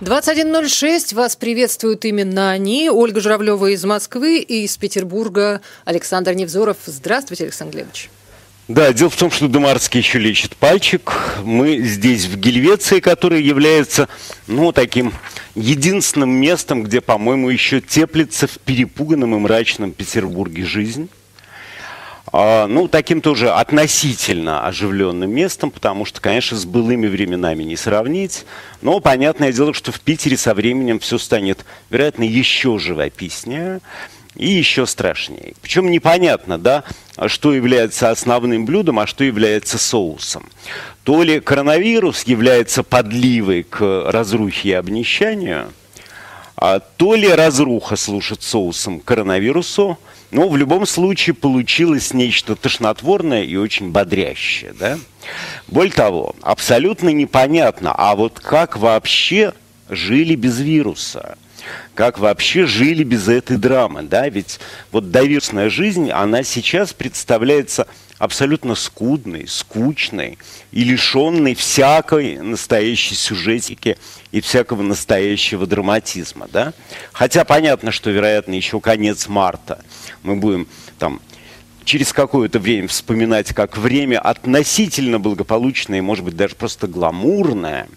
21.06. 0.00 1.12
Вас 1.16 1.34
приветствуют 1.34 2.04
именно 2.04 2.50
они. 2.50 2.88
Ольга 2.88 3.20
Журавлева 3.20 3.72
из 3.72 3.84
Москвы 3.84 4.38
и 4.38 4.62
из 4.62 4.76
Петербурга 4.76 5.60
Александр 5.84 6.34
Невзоров. 6.34 6.76
Здравствуйте, 6.86 7.44
Александр 7.44 7.78
Глебович. 7.78 8.08
Да, 8.68 8.92
дело 8.92 9.10
в 9.10 9.16
том, 9.16 9.32
что 9.32 9.48
Демарский 9.48 9.98
еще 9.98 10.20
лечит 10.20 10.54
пальчик. 10.54 11.12
Мы 11.42 11.78
здесь, 11.78 12.26
в 12.26 12.38
Гельвеции, 12.38 13.00
которая 13.00 13.40
является, 13.40 14.08
ну, 14.46 14.70
таким 14.70 15.12
единственным 15.56 16.30
местом, 16.30 16.84
где, 16.84 17.00
по-моему, 17.00 17.48
еще 17.48 17.80
теплится 17.80 18.46
в 18.46 18.58
перепуганном 18.60 19.34
и 19.34 19.38
мрачном 19.38 19.90
Петербурге 19.90 20.64
жизнь. 20.64 21.08
А, 22.32 22.66
ну, 22.66 22.88
таким 22.88 23.20
тоже 23.20 23.50
относительно 23.50 24.66
оживленным 24.66 25.30
местом, 25.30 25.70
потому 25.70 26.04
что, 26.04 26.20
конечно, 26.20 26.56
с 26.56 26.64
былыми 26.64 27.06
временами 27.06 27.62
не 27.62 27.76
сравнить. 27.76 28.44
Но 28.82 29.00
понятное 29.00 29.52
дело, 29.52 29.72
что 29.72 29.92
в 29.92 30.00
Питере 30.00 30.36
со 30.36 30.54
временем 30.54 30.98
все 30.98 31.18
станет, 31.18 31.64
вероятно, 31.90 32.24
еще 32.24 32.78
живописнее 32.78 33.80
и 34.34 34.48
еще 34.48 34.86
страшнее. 34.86 35.54
Причем 35.62 35.90
непонятно, 35.90 36.58
да, 36.58 36.84
что 37.26 37.52
является 37.52 38.10
основным 38.10 38.66
блюдом, 38.66 38.98
а 38.98 39.06
что 39.06 39.24
является 39.24 39.78
соусом. 39.78 40.48
То 41.04 41.22
ли 41.22 41.40
коронавирус 41.40 42.24
является 42.24 42.82
подливой 42.82 43.62
к 43.62 44.10
разрухе 44.10 44.68
и 44.68 44.72
обнищанию, 44.72 45.72
а 46.56 46.80
то 46.80 47.14
ли 47.14 47.28
разруха 47.28 47.96
служит 47.96 48.42
соусом 48.42 49.00
коронавирусу, 49.00 49.98
но 50.30 50.48
в 50.48 50.56
любом 50.56 50.86
случае 50.86 51.34
получилось 51.34 52.12
нечто 52.12 52.54
тошнотворное 52.54 53.44
и 53.44 53.56
очень 53.56 53.90
бодрящее. 53.90 54.74
Да? 54.78 54.98
Более 55.66 55.92
того, 55.92 56.34
абсолютно 56.42 57.08
непонятно, 57.10 57.92
а 57.96 58.14
вот 58.14 58.40
как 58.40 58.76
вообще 58.76 59.52
жили 59.88 60.34
без 60.34 60.60
вируса? 60.60 61.38
Как 61.94 62.18
вообще 62.18 62.66
жили 62.66 63.04
без 63.04 63.28
этой 63.28 63.56
драмы? 63.56 64.02
Да? 64.02 64.28
Ведь 64.28 64.60
вот 64.92 65.10
довирусная 65.10 65.70
жизнь, 65.70 66.10
она 66.10 66.42
сейчас 66.42 66.92
представляется 66.92 67.86
абсолютно 68.18 68.74
скудной, 68.74 69.46
скучной 69.48 70.38
и 70.72 70.84
лишенной 70.84 71.54
всякой 71.54 72.38
настоящей 72.38 73.14
сюжетики 73.14 73.96
и 74.32 74.40
всякого 74.40 74.82
настоящего 74.82 75.66
драматизма. 75.66 76.48
Да? 76.52 76.72
Хотя 77.12 77.44
понятно, 77.44 77.92
что, 77.92 78.10
вероятно, 78.10 78.54
еще 78.54 78.80
конец 78.80 79.28
марта 79.28 79.84
мы 80.22 80.36
будем 80.36 80.66
там 80.98 81.20
через 81.84 82.12
какое-то 82.12 82.58
время 82.58 82.86
вспоминать 82.86 83.54
как 83.54 83.78
время 83.78 84.20
относительно 84.20 85.18
благополучное, 85.18 86.02
может 86.02 86.22
быть, 86.22 86.36
даже 86.36 86.54
просто 86.54 86.86
гламурное. 86.86 87.88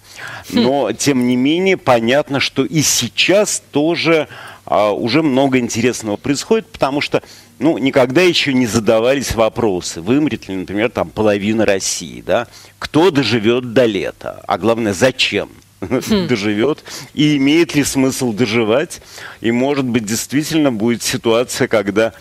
Но, 0.49 0.93
тем 0.93 1.27
не 1.27 1.35
менее, 1.35 1.75
понятно, 1.75 2.39
что 2.39 2.63
и 2.63 2.83
сейчас 2.83 3.61
тоже 3.71 4.29
уже 4.71 5.21
много 5.21 5.59
интересного 5.59 6.15
происходит, 6.15 6.67
потому 6.67 7.01
что 7.01 7.21
ну, 7.59 7.77
никогда 7.77 8.21
еще 8.21 8.53
не 8.53 8.67
задавались 8.67 9.35
вопросы, 9.35 10.01
вымрет 10.01 10.47
ли, 10.47 10.55
например, 10.55 10.89
там 10.89 11.09
половина 11.09 11.65
России, 11.65 12.21
да? 12.25 12.47
Кто 12.79 13.11
доживет 13.11 13.73
до 13.73 13.85
лета? 13.85 14.41
А 14.47 14.57
главное, 14.57 14.93
зачем? 14.93 15.49
Хм. 15.81 16.27
доживет 16.27 16.83
и 17.15 17.37
имеет 17.37 17.73
ли 17.73 17.83
смысл 17.83 18.33
доживать 18.33 19.01
и 19.41 19.51
может 19.51 19.85
быть 19.85 20.05
действительно 20.05 20.71
будет 20.71 21.01
ситуация 21.01 21.67
когда 21.67 22.13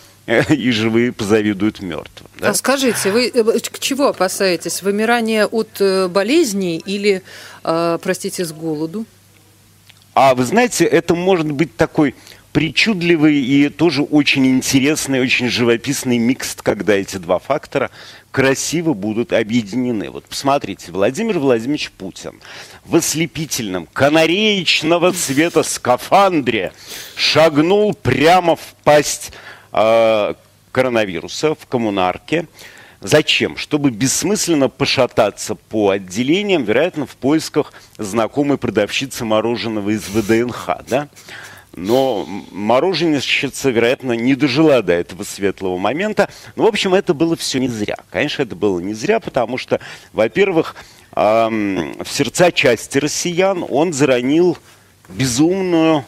и 0.49 0.71
живые 0.71 1.11
позавидуют 1.11 1.81
мертвым. 1.81 2.29
Да? 2.39 2.49
А 2.49 2.53
скажите, 2.53 3.11
вы 3.11 3.27
э, 3.33 3.59
к 3.59 3.79
чего 3.79 4.07
опасаетесь? 4.07 4.81
Вымирание 4.81 5.45
от 5.45 5.79
э, 5.79 6.07
болезней 6.07 6.77
или, 6.77 7.21
э, 7.63 7.99
простите, 8.01 8.45
с 8.45 8.51
голоду? 8.51 9.05
А 10.13 10.35
вы 10.35 10.45
знаете, 10.45 10.85
это 10.85 11.15
может 11.15 11.51
быть 11.51 11.75
такой 11.75 12.15
причудливый 12.51 13.35
и 13.37 13.69
тоже 13.69 14.03
очень 14.03 14.45
интересный, 14.47 15.21
очень 15.21 15.49
живописный 15.49 16.17
микс, 16.17 16.55
когда 16.61 16.93
эти 16.93 17.17
два 17.17 17.39
фактора 17.39 17.89
красиво 18.31 18.93
будут 18.93 19.33
объединены. 19.33 20.09
Вот 20.09 20.25
посмотрите, 20.25 20.91
Владимир 20.91 21.39
Владимирович 21.39 21.91
Путин 21.91 22.39
в 22.85 22.95
ослепительном 22.95 23.87
канареечного 23.91 25.11
цвета 25.13 25.63
скафандре 25.63 26.73
шагнул 27.15 27.93
прямо 27.93 28.55
в 28.55 28.75
пасть 28.83 29.31
э, 29.71 30.33
коронавируса 30.71 31.55
в 31.55 31.65
коммунарке. 31.67 32.47
Зачем? 33.01 33.57
Чтобы 33.57 33.89
бессмысленно 33.89 34.69
пошататься 34.69 35.55
по 35.55 35.89
отделениям, 35.89 36.63
вероятно, 36.63 37.07
в 37.07 37.15
поисках 37.15 37.73
знакомой 37.97 38.59
продавщицы 38.59 39.25
мороженого 39.25 39.89
из 39.89 40.07
ВДНХ, 40.07 40.69
да? 40.87 41.09
Но 41.75 42.25
мороженщица, 42.51 43.69
вероятно, 43.69 44.13
не 44.13 44.35
дожила 44.35 44.81
до 44.81 44.93
этого 44.93 45.23
светлого 45.23 45.77
момента. 45.77 46.29
Но, 46.55 46.63
в 46.63 46.67
общем, 46.67 46.93
это 46.93 47.13
было 47.13 47.35
все 47.37 47.59
не 47.59 47.69
зря. 47.69 47.97
Конечно, 48.09 48.43
это 48.43 48.55
было 48.55 48.79
не 48.79 48.93
зря, 48.93 49.19
потому 49.19 49.57
что, 49.57 49.79
во-первых, 50.11 50.75
в 51.13 52.05
сердца 52.05 52.51
части 52.51 52.97
россиян 52.97 53.65
он 53.69 53.93
заронил 53.93 54.57
безумную, 55.07 56.05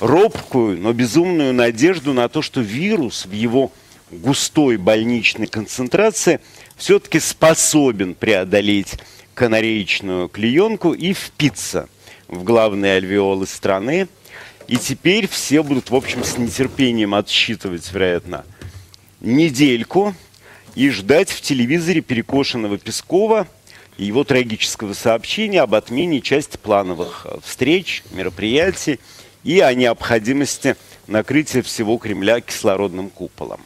робкую, 0.00 0.78
но 0.78 0.92
безумную 0.92 1.52
надежду 1.52 2.14
на 2.14 2.28
то, 2.28 2.40
что 2.40 2.60
вирус 2.60 3.26
в 3.26 3.32
его 3.32 3.72
густой 4.10 4.76
больничной 4.76 5.46
концентрации 5.46 6.40
все-таки 6.76 7.20
способен 7.20 8.14
преодолеть 8.14 8.94
канареечную 9.34 10.28
клеенку 10.28 10.92
и 10.92 11.12
впиться 11.12 11.88
в 12.28 12.42
главные 12.42 12.96
альвеолы 12.96 13.46
страны– 13.46 14.08
и 14.66 14.76
теперь 14.76 15.28
все 15.28 15.62
будут, 15.62 15.90
в 15.90 15.94
общем, 15.94 16.24
с 16.24 16.38
нетерпением 16.38 17.14
отсчитывать, 17.14 17.90
вероятно, 17.92 18.44
недельку 19.20 20.14
и 20.74 20.90
ждать 20.90 21.30
в 21.30 21.40
телевизоре 21.40 22.00
перекошенного 22.00 22.78
Пескова 22.78 23.46
и 23.96 24.04
его 24.04 24.24
трагического 24.24 24.92
сообщения 24.94 25.60
об 25.60 25.74
отмене 25.74 26.20
части 26.20 26.56
плановых 26.56 27.26
э, 27.28 27.38
встреч, 27.44 28.02
мероприятий 28.10 28.98
и 29.44 29.60
о 29.60 29.72
необходимости 29.74 30.76
накрытия 31.06 31.62
всего 31.62 31.98
Кремля 31.98 32.40
кислородным 32.40 33.10
куполом. 33.10 33.60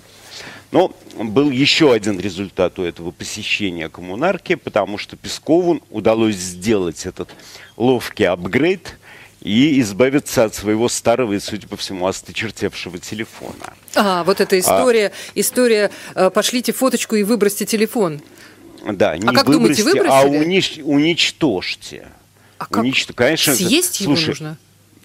Но 0.70 0.94
был 1.16 1.50
еще 1.50 1.92
один 1.92 2.20
результат 2.20 2.78
у 2.78 2.82
этого 2.82 3.10
посещения 3.10 3.88
коммунарки, 3.88 4.54
потому 4.54 4.98
что 4.98 5.16
Пескову 5.16 5.80
удалось 5.88 6.36
сделать 6.36 7.06
этот 7.06 7.30
ловкий 7.76 8.24
апгрейд– 8.24 8.97
и 9.40 9.80
избавиться 9.80 10.44
от 10.44 10.54
своего 10.54 10.88
старого 10.88 11.34
и, 11.34 11.40
судя 11.40 11.68
по 11.68 11.76
всему, 11.76 12.06
осточертевшего 12.06 12.98
телефона. 12.98 13.74
А, 13.94 14.24
вот 14.24 14.40
эта 14.40 14.58
история, 14.58 15.08
а, 15.08 15.12
история 15.34 15.90
э, 16.14 16.30
«пошлите 16.30 16.72
фоточку 16.72 17.16
и 17.16 17.22
выбросьте 17.22 17.64
телефон». 17.64 18.20
Да, 18.84 19.16
не 19.16 19.28
а 19.28 19.32
как 19.32 19.46
выбросьте, 19.46 19.84
думаете, 19.84 20.08
а 20.08 20.24
унич, 20.24 20.78
уничтожьте. 20.82 22.08
А 22.58 22.66
как? 22.66 22.82
Уничтож... 22.82 23.14
Конечно, 23.14 23.54
съесть 23.54 23.96
это... 23.96 24.04
его 24.04 24.16
Слушай, 24.16 24.28
нужно? 24.28 24.58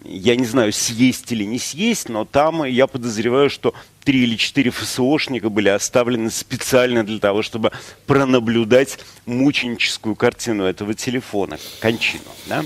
Я 0.06 0.36
не 0.36 0.46
знаю, 0.46 0.74
съесть 0.74 1.32
или 1.32 1.46
не 1.46 1.60
съесть, 1.60 2.10
но 2.10 2.26
там 2.26 2.66
я 2.66 2.88
подозреваю, 2.88 3.50
что 3.50 3.74
три 4.04 4.24
или 4.24 4.36
четыре 4.36 4.70
ФСОшника 4.70 5.50
были 5.50 5.70
оставлены 5.70 6.30
специально 6.30 7.06
для 7.06 7.20
того, 7.20 7.42
чтобы 7.42 7.72
пронаблюдать 8.06 9.00
мученическую 9.26 10.16
картину 10.16 10.66
этого 10.66 10.94
телефона, 10.94 11.58
кончину. 11.80 12.24
Да? 12.48 12.66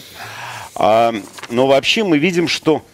А, 0.79 1.13
но 1.49 1.65
вообще 1.65 2.03
мы 2.03 2.19
видим, 2.19 2.47
что 2.47 2.85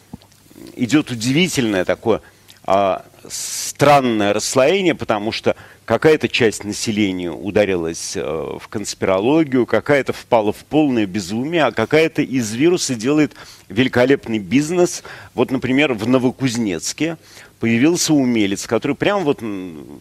идет 0.77 1.11
удивительное 1.11 1.83
такое 1.83 2.21
а, 2.63 3.05
странное 3.27 4.31
расслоение, 4.31 4.95
потому 4.95 5.33
что 5.33 5.57
какая-то 5.83 6.29
часть 6.29 6.63
населения 6.63 7.29
ударилась 7.29 8.13
а, 8.15 8.57
в 8.57 8.69
конспирологию, 8.69 9.65
какая-то 9.65 10.13
впала 10.13 10.53
в 10.53 10.63
полное 10.63 11.05
безумие, 11.05 11.65
а 11.65 11.71
какая-то 11.73 12.21
из 12.21 12.53
вируса 12.53 12.95
делает 12.95 13.33
великолепный 13.67 14.39
бизнес. 14.39 15.03
Вот, 15.33 15.51
например, 15.51 15.93
в 15.93 16.07
Новокузнецке 16.07 17.17
появился 17.63 18.13
умелец, 18.13 18.67
который 18.67 18.93
прям 18.93 19.23
вот 19.23 19.39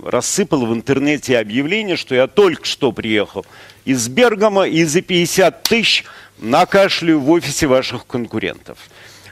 рассыпал 0.04 0.66
в 0.66 0.74
интернете 0.74 1.38
объявление, 1.38 1.94
что 1.94 2.12
я 2.12 2.26
только 2.26 2.64
что 2.64 2.90
приехал 2.90 3.46
из 3.84 4.08
Бергама 4.08 4.66
и 4.66 4.82
за 4.82 5.00
50 5.00 5.62
тысяч 5.62 6.04
накашляю 6.40 7.20
в 7.20 7.30
офисе 7.30 7.68
ваших 7.68 8.04
конкурентов. 8.04 8.78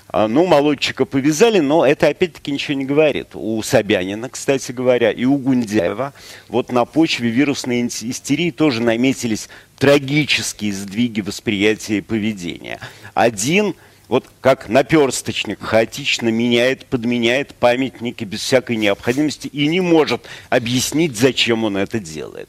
А, 0.06 0.28
ну, 0.28 0.46
молодчика 0.46 1.06
повязали, 1.06 1.58
но 1.58 1.84
это 1.84 2.06
опять-таки 2.06 2.52
ничего 2.52 2.74
не 2.74 2.84
говорит. 2.84 3.30
У 3.34 3.60
Собянина, 3.64 4.28
кстати 4.28 4.70
говоря, 4.70 5.10
и 5.10 5.24
у 5.24 5.36
Гундяева 5.36 6.12
вот 6.46 6.70
на 6.70 6.84
почве 6.84 7.30
вирусной 7.30 7.84
истерии 7.84 8.52
тоже 8.52 8.80
наметились 8.80 9.48
трагические 9.76 10.72
сдвиги 10.72 11.20
восприятия 11.20 11.98
и 11.98 12.00
поведения. 12.00 12.78
Один 13.12 13.74
вот 14.10 14.26
как 14.40 14.68
наперсточник 14.68 15.62
хаотично 15.62 16.30
меняет, 16.30 16.84
подменяет 16.86 17.54
памятники 17.54 18.24
без 18.24 18.40
всякой 18.40 18.74
необходимости 18.74 19.46
и 19.46 19.68
не 19.68 19.80
может 19.80 20.26
объяснить, 20.48 21.16
зачем 21.16 21.62
он 21.62 21.76
это 21.76 22.00
делает. 22.00 22.48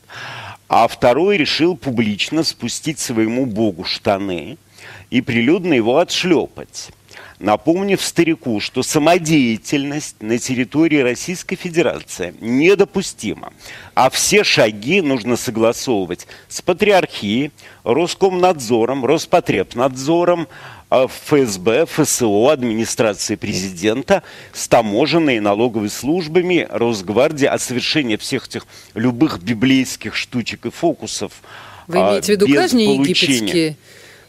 А 0.68 0.88
второй 0.88 1.38
решил 1.38 1.78
публично 1.78 2.44
спустить 2.44 2.98
своему 2.98 3.46
богу 3.46 3.84
штаны 3.84 4.58
и 5.12 5.22
прилюдно 5.22 5.76
его 5.76 6.00
отшлепать 6.00 6.90
напомнив 7.42 8.02
старику, 8.02 8.60
что 8.60 8.84
самодеятельность 8.84 10.22
на 10.22 10.38
территории 10.38 11.00
Российской 11.00 11.56
Федерации 11.56 12.34
недопустима, 12.40 13.52
а 13.96 14.10
все 14.10 14.44
шаги 14.44 15.02
нужно 15.02 15.36
согласовывать 15.36 16.28
с 16.48 16.62
Патриархией, 16.62 17.52
Роскомнадзором, 17.84 19.06
Роспотребнадзором, 19.06 20.48
ФСБ, 20.92 21.86
ФСО, 21.86 22.50
администрацией 22.50 23.38
президента, 23.38 24.24
с 24.54 24.68
таможенной 24.68 25.38
и 25.38 25.40
налоговой 25.40 25.90
службами, 25.90 26.68
Росгвардией 26.70 27.50
о 27.50 27.58
совершении 27.58 28.18
всех 28.18 28.48
этих 28.48 28.68
любых 28.94 29.42
библейских 29.42 30.16
штучек 30.16 30.66
и 30.66 30.70
фокусов. 30.70 31.32
Вы 31.88 32.00
имеете 32.00 32.26
в 32.26 32.30
виду 32.30 32.54
казни 32.54 32.84
египетские? 32.84 33.78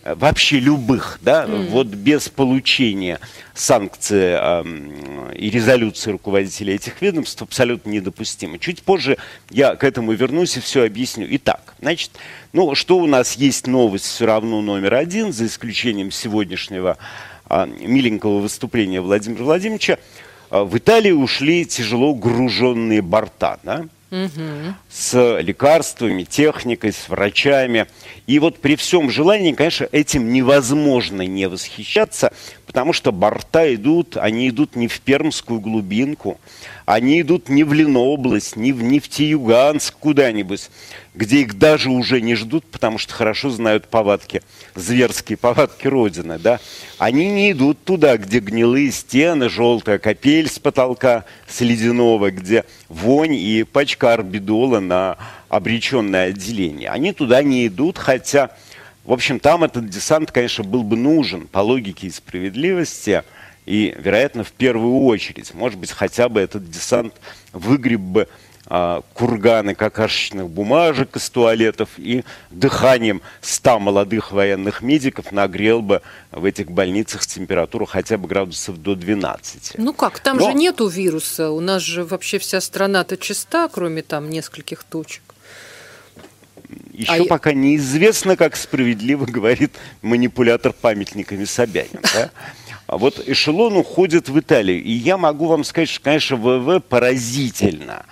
Вообще 0.05 0.59
любых, 0.59 1.21
да, 1.23 1.45
mm. 1.45 1.69
вот 1.69 1.87
без 1.87 2.29
получения 2.29 3.21
санкций 3.55 4.35
э, 4.35 5.33
и 5.37 5.49
резолюции 5.49 6.11
руководителей 6.11 6.75
этих 6.75 7.01
ведомств 7.01 7.41
абсолютно 7.41 7.91
недопустимо. 7.91 8.59
Чуть 8.59 8.83
позже 8.83 9.17
я 9.51 9.77
к 9.77 9.85
этому 9.85 10.13
вернусь 10.13 10.57
и 10.57 10.61
все 10.61 10.85
объясню. 10.85 11.27
Итак, 11.31 11.75
значит, 11.81 12.11
ну, 12.53 12.75
что 12.75 12.99
у 12.99 13.07
нас 13.07 13.37
есть 13.37 13.69
новость 13.69 14.07
все 14.07 14.27
равно 14.27 14.61
номер 14.61 14.95
один, 14.95 15.33
за 15.33 15.47
исключением 15.47 16.11
сегодняшнего 16.11 16.99
э, 17.49 17.67
миленького 17.67 18.41
выступления 18.41 19.01
Владимира 19.01 19.45
Владимировича, 19.45 19.99
э, 20.51 20.63
в 20.63 20.77
Италии 20.77 21.13
ушли 21.13 21.65
тяжело 21.65 22.13
груженные 22.13 23.03
борта, 23.03 23.61
да, 23.63 23.85
угу. 24.13 24.75
с 24.89 25.41
лекарствами, 25.41 26.23
техникой, 26.23 26.93
с 26.93 27.09
врачами. 27.09 27.87
И 28.29 28.39
вот 28.39 28.59
при 28.59 28.77
всем 28.77 29.11
желании, 29.11 29.53
конечно, 29.53 29.89
этим 29.91 30.33
невозможно 30.33 31.23
не 31.23 31.49
восхищаться, 31.49 32.33
потому 32.67 32.93
что 32.93 33.11
борта 33.11 33.75
идут, 33.75 34.17
они 34.17 34.49
идут 34.49 34.77
не 34.77 34.87
в 34.87 35.01
Пермскую 35.01 35.59
глубинку, 35.59 36.39
они 36.85 37.21
идут 37.21 37.49
не 37.49 37.65
в 37.65 37.73
Ленобласть, 37.73 38.57
не 38.57 38.73
в 38.73 38.83
Нефтеюганск 38.83 39.95
куда-нибудь, 39.99 40.69
где 41.15 41.43
их 41.43 41.59
даже 41.59 41.91
уже 41.91 42.21
не 42.21 42.35
ждут, 42.35 42.65
потому 42.65 42.99
что 42.99 43.15
хорошо 43.15 43.51
знают 43.51 43.87
повадки, 43.89 44.43
зверские 44.75 45.37
повадки 45.37 45.87
Родины, 45.87 46.39
да. 46.39 46.59
Они 46.99 47.27
не 47.31 47.53
идут 47.53 47.85
туда, 47.85 48.17
где 48.17 48.41
гнилые 48.41 48.91
стены, 48.91 49.49
желтая 49.49 49.99
капель 49.99 50.49
с 50.49 50.59
потолка, 50.59 51.25
с 51.47 51.61
ледяного, 51.61 52.31
где 52.31 52.65
вонь 52.89 53.35
и 53.35 53.63
пачка 53.63 54.15
орбидола 54.15 54.81
на 54.81 55.19
обреченное 55.49 56.31
отделение. 56.31 56.91
Они 56.91 57.13
туда 57.13 57.43
не 57.43 57.67
идут, 57.67 57.99
хотя, 57.99 58.51
в 59.05 59.13
общем, 59.13 59.39
там 59.39 59.63
этот 59.65 59.89
десант, 59.89 60.33
конечно, 60.33 60.65
был 60.65 60.83
бы 60.83 60.97
нужен 60.97 61.47
по 61.47 61.61
логике 61.61 62.09
и 62.09 62.11
справедливости– 62.11 63.23
и, 63.67 63.95
вероятно, 63.97 64.45
в 64.45 64.53
первую 64.53 65.05
очередь, 65.05 65.55
может 65.55 65.79
быть, 65.79 65.91
хотя 65.91 66.29
бы 66.29 66.41
этот 66.41 66.69
десант 66.69 67.15
выгреб 67.53 68.01
бы 68.01 68.29
а, 68.67 69.03
курганы 69.15 69.75
какашечных 69.75 70.49
бумажек 70.49 71.17
из 71.17 71.29
туалетов 71.31 71.91
и 71.97 72.25
дыханием 72.51 73.21
ста 73.41 73.79
молодых 73.79 74.33
военных 74.33 74.83
медиков 74.83 75.33
нагрел 75.33 75.83
бы 75.83 76.01
в 76.31 76.45
этих 76.45 76.71
больницах 76.71 77.27
температуру 77.27 77.87
хотя 77.87 78.19
бы 78.19 78.29
градусов 78.29 78.81
до 78.81 78.95
12. 78.95 79.75
Ну 79.79 79.93
как, 79.93 80.21
там 80.21 80.39
Но... 80.39 80.51
же 80.51 80.57
нету 80.57 80.89
вируса, 80.89 81.51
у 81.51 81.61
нас 81.61 81.83
же 81.83 82.05
вообще 82.05 82.39
вся 82.39 82.61
страна-то 82.61 83.17
чиста, 83.17 83.69
кроме 83.69 84.03
там 84.03 84.31
нескольких 84.31 84.85
точек. 84.85 85.23
Еще 86.93 87.13
а 87.13 87.25
пока 87.25 87.53
неизвестно, 87.53 88.37
как 88.37 88.57
справедливо 88.57 89.27
говорит 89.27 89.73
манипулятор 90.03 90.73
памятниками 90.73 91.45
Собянин. 91.45 92.01
Да? 92.15 92.31
А 92.87 92.99
вот 92.99 93.23
эшелон 93.27 93.77
уходит 93.77 94.29
в 94.29 94.39
Италию. 94.39 94.83
И 94.83 94.91
я 94.93 95.17
могу 95.17 95.47
вам 95.47 95.65
сказать, 95.65 95.89
что, 95.89 96.03
конечно, 96.03 96.37
ВВ 96.37 96.83
поразительно. 96.83 98.05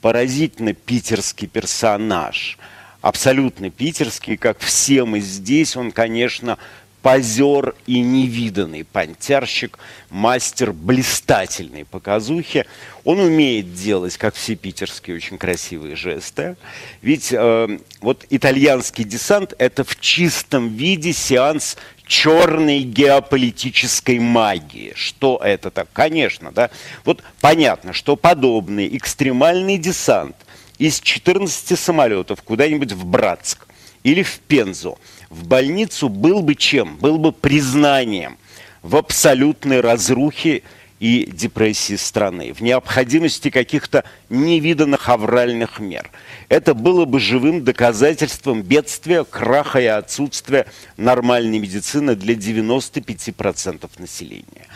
Поразительно 0.00 0.74
питерский 0.74 1.48
персонаж. 1.48 2.58
Абсолютно 3.00 3.70
питерский, 3.70 4.36
как 4.36 4.58
все 4.60 5.04
мы 5.04 5.20
здесь. 5.20 5.76
Он, 5.76 5.92
конечно, 5.92 6.58
позер 7.04 7.74
и 7.86 8.00
невиданный 8.00 8.82
понтярщик, 8.82 9.78
мастер 10.08 10.72
блистательной 10.72 11.84
показухи. 11.84 12.64
Он 13.04 13.20
умеет 13.20 13.74
делать, 13.74 14.16
как 14.16 14.34
все 14.34 14.54
питерские, 14.56 15.16
очень 15.16 15.36
красивые 15.36 15.96
жесты. 15.96 16.56
Ведь 17.02 17.30
э, 17.30 17.78
вот 18.00 18.24
итальянский 18.30 19.04
десант– 19.04 19.52
это 19.58 19.84
в 19.84 20.00
чистом 20.00 20.74
виде 20.74 21.12
сеанс 21.12 21.76
черной 22.06 22.80
геополитической 22.80 24.18
магии. 24.18 24.92
Что 24.94 25.40
это 25.42 25.70
так? 25.70 25.88
Конечно, 25.92 26.52
да. 26.52 26.70
Вот 27.04 27.22
понятно, 27.40 27.92
что 27.92 28.16
подобный 28.16 28.96
экстремальный 28.96 29.78
десант 29.78 30.36
из 30.78 31.00
14 31.00 31.78
самолетов 31.78 32.42
куда-нибудь 32.42 32.92
в 32.92 33.04
Братск 33.04 33.66
или 34.02 34.22
в 34.22 34.38
Пензу– 34.40 34.98
в 35.34 35.48
больницу 35.48 36.08
был 36.08 36.42
бы 36.42 36.54
чем? 36.54 36.96
Был 36.96 37.18
бы 37.18 37.32
признанием 37.32 38.38
в 38.82 38.94
абсолютной 38.94 39.80
разрухе 39.80 40.62
и 41.04 41.30
депрессии 41.30 41.96
страны, 41.96 42.54
в 42.54 42.62
необходимости 42.62 43.50
каких-то 43.50 44.04
невиданных 44.30 45.10
авральных 45.10 45.78
мер. 45.78 46.10
Это 46.48 46.72
было 46.72 47.04
бы 47.04 47.20
живым 47.20 47.62
доказательством 47.62 48.62
бедствия, 48.62 49.24
краха 49.24 49.80
и 49.82 49.84
отсутствия 49.84 50.64
нормальной 50.96 51.58
медицины 51.58 52.14
для 52.16 52.32
95% 52.32 53.90
населения. 53.98 54.66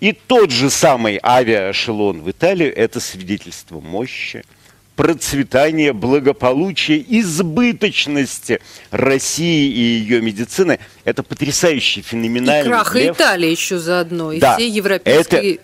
И 0.00 0.10
тот 0.10 0.50
же 0.50 0.70
самый 0.70 1.20
авиаэшелон 1.22 2.20
в 2.20 2.32
Италию– 2.32 2.74
это 2.76 2.98
свидетельство 2.98 3.80
мощи, 3.80 4.42
процветания, 4.96 5.92
благополучия, 5.92 6.98
избыточности 7.06 8.60
России 8.90 9.70
и 9.70 9.80
ее 9.80 10.20
медицины. 10.20 10.80
Это 11.04 11.22
потрясающий, 11.22 12.02
феноменальный. 12.02 12.70
И 12.70 12.72
крах 12.72 12.94
лев. 12.94 13.16
Италии 13.16 13.50
еще 13.50 13.78
заодно, 13.78 14.32
и 14.32 14.40
да, 14.40 14.56
все 14.56 14.66
европейские 14.66 15.60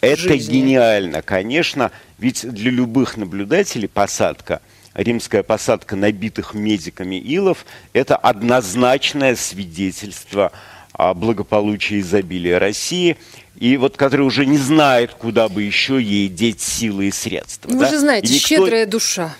это, 0.00 0.26
это 0.28 0.36
гениально, 0.36 1.22
конечно, 1.22 1.90
ведь 2.18 2.48
для 2.48 2.70
любых 2.70 3.16
наблюдателей 3.16 3.88
посадка– 3.88 4.60
римская 4.94 5.42
посадка 5.42 5.96
набитых 5.96 6.54
медиками 6.54 7.16
илов– 7.16 7.64
это 7.92 8.16
однозначное 8.16 9.36
свидетельство 9.36 10.52
о 10.92 11.14
благополучии 11.14 11.96
и 11.96 12.00
изобилии 12.00 12.50
России 12.50 13.16
и 13.58 13.76
вот 13.76 13.96
который 13.96 14.22
уже 14.22 14.44
не 14.44 14.58
знает, 14.58 15.12
куда 15.14 15.48
бы 15.48 15.62
еще 15.62 16.02
ей 16.02 16.28
деть 16.28 16.60
силы 16.60 17.06
и 17.06 17.10
средства. 17.12 17.70
Вы 17.70 17.80
да? 17.80 17.90
же 17.90 17.98
знаете, 17.98 18.32
никто, 18.32 18.48
щедрая 18.48 18.86
душа. 18.86 19.36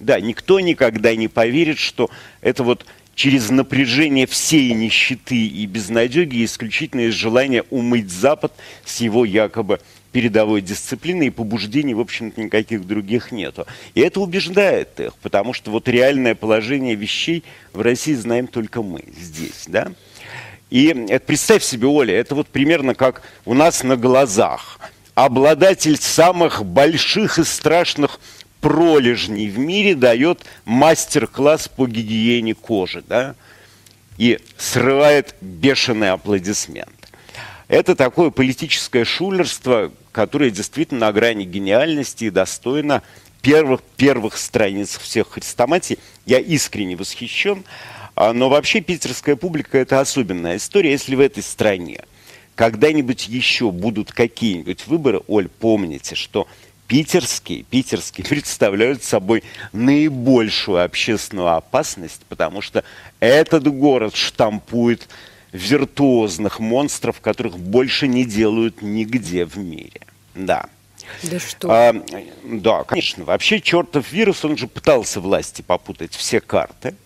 Да, 0.00 0.20
никто 0.20 0.60
никогда 0.60 1.14
не 1.16 1.28
поверит, 1.28 1.78
что 1.78 2.10
это 2.40 2.62
вот 2.62 2.84
через 3.14 3.50
напряжение 3.50 4.26
всей 4.26 4.72
нищеты 4.74 5.46
и 5.46 5.66
безнадеги 5.66 6.44
исключительно 6.44 7.00
из 7.02 7.14
желания 7.14 7.64
умыть 7.70 8.10
Запад 8.10 8.52
с 8.84 9.00
его 9.00 9.24
якобы 9.24 9.80
передовой 10.12 10.60
дисциплины 10.60 11.26
и 11.26 11.30
побуждений, 11.30 11.94
в 11.94 12.00
общем-то, 12.00 12.40
никаких 12.40 12.86
других 12.86 13.32
нету. 13.32 13.66
И 13.94 14.00
это 14.00 14.20
убеждает 14.20 15.00
их, 15.00 15.14
потому 15.16 15.52
что 15.52 15.70
вот 15.70 15.88
реальное 15.88 16.34
положение 16.34 16.94
вещей 16.94 17.44
в 17.72 17.80
России 17.80 18.14
знаем 18.14 18.46
только 18.46 18.82
мы 18.82 19.02
здесь, 19.18 19.64
да? 19.66 19.92
И 20.70 20.86
это, 21.08 21.24
представь 21.24 21.62
себе, 21.62 21.86
Оля, 21.86 22.14
это 22.14 22.34
вот 22.34 22.48
примерно 22.48 22.94
как 22.94 23.22
у 23.44 23.54
нас 23.54 23.82
на 23.82 23.96
глазах. 23.96 24.78
Обладатель 25.14 25.96
самых 25.96 26.64
больших 26.64 27.38
и 27.38 27.44
страшных 27.44 28.20
пролежней 28.60 29.48
в 29.48 29.58
мире 29.58 29.94
дает 29.94 30.44
мастер-класс 30.64 31.68
по 31.68 31.86
гигиене 31.86 32.54
кожи, 32.54 33.02
да, 33.06 33.34
и 34.16 34.38
срывает 34.56 35.34
бешеный 35.40 36.10
аплодисмент. 36.10 36.90
Это 37.68 37.94
такое 37.94 38.30
политическое 38.30 39.04
шулерство, 39.04 39.92
которое 40.12 40.50
действительно 40.50 41.00
на 41.06 41.12
грани 41.12 41.44
гениальности 41.44 42.24
и 42.24 42.30
достойно 42.30 43.02
первых, 43.42 43.82
первых 43.96 44.36
страниц 44.36 44.98
всех 44.98 45.30
хрестоматий. 45.30 45.98
Я 46.26 46.38
искренне 46.38 46.96
восхищен. 46.96 47.64
А, 48.20 48.32
но 48.32 48.48
вообще 48.48 48.80
питерская 48.80 49.36
публика– 49.36 49.78
это 49.78 50.00
особенная 50.00 50.56
история. 50.56 50.90
Если 50.90 51.14
в 51.14 51.20
этой 51.20 51.40
стране 51.40 52.04
когда-нибудь 52.56 53.28
еще 53.28 53.70
будут 53.70 54.10
какие-нибудь 54.10 54.88
выборы, 54.88 55.20
Оль, 55.28 55.48
помните, 55.48 56.16
что 56.16 56.48
питерские, 56.88 57.62
питерские 57.62 58.26
представляют 58.28 59.04
собой 59.04 59.44
наибольшую 59.72 60.82
общественную 60.82 61.54
опасность, 61.54 62.22
потому 62.28 62.60
что 62.60 62.82
этот 63.20 63.68
город 63.68 64.16
штампует 64.16 65.08
виртуозных 65.52 66.58
монстров, 66.58 67.20
которых 67.20 67.56
больше 67.56 68.08
не 68.08 68.24
делают 68.24 68.82
нигде 68.82 69.44
в 69.44 69.56
мире. 69.58 70.00
Да. 70.34 70.66
Да 71.22 71.38
что? 71.38 71.68
А, 71.70 71.94
да, 72.42 72.82
конечно. 72.82 73.24
Вообще 73.24 73.60
чертов 73.60 74.10
вирус, 74.10 74.44
он 74.44 74.56
же 74.56 74.66
пытался 74.66 75.20
власти 75.20 75.62
попутать 75.62 76.16
все 76.16 76.40
карты– 76.40 76.96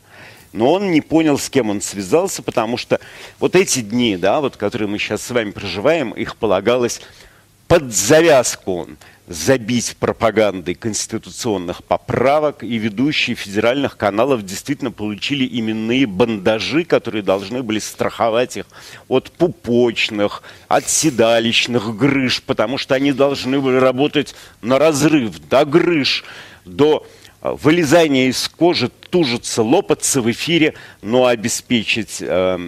но 0.52 0.72
он 0.72 0.90
не 0.90 1.00
понял, 1.00 1.38
с 1.38 1.48
кем 1.48 1.70
он 1.70 1.80
связался, 1.80 2.42
потому 2.42 2.76
что 2.76 3.00
вот 3.38 3.56
эти 3.56 3.80
дни, 3.80 4.16
да, 4.16 4.40
вот, 4.40 4.56
которые 4.56 4.88
мы 4.88 4.98
сейчас 4.98 5.22
с 5.22 5.30
вами 5.30 5.50
проживаем, 5.50 6.10
их 6.10 6.36
полагалось 6.36 7.00
под 7.68 7.92
завязку 7.92 8.88
забить 9.28 9.96
пропагандой 9.98 10.74
конституционных 10.74 11.84
поправок, 11.84 12.62
и 12.64 12.76
ведущие 12.76 13.34
федеральных 13.36 13.96
каналов 13.96 14.44
действительно 14.44 14.90
получили 14.90 15.48
именные 15.50 16.06
бандажи, 16.06 16.84
которые 16.84 17.22
должны 17.22 17.62
были 17.62 17.78
страховать 17.78 18.56
их 18.58 18.66
от 19.08 19.30
пупочных, 19.30 20.42
от 20.68 20.88
седалищных 20.88 21.96
грыж, 21.96 22.42
потому 22.42 22.78
что 22.78 22.94
они 22.94 23.12
должны 23.12 23.60
были 23.60 23.76
работать 23.76 24.34
на 24.60 24.78
разрыв, 24.78 25.38
до 25.48 25.64
грыж, 25.64 26.24
до 26.64 27.06
э, 27.42 27.56
вылезания 27.60 28.28
из 28.28 28.48
кожи, 28.48 28.90
тужиться, 29.10 29.62
лопаться 29.62 30.22
в 30.22 30.30
эфире, 30.30 30.74
но 31.02 31.26
обеспечить 31.26 32.18
э, 32.20 32.58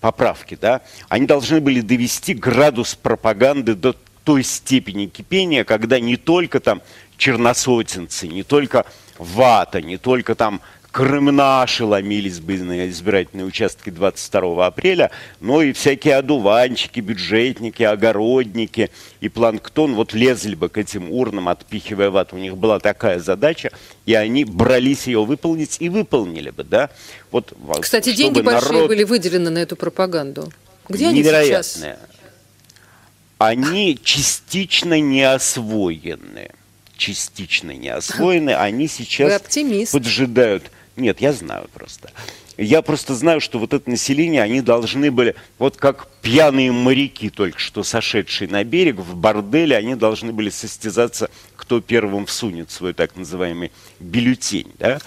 поправки. 0.00 0.56
Да? 0.60 0.82
Они 1.08 1.26
должны 1.26 1.60
были 1.60 1.80
довести 1.80 2.34
градус 2.34 2.94
пропаганды 2.94 3.74
до 3.74 3.94
той 4.24 4.42
степени 4.42 5.06
кипения, 5.06 5.64
когда 5.64 6.00
не 6.00 6.16
только 6.16 6.58
там 6.60 6.82
черносотенцы, 7.16 8.26
не 8.26 8.42
только 8.42 8.84
вата, 9.18 9.80
не 9.80 9.96
только 9.96 10.34
там 10.34 10.60
крымнаши 10.96 11.84
ломились 11.84 12.40
бы 12.40 12.56
на 12.56 12.88
избирательные 12.88 13.44
участки 13.44 13.90
22 13.90 14.64
апреля, 14.66 15.10
но 15.40 15.60
и 15.60 15.74
всякие 15.74 16.16
одуванчики, 16.16 17.00
бюджетники, 17.00 17.82
огородники 17.82 18.90
и 19.20 19.28
планктон 19.28 19.94
вот 19.94 20.14
лезли 20.14 20.54
бы 20.54 20.70
к 20.70 20.78
этим 20.78 21.12
урнам, 21.12 21.50
отпихивая 21.50 22.08
вату. 22.08 22.36
У 22.36 22.38
них 22.38 22.56
была 22.56 22.80
такая 22.80 23.18
задача, 23.18 23.72
и 24.06 24.14
они 24.14 24.46
брались 24.46 25.06
ее 25.06 25.22
выполнить 25.22 25.76
и 25.80 25.90
выполнили 25.90 26.48
бы, 26.48 26.64
да. 26.64 26.88
Вот, 27.30 27.52
Кстати, 27.78 28.14
деньги 28.14 28.40
большие 28.40 28.72
народ... 28.72 28.88
были 28.88 29.04
выделены 29.04 29.50
на 29.50 29.58
эту 29.58 29.76
пропаганду. 29.76 30.50
Где 30.88 31.08
они 31.08 31.22
сейчас? 31.22 31.78
они 33.36 34.00
частично 34.02 34.98
не 34.98 35.24
освоены. 35.24 36.52
Частично 36.96 37.72
не 37.72 37.90
освоены. 37.90 38.54
Они 38.54 38.88
сейчас 38.88 39.42
поджидают. 39.92 40.70
Нет, 40.96 41.20
я 41.20 41.32
знаю 41.32 41.68
просто. 41.72 42.10
Я 42.56 42.80
просто 42.80 43.14
знаю, 43.14 43.42
что 43.42 43.58
вот 43.58 43.74
это 43.74 43.90
население, 43.90 44.42
они 44.42 44.62
должны 44.62 45.10
были, 45.10 45.34
вот 45.58 45.76
как 45.76 46.08
пьяные 46.22 46.72
моряки, 46.72 47.28
только 47.28 47.58
что 47.58 47.82
сошедшие 47.82 48.48
на 48.48 48.64
берег, 48.64 48.96
в 48.96 49.14
борделе, 49.14 49.76
они 49.76 49.94
должны 49.94 50.32
были 50.32 50.48
состязаться, 50.48 51.28
кто 51.56 51.82
первым 51.82 52.24
всунет 52.24 52.70
свой 52.70 52.94
так 52.94 53.14
называемый 53.14 53.72
бюллетень. 54.00 54.72
Да? 54.78 55.00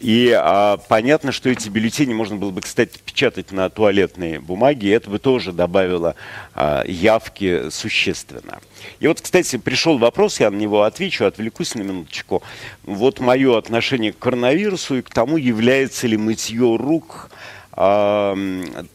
И 0.00 0.30
а, 0.30 0.76
понятно, 0.88 1.32
что 1.32 1.50
эти 1.50 1.68
бюллетени 1.68 2.14
можно 2.14 2.36
было 2.36 2.50
бы, 2.50 2.60
кстати, 2.60 2.98
печатать 3.04 3.50
на 3.52 3.68
туалетной 3.68 4.38
бумаге, 4.38 4.88
и 4.88 4.90
это 4.92 5.10
бы 5.10 5.18
тоже 5.18 5.52
добавило 5.52 6.14
а, 6.54 6.84
явки 6.86 7.70
существенно. 7.70 8.60
И 9.00 9.08
вот, 9.08 9.20
кстати, 9.20 9.56
пришел 9.56 9.98
вопрос, 9.98 10.40
я 10.40 10.50
на 10.50 10.56
него 10.56 10.82
отвечу, 10.82 11.24
отвлекусь 11.24 11.74
на 11.74 11.82
минуточку. 11.82 12.42
Вот 12.84 13.18
мое 13.18 13.58
отношение 13.58 14.12
к 14.12 14.18
коронавирусу 14.18 14.98
и 14.98 15.02
к 15.02 15.10
тому, 15.10 15.36
является 15.36 16.06
ли 16.06 16.16
мытье 16.16 16.76
рук 16.76 17.30
а, 17.72 18.36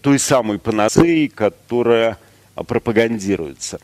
той 0.02 0.20
самой 0.20 0.58
панацеей, 0.58 1.28
которая 1.28 2.18
пропагандируется. 2.56 3.80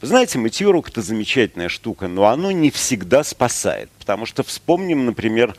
Вы 0.00 0.08
знаете, 0.08 0.38
мытье 0.38 0.70
рук– 0.70 0.88
это 0.90 1.02
замечательная 1.02 1.68
штука, 1.68 2.08
но 2.08 2.26
оно 2.26 2.50
не 2.50 2.70
всегда 2.70 3.22
спасает. 3.22 3.90
Потому 3.98 4.26
что 4.26 4.42
вспомним, 4.42 5.06
например, 5.06 5.56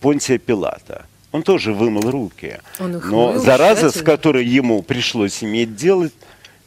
Понтия 0.00 0.38
Пилата. 0.38 1.06
Он 1.32 1.42
тоже 1.42 1.72
вымыл 1.72 2.10
руки. 2.10 2.60
Он 2.78 2.92
Но 2.92 3.32
мыл, 3.32 3.40
зараза, 3.40 3.90
с 3.90 4.02
которой 4.02 4.44
ему 4.44 4.82
пришлось 4.82 5.42
иметь 5.44 5.76
дело, 5.76 6.08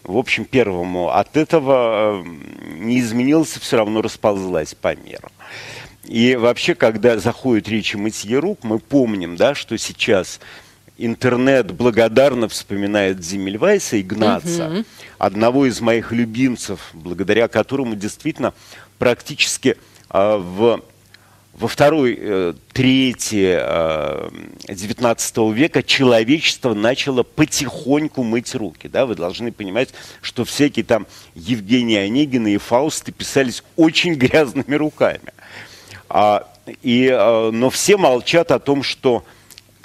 в 0.03 0.17
общем, 0.17 0.45
первому 0.45 1.09
от 1.09 1.37
этого 1.37 2.23
не 2.77 2.99
изменилась, 2.99 3.57
все 3.57 3.77
равно 3.77 4.01
расползлась 4.01 4.75
по 4.75 4.95
миру. 4.95 5.29
И 6.03 6.35
вообще, 6.35 6.75
когда 6.75 7.17
заходит 7.19 7.67
речь 7.67 7.93
о 7.95 7.99
мытье 7.99 8.39
рук, 8.39 8.59
мы 8.63 8.79
помним, 8.79 9.35
да, 9.35 9.53
что 9.53 9.77
сейчас 9.77 10.39
интернет 10.97 11.71
благодарно 11.71 12.47
вспоминает 12.47 13.23
Зиммельвайса 13.23 14.01
Игнаца, 14.01 14.67
угу. 14.67 14.85
одного 15.17 15.65
из 15.65 15.81
моих 15.81 16.11
любимцев, 16.11 16.89
благодаря 16.93 17.47
которому 17.47 17.95
действительно 17.95 18.53
практически 18.97 19.77
э, 20.09 20.37
в 20.37 20.83
во 21.59 21.67
второй 21.67 22.17
э, 22.17 22.53
трети 22.71 23.57
э, 23.59 24.29
19 24.69 25.37
века 25.53 25.83
человечество 25.83 26.73
начало 26.73 27.23
потихоньку 27.23 28.23
мыть 28.23 28.55
руки. 28.55 28.87
Да? 28.87 29.05
Вы 29.05 29.15
должны 29.15 29.51
понимать, 29.51 29.89
что 30.21 30.45
всякие 30.45 30.85
там 30.85 31.05
Евгений 31.35 31.97
Онегин 31.97 32.47
и 32.47 32.57
Фаусты 32.57 33.11
писались 33.11 33.61
очень 33.75 34.13
грязными 34.15 34.73
руками. 34.75 35.33
А, 36.07 36.47
и, 36.81 37.09
а, 37.11 37.51
но 37.51 37.69
все 37.69 37.97
молчат 37.97 38.51
о 38.51 38.59
том, 38.59 38.81
что 38.81 39.25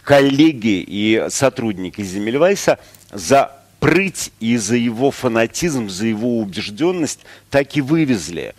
коллеги 0.04 0.84
и 0.86 1.26
сотрудники 1.28 2.02
Земельвайса 2.02 2.78
за 3.10 3.50
прыть 3.80 4.30
и 4.38 4.56
за 4.58 4.76
его 4.76 5.10
фанатизм, 5.10 5.88
за 5.88 6.06
его 6.06 6.38
убежденность 6.38 7.20
так 7.50 7.76
и 7.76 7.80
вывезли 7.80 8.54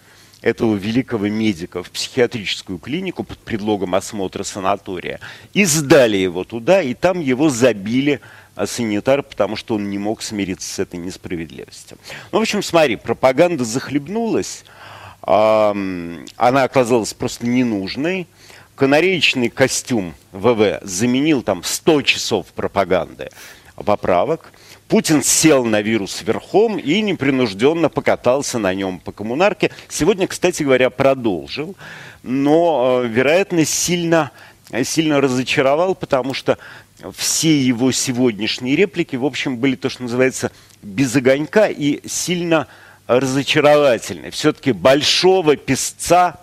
этого 0.45 0.75
великого 0.75 1.27
медика 1.27 1.81
в 1.81 1.89
психиатрическую 1.89 2.77
клинику 2.77 3.23
под 3.23 3.39
предлогом 3.39 3.95
осмотра 3.95 4.43
санатория 4.43 5.19
и 5.53 5.65
сдали 5.65 6.17
его 6.17 6.43
туда, 6.43 6.83
и 6.83 6.93
там 6.93 7.19
его 7.19 7.49
забили 7.49 8.21
а, 8.55 8.67
санитар, 8.67 9.23
потому 9.23 9.55
что 9.55 9.73
он 9.73 9.89
не 9.89 9.97
мог 9.97 10.21
смириться 10.21 10.71
с 10.71 10.77
этой 10.77 10.97
несправедливостью. 10.97 11.97
Ну, 12.31 12.37
в 12.37 12.41
общем, 12.43 12.61
смотри, 12.61 12.95
пропаганда 12.95 13.65
захлебнулась, 13.65 14.65
она 15.23 16.23
оказалась 16.37 17.15
просто 17.15 17.47
ненужной, 17.47 18.27
канареечный 18.75 19.49
костюм 19.49 20.13
ВВ 20.31 20.79
заменил 20.83 21.41
там 21.41 21.63
100 21.63 22.03
часов 22.03 22.45
пропаганды 22.53 23.31
поправок– 23.83 24.53
Путин 24.87 25.23
сел 25.23 25.65
на 25.65 25.81
вирус 25.81 26.21
верхом 26.21 26.77
и 26.77 27.01
непринужденно 27.01 27.89
покатался 27.89 28.59
на 28.59 28.73
нем 28.73 28.99
по 28.99 29.11
коммунарке. 29.11 29.71
Сегодня, 29.89 30.27
кстати 30.27 30.61
говоря, 30.61 30.91
продолжил, 30.91 31.75
но, 32.21 33.01
э, 33.03 33.07
вероятно, 33.07 33.65
сильно, 33.65 34.31
сильно 34.83 35.21
разочаровал, 35.21 35.95
потому 35.95 36.35
что 36.35 36.59
все 37.15 37.59
его 37.59 37.91
сегодняшние 37.91 38.75
реплики, 38.75 39.15
в 39.15 39.25
общем, 39.25 39.57
были 39.57 39.75
то, 39.75 39.89
что 39.89 40.03
называется, 40.03 40.51
без 40.83 41.15
огонька 41.15 41.67
и 41.67 42.07
сильно 42.07 42.67
разочаровательны. 43.07 44.29
Все-таки 44.29 44.71
большого 44.71 45.55
песца 45.55 46.39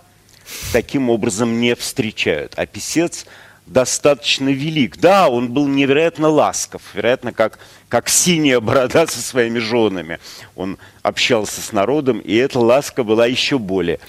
таким 0.73 1.09
образом 1.09 1.61
не 1.61 1.75
встречают, 1.75 2.53
а 2.57 2.65
писец– 2.65 3.25
достаточно 3.65 4.49
велик. 4.49 4.97
Да, 4.97 5.29
он 5.29 5.51
был 5.51 5.67
невероятно 5.67 6.29
ласков, 6.29 6.81
вероятно, 6.93 7.33
как, 7.33 7.59
как 7.89 8.09
синяя 8.09 8.59
борода 8.59 9.07
со 9.07 9.21
своими 9.21 9.59
женами. 9.59 10.19
Он 10.55 10.77
общался 11.01 11.61
с 11.61 11.71
народом, 11.71 12.19
и 12.19 12.35
эта 12.35 12.59
ласка 12.59 13.03
была 13.03 13.25
еще 13.25 13.57
более 13.57 13.99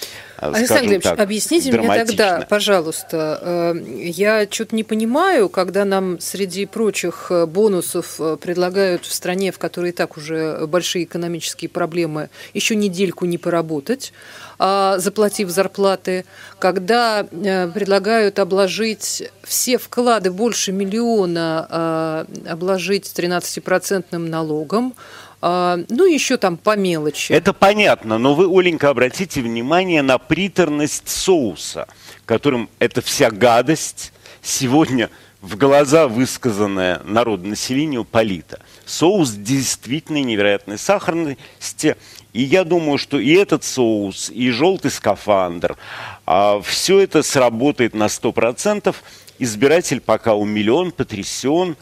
э, 0.52 0.56
Александр 0.56 1.00
так, 1.00 1.18
объясните 1.18 1.72
мне 1.72 2.04
тогда, 2.04 2.46
пожалуйста, 2.48 3.38
э, 3.42 3.74
я 4.04 4.46
что-то 4.50 4.76
не 4.76 4.84
понимаю, 4.84 5.48
когда 5.48 5.84
нам 5.84 6.20
среди 6.20 6.66
прочих 6.66 7.26
э, 7.30 7.46
бонусов 7.46 8.20
предлагают 8.40 9.04
в 9.04 9.12
стране, 9.12 9.52
в 9.52 9.58
которой 9.58 9.90
и 9.90 9.92
так 9.92 10.16
уже 10.16 10.66
большие 10.66 11.04
экономические 11.04 11.68
проблемы, 11.68 12.30
еще 12.52 12.76
недельку 12.76 13.24
не 13.24 13.38
поработать, 13.38 14.12
а, 14.58 14.98
заплатив 14.98 15.50
зарплаты, 15.50 16.24
когда 16.58 17.26
э, 17.30 17.68
предлагают 17.68 18.38
обложить 18.38 19.30
все 19.42 19.78
вклады 19.78 20.30
больше 20.30 20.72
миллиона, 20.72 21.66
а, 21.68 22.26
обложить 22.48 23.12
13-процентным 23.16 24.28
налогом, 24.28 24.94
а, 24.96 25.23
ну, 25.44 26.06
еще 26.06 26.36
там 26.36 26.56
по 26.56 26.76
мелочи. 26.76 27.32
Это 27.32 27.52
понятно, 27.52 28.18
но 28.18 28.34
вы, 28.34 28.46
Оленька, 28.46 28.88
обратите 28.88 29.42
внимание 29.42 30.02
на 30.02 30.18
приторность 30.18 31.08
соуса, 31.08 31.86
которым 32.24 32.70
эта 32.78 33.02
вся 33.02 33.30
гадость 33.30 34.12
сегодня 34.42 35.10
в 35.44 35.58
глаза 35.58 36.08
высказанная 36.08 37.02
народу 37.04 37.46
населению 37.46 38.04
полита. 38.04 38.60
Соус 38.86 39.32
действительно 39.32 40.22
невероятной 40.22 40.78
сахарности, 40.78 41.96
и 42.32 42.42
я 42.42 42.64
думаю, 42.64 42.96
что 42.96 43.18
и 43.18 43.32
этот 43.34 43.62
соус, 43.62 44.30
и 44.30 44.50
желтый 44.50 44.90
скафандр, 44.90 45.76
а, 46.24 46.62
все 46.62 47.00
это 47.00 47.22
сработает 47.22 47.94
на 47.94 48.08
100%. 48.08 48.96
Избиратель 49.38 50.00
пока 50.00 50.34
умилен, 50.34 50.92
потрясен, 50.92 51.76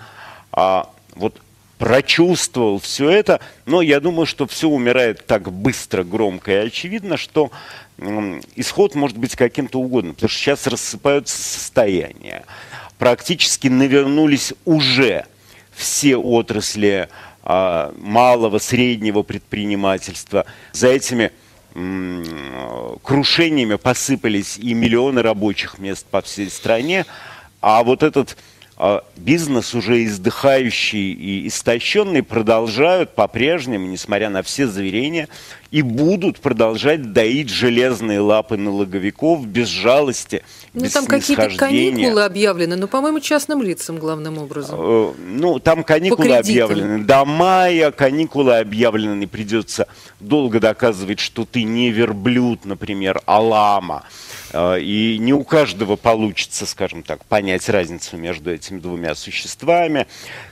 а, 0.51 0.91
вот 1.15 1.41
прочувствовал 1.83 2.79
все 2.79 3.11
это, 3.11 3.41
но 3.67 3.83
я 3.83 3.99
думаю, 3.99 4.25
что 4.25 4.47
все 4.47 4.69
умирает 4.69 5.27
так 5.27 5.51
быстро, 5.51 6.05
громко 6.05 6.53
и 6.53 6.67
очевидно, 6.69 7.17
что 7.17 7.51
исход 8.55 8.95
может 8.95 9.19
быть 9.19 9.35
каким-то 9.35 9.81
угодным, 9.81 10.15
потому 10.15 10.29
что 10.29 10.39
сейчас 10.39 10.69
рассыпаются 10.69 11.37
состояния 11.37 12.45
практически 12.99 13.67
навернулись 13.67 14.55
уже 14.65 15.27
все 15.73 16.17
отрасли 16.17 17.09
а, 17.43 17.93
малого, 17.99 18.59
среднего 18.59 19.25
предпринимательства. 19.25 20.47
За 20.71 20.87
этими 20.87 21.33
крушениями 23.03 23.75
посыпались 23.75 24.57
и 24.57 24.73
миллионы 24.73 25.21
рабочих 25.21 25.81
мест 25.81 26.07
по 26.09 26.23
всей 26.23 26.49
стране, 26.49 27.07
а 27.61 27.83
вот 27.83 28.05
этот 28.05 28.37
бизнес, 29.17 29.75
уже 29.75 30.05
издыхающий 30.05 31.13
и 31.13 31.49
истощенный, 31.49 32.23
продолжают 32.23 33.15
по-прежнему, 33.15 33.87
несмотря 33.87 34.31
на 34.31 34.43
все 34.43 34.67
заверения, 34.67 35.29
и 35.71 35.83
будут 35.83 36.41
продолжать 36.41 37.13
доить 37.13 37.49
железные 37.49 38.21
лапы 38.21 38.57
налоговиков 38.57 39.47
без 39.47 39.69
жалости, 39.69 40.43
ну, 40.75 40.89
там 40.89 41.07
какие-то 41.07 41.51
каникулы 41.51 42.25
объявлены, 42.25 42.77
но, 42.77 42.89
по-моему, 42.89 43.21
частным 43.21 43.63
лицам 43.63 43.99
главным 43.99 44.39
образом. 44.39 44.79
Э, 44.81 45.13
ну, 45.19 45.59
там 45.59 45.85
каникулы 45.85 46.35
объявлены. 46.35 47.05
До 47.05 47.25
мая 47.25 47.91
каникулы 47.91 48.57
объявлены. 48.57 49.27
Придется 49.27 49.87
долго 50.19 50.61
доказывать, 50.61 51.21
что 51.21 51.45
ты 51.45 51.63
не 51.65 51.91
верблюд, 51.91 52.65
например, 52.65 53.21
а 53.27 53.41
лама. 53.41 54.05
Э, 54.53 54.79
и 54.81 55.19
не 55.19 55.33
у 55.33 55.45
каждого 55.45 55.97
получится, 55.97 56.67
скажем 56.67 57.03
так, 57.03 57.25
понять 57.25 57.69
разницу 57.69 58.17
между 58.17 58.53
этими 58.53 58.79
двумя 58.79 59.15
существами. 59.15 60.07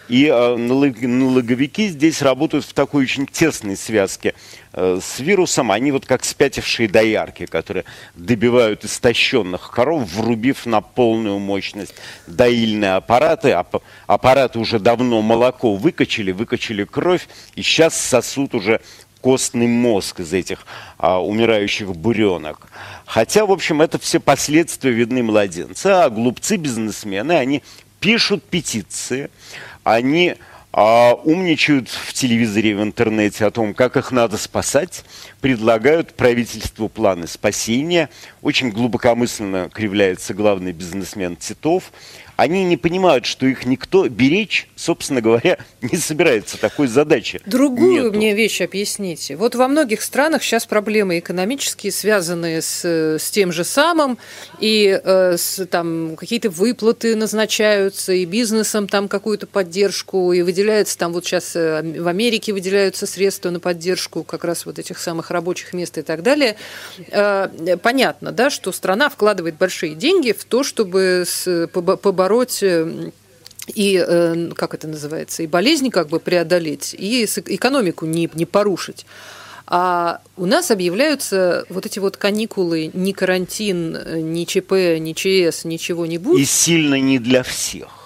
И 0.08 0.26
э, 0.26 0.56
налоговики 0.56 1.88
здесь 1.88 2.22
работают 2.22 2.64
в 2.64 2.72
такой 2.72 3.04
очень 3.04 3.26
тесной 3.26 3.76
связке 3.76 4.34
э, 4.72 4.98
с 5.00 5.20
вирусом. 5.20 5.70
Они 5.70 5.92
вот 5.92 6.06
как 6.06 6.24
спятившие 6.24 6.88
доярки, 6.88 7.46
которые 7.46 7.84
добивают 8.14 8.84
истощенных 8.84 9.70
коров, 9.70 10.10
врубив 10.12 10.66
на 10.66 10.80
полную 10.80 11.38
мощность 11.38 11.94
доильные 12.26 12.94
аппараты. 12.94 13.56
Аппараты 14.06 14.58
уже 14.58 14.80
давно 14.80 15.22
молоко 15.22 15.76
выкачали, 15.76 16.32
выкачали 16.32 16.84
кровь, 16.84 17.28
и 17.54 17.62
сейчас 17.62 17.94
сосут 17.94 18.54
уже 18.54 18.80
костный 19.20 19.66
мозг 19.66 20.20
из 20.20 20.32
этих 20.32 20.66
а, 20.98 21.22
умирающих 21.22 21.94
буренок. 21.94 22.68
Хотя, 23.06 23.46
в 23.46 23.52
общем, 23.52 23.82
это 23.82 23.98
все 23.98 24.20
последствия 24.20 24.92
видны 24.92 25.22
младенца, 25.22 26.04
а 26.04 26.10
глупцы-бизнесмены, 26.10 27.32
они 27.32 27.62
пишут 28.00 28.42
петиции, 28.44 29.30
они 29.84 30.36
а, 30.72 31.14
умничают 31.14 31.88
в 31.88 32.12
телевизоре, 32.12 32.76
в 32.76 32.82
интернете 32.82 33.46
о 33.46 33.50
том, 33.50 33.74
как 33.74 33.96
их 33.96 34.12
надо 34.12 34.36
спасать, 34.36 35.04
предлагают 35.40 36.14
правительству 36.14 36.88
планы 36.88 37.26
спасения. 37.26 38.10
Очень 38.42 38.70
глубокомысленно 38.70 39.70
кривляется 39.72 40.34
главный 40.34 40.72
бизнесмен 40.72 41.36
Титов 41.36 41.92
они 42.40 42.64
не 42.64 42.78
понимают, 42.78 43.26
что 43.26 43.44
их 43.44 43.66
никто 43.66 44.08
беречь, 44.08 44.66
собственно 44.74 45.20
говоря, 45.20 45.58
не 45.82 45.98
собирается. 45.98 46.56
Такой 46.56 46.86
задачи 46.86 47.38
Другую 47.44 48.04
нету. 48.04 48.16
мне 48.16 48.34
вещь 48.34 48.62
объясните. 48.62 49.36
Вот 49.36 49.54
во 49.54 49.68
многих 49.68 50.00
странах 50.00 50.42
сейчас 50.42 50.64
проблемы 50.64 51.18
экономические, 51.18 51.92
связанные 51.92 52.62
с, 52.62 52.82
с 52.82 53.30
тем 53.30 53.52
же 53.52 53.62
самым, 53.62 54.16
и 54.58 54.98
э, 55.04 55.36
с, 55.36 55.66
там 55.66 56.16
какие-то 56.16 56.48
выплаты 56.48 57.14
назначаются, 57.14 58.14
и 58.14 58.24
бизнесом 58.24 58.88
там 58.88 59.08
какую-то 59.08 59.46
поддержку, 59.46 60.32
и 60.32 60.40
выделяется 60.40 60.96
там 60.96 61.12
вот 61.12 61.26
сейчас 61.26 61.54
э, 61.54 61.82
в 61.82 62.08
Америке 62.08 62.54
выделяются 62.54 63.06
средства 63.06 63.50
на 63.50 63.60
поддержку 63.60 64.24
как 64.24 64.44
раз 64.44 64.64
вот 64.64 64.78
этих 64.78 64.98
самых 64.98 65.29
рабочих 65.30 65.72
мест 65.72 65.98
и 65.98 66.02
так 66.02 66.22
далее. 66.22 66.56
Э, 67.10 67.48
понятно, 67.82 68.32
да, 68.32 68.50
что 68.50 68.72
страна 68.72 69.08
вкладывает 69.08 69.56
большие 69.56 69.94
деньги 69.94 70.32
в 70.32 70.44
то, 70.44 70.62
чтобы 70.62 71.24
побороть 71.72 72.62
э, 72.62 73.10
и, 73.74 74.04
э, 74.06 74.50
как 74.54 74.74
это 74.74 74.88
называется, 74.88 75.42
и 75.42 75.46
болезни 75.46 75.90
как 75.90 76.08
бы 76.08 76.20
преодолеть, 76.20 76.94
и 76.96 77.24
экономику 77.24 78.06
не, 78.06 78.28
не 78.34 78.46
порушить. 78.46 79.06
А 79.72 80.20
у 80.36 80.46
нас 80.46 80.72
объявляются 80.72 81.64
вот 81.68 81.86
эти 81.86 82.00
вот 82.00 82.16
каникулы, 82.16 82.90
ни 82.92 83.12
карантин, 83.12 84.32
ни 84.32 84.44
ЧП, 84.44 84.98
ни 84.98 85.12
ЧС, 85.12 85.64
ничего 85.64 86.06
не 86.06 86.18
будет. 86.18 86.40
И 86.40 86.44
сильно 86.44 86.98
не 86.98 87.20
для 87.20 87.44
всех. 87.44 88.00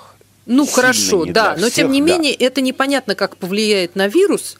Ну 0.46 0.64
сильно 0.64 0.76
хорошо, 0.76 1.24
да, 1.24 1.52
но 1.52 1.70
всех, 1.70 1.74
тем 1.74 1.92
не 1.92 2.02
да. 2.02 2.06
менее 2.06 2.34
это 2.34 2.60
непонятно, 2.60 3.14
как 3.14 3.38
повлияет 3.38 3.96
на 3.96 4.08
вирус. 4.08 4.58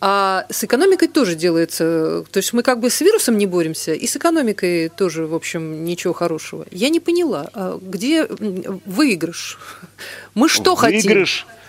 А 0.00 0.46
с 0.48 0.64
экономикой 0.64 1.08
тоже 1.08 1.34
делается. 1.34 2.24
То 2.30 2.38
есть 2.38 2.52
мы 2.54 2.62
как 2.62 2.80
бы 2.80 2.88
с 2.88 3.00
вирусом 3.02 3.36
не 3.36 3.46
боремся, 3.46 3.92
и 3.92 4.06
с 4.06 4.16
экономикой 4.16 4.88
тоже, 4.88 5.26
в 5.26 5.34
общем, 5.34 5.84
ничего 5.84 6.14
хорошего. 6.14 6.66
Я 6.70 6.88
не 6.88 7.00
поняла, 7.00 7.50
а 7.52 7.78
где 7.80 8.26
выигрыш? 8.26 9.58
Мы 10.34 10.48
что 10.48 10.74
выигрыш, 10.74 11.44
хотим? 11.44 11.59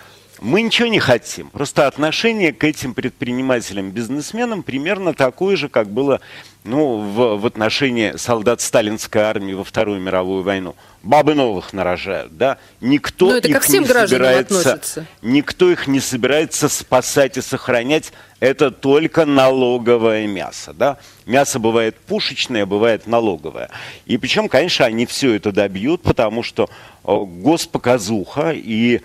Мы 0.42 0.64
ничего 0.64 0.88
не 0.88 1.00
хотим. 1.00 1.50
Просто 1.50 1.88
отношение 1.88 2.52
к 2.52 2.64
этим 2.64 2.94
предпринимателям, 2.96 3.92
бизнесменам 3.92 4.64
примерно 4.64 5.14
такое 5.14 5.56
же, 5.56 5.70
как 5.70 5.90
было 5.90 6.20
ну, 6.64 6.98
в, 6.98 7.40
в 7.40 7.46
отношении 7.46 8.18
солдат 8.18 8.60
сталинской 8.62 9.22
армии 9.22 9.54
во 9.54 9.64
Вторую 9.64 10.00
мировую 10.02 10.44
войну. 10.44 10.76
Бабы 11.04 11.34
новых 11.34 11.74
нарожают, 11.74 12.38
да? 12.38 12.58
Никто 12.82 13.26
Но 13.26 13.32
ну, 13.32 13.38
это 13.38 13.48
их 13.48 13.56
ко 13.56 13.62
всем 13.62 13.84
не 13.84 13.88
собирается, 13.90 14.74
относится. 14.74 15.06
никто 15.22 15.72
их 15.72 15.88
не 15.88 16.00
собирается 16.00 16.70
спасать 16.70 17.38
и 17.38 17.42
сохранять. 17.42 18.12
Это 18.40 18.72
только 18.72 19.26
налоговое 19.26 20.28
мясо, 20.28 20.74
да? 20.74 20.98
Мясо 21.26 21.60
бывает 21.60 21.98
пушечное, 21.98 22.66
бывает 22.66 23.08
налоговое. 23.08 23.70
И 24.06 24.18
причем, 24.18 24.50
конечно, 24.50 24.86
они 24.86 25.06
все 25.06 25.36
это 25.36 25.52
добьют, 25.52 26.02
потому 26.04 26.44
что 26.44 26.70
госпоказуха 27.04 28.52
и 28.52 29.02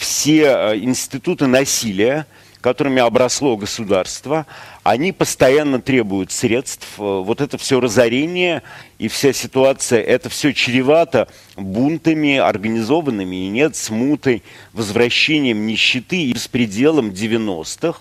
все 0.00 0.44
э, 0.44 0.78
институты 0.78 1.46
насилия, 1.46 2.26
которыми 2.62 3.02
обросло 3.02 3.58
государство, 3.58 4.46
они 4.82 5.12
постоянно 5.12 5.78
требуют 5.80 6.32
средств. 6.32 6.86
Э, 6.96 7.02
вот 7.22 7.42
это 7.42 7.58
все 7.58 7.80
разорение 7.80 8.62
и 8.98 9.08
вся 9.08 9.34
ситуация, 9.34 10.00
это 10.00 10.30
все 10.30 10.54
чревато 10.54 11.28
бунтами, 11.54 12.38
организованными 12.38 13.44
и 13.44 13.48
нет, 13.48 13.76
смутой, 13.76 14.42
возвращением 14.72 15.66
нищеты 15.66 16.22
и 16.22 16.32
беспределом 16.32 17.10
90-х. 17.10 18.00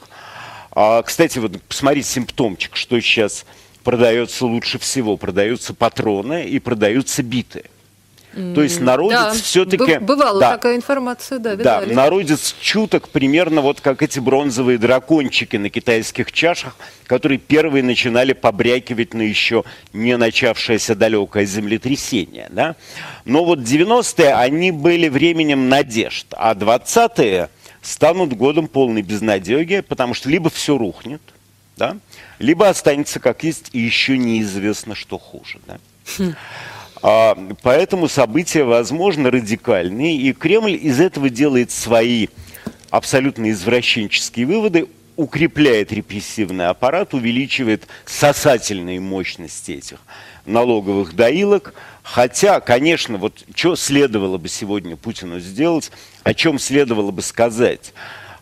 А, 0.71 1.01
кстати, 1.03 1.37
вот 1.37 1.61
посмотрите 1.63 2.07
симптомчик, 2.07 2.77
что 2.77 2.97
сейчас 3.01 3.45
продается 3.83 4.45
лучше 4.45 4.79
всего. 4.79 5.17
Продаются 5.17 5.73
патроны 5.73 6.45
и 6.45 6.59
продаются 6.59 7.23
биты. 7.23 7.65
То 8.33 8.61
есть 8.61 8.79
народец 8.79 9.19
да, 9.19 9.31
все-таки... 9.31 9.97
Бывала 9.97 10.39
да, 10.39 10.51
такая 10.51 10.75
информация, 10.75 11.39
да, 11.39 11.55
видали. 11.55 11.89
Да, 11.89 11.95
народец 11.95 12.55
чуток 12.61 13.09
примерно 13.09 13.61
вот 13.61 13.81
как 13.81 14.03
эти 14.03 14.19
бронзовые 14.19 14.77
дракончики 14.77 15.57
на 15.57 15.69
китайских 15.69 16.31
чашах, 16.31 16.75
которые 17.07 17.39
первые 17.39 17.83
начинали 17.83 18.33
побрякивать 18.33 19.15
на 19.15 19.23
еще 19.23 19.63
не 19.93 20.15
начавшееся 20.15 20.95
далекое 20.95 21.45
землетрясение. 21.45 22.47
Да? 22.51 22.75
Но 23.25 23.43
вот 23.43 23.59
90-е, 23.59 24.35
они 24.35 24.71
были 24.71 25.09
временем 25.09 25.67
надежд, 25.67 26.27
а 26.31 26.53
20-е 26.53 27.49
станут 27.81 28.33
годом 28.33 28.67
полной 28.67 29.01
безнадеги, 29.01 29.81
потому 29.81 30.13
что 30.13 30.29
либо 30.29 30.49
все 30.49 30.77
рухнет, 30.77 31.21
да, 31.77 31.97
либо 32.37 32.69
останется 32.69 33.19
как 33.19 33.43
есть, 33.43 33.69
и 33.73 33.79
еще 33.79 34.17
неизвестно, 34.17 34.95
что 34.95 35.17
хуже. 35.17 35.59
Да? 35.65 35.79
А, 37.01 37.37
поэтому 37.61 38.07
события, 38.07 38.63
возможно, 38.63 39.31
радикальные, 39.31 40.17
и 40.17 40.33
Кремль 40.33 40.75
из 40.75 40.99
этого 40.99 41.29
делает 41.29 41.71
свои 41.71 42.27
абсолютно 42.89 43.51
извращенческие 43.51 44.45
выводы, 44.45 44.87
укрепляет 45.15 45.91
репрессивный 45.91 46.67
аппарат, 46.67 47.13
увеличивает 47.13 47.87
сосательные 48.05 48.99
мощности 48.99 49.73
этих 49.73 49.99
налоговых 50.45 51.15
доилок. 51.15 51.73
Хотя, 52.03 52.59
конечно, 52.59 53.17
вот 53.17 53.43
что 53.53 53.75
следовало 53.75 54.37
бы 54.37 54.49
сегодня 54.49 54.95
Путину 54.95 55.39
сделать, 55.39 55.91
о 56.23 56.33
чем 56.33 56.57
следовало 56.57 57.11
бы 57.11 57.21
сказать, 57.21 57.93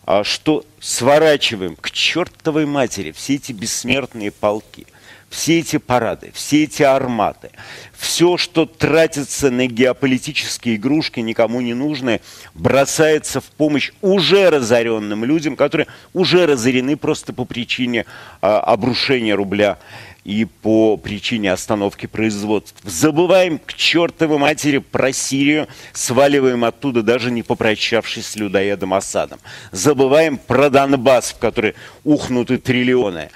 а, 0.04 0.24
что 0.24 0.64
сворачиваем 0.80 1.76
к 1.76 1.90
чертовой 1.90 2.66
матери 2.66 3.12
все 3.12 3.34
эти 3.34 3.52
бессмертные 3.52 4.32
полки– 4.32 4.86
все 5.30 5.60
эти 5.60 5.76
парады, 5.76 6.30
все 6.34 6.64
эти 6.64 6.82
арматы, 6.82 7.50
все, 7.96 8.36
что 8.36 8.66
тратится 8.66 9.50
на 9.50 9.66
геополитические 9.66 10.76
игрушки, 10.76 11.20
никому 11.20 11.60
не 11.60 11.74
нужные, 11.74 12.20
бросается 12.54 13.40
в 13.40 13.44
помощь 13.44 13.92
уже 14.00 14.50
разоренным 14.50 15.24
людям, 15.24 15.56
которые 15.56 15.86
уже 16.14 16.46
разорены 16.46 16.96
просто 16.96 17.32
по 17.32 17.44
причине 17.44 18.06
а, 18.40 18.60
обрушения 18.60 19.34
рубля 19.34 19.78
и 20.28 20.44
по 20.44 20.98
причине 20.98 21.52
остановки 21.52 22.04
производств. 22.04 22.76
Забываем 22.84 23.58
к 23.58 23.72
чертовой 23.72 24.36
матери 24.36 24.76
про 24.76 25.10
Сирию, 25.10 25.68
сваливаем 25.94 26.64
оттуда, 26.64 27.02
даже 27.02 27.30
не 27.30 27.42
попрощавшись 27.42 28.26
с 28.26 28.36
людоедом 28.36 28.92
Асадом. 28.92 29.40
Забываем 29.72 30.36
про 30.36 30.68
Донбасс, 30.68 31.32
в 31.32 31.38
который 31.38 31.74
ухнуты 32.04 32.58
триллионы. 32.58 33.30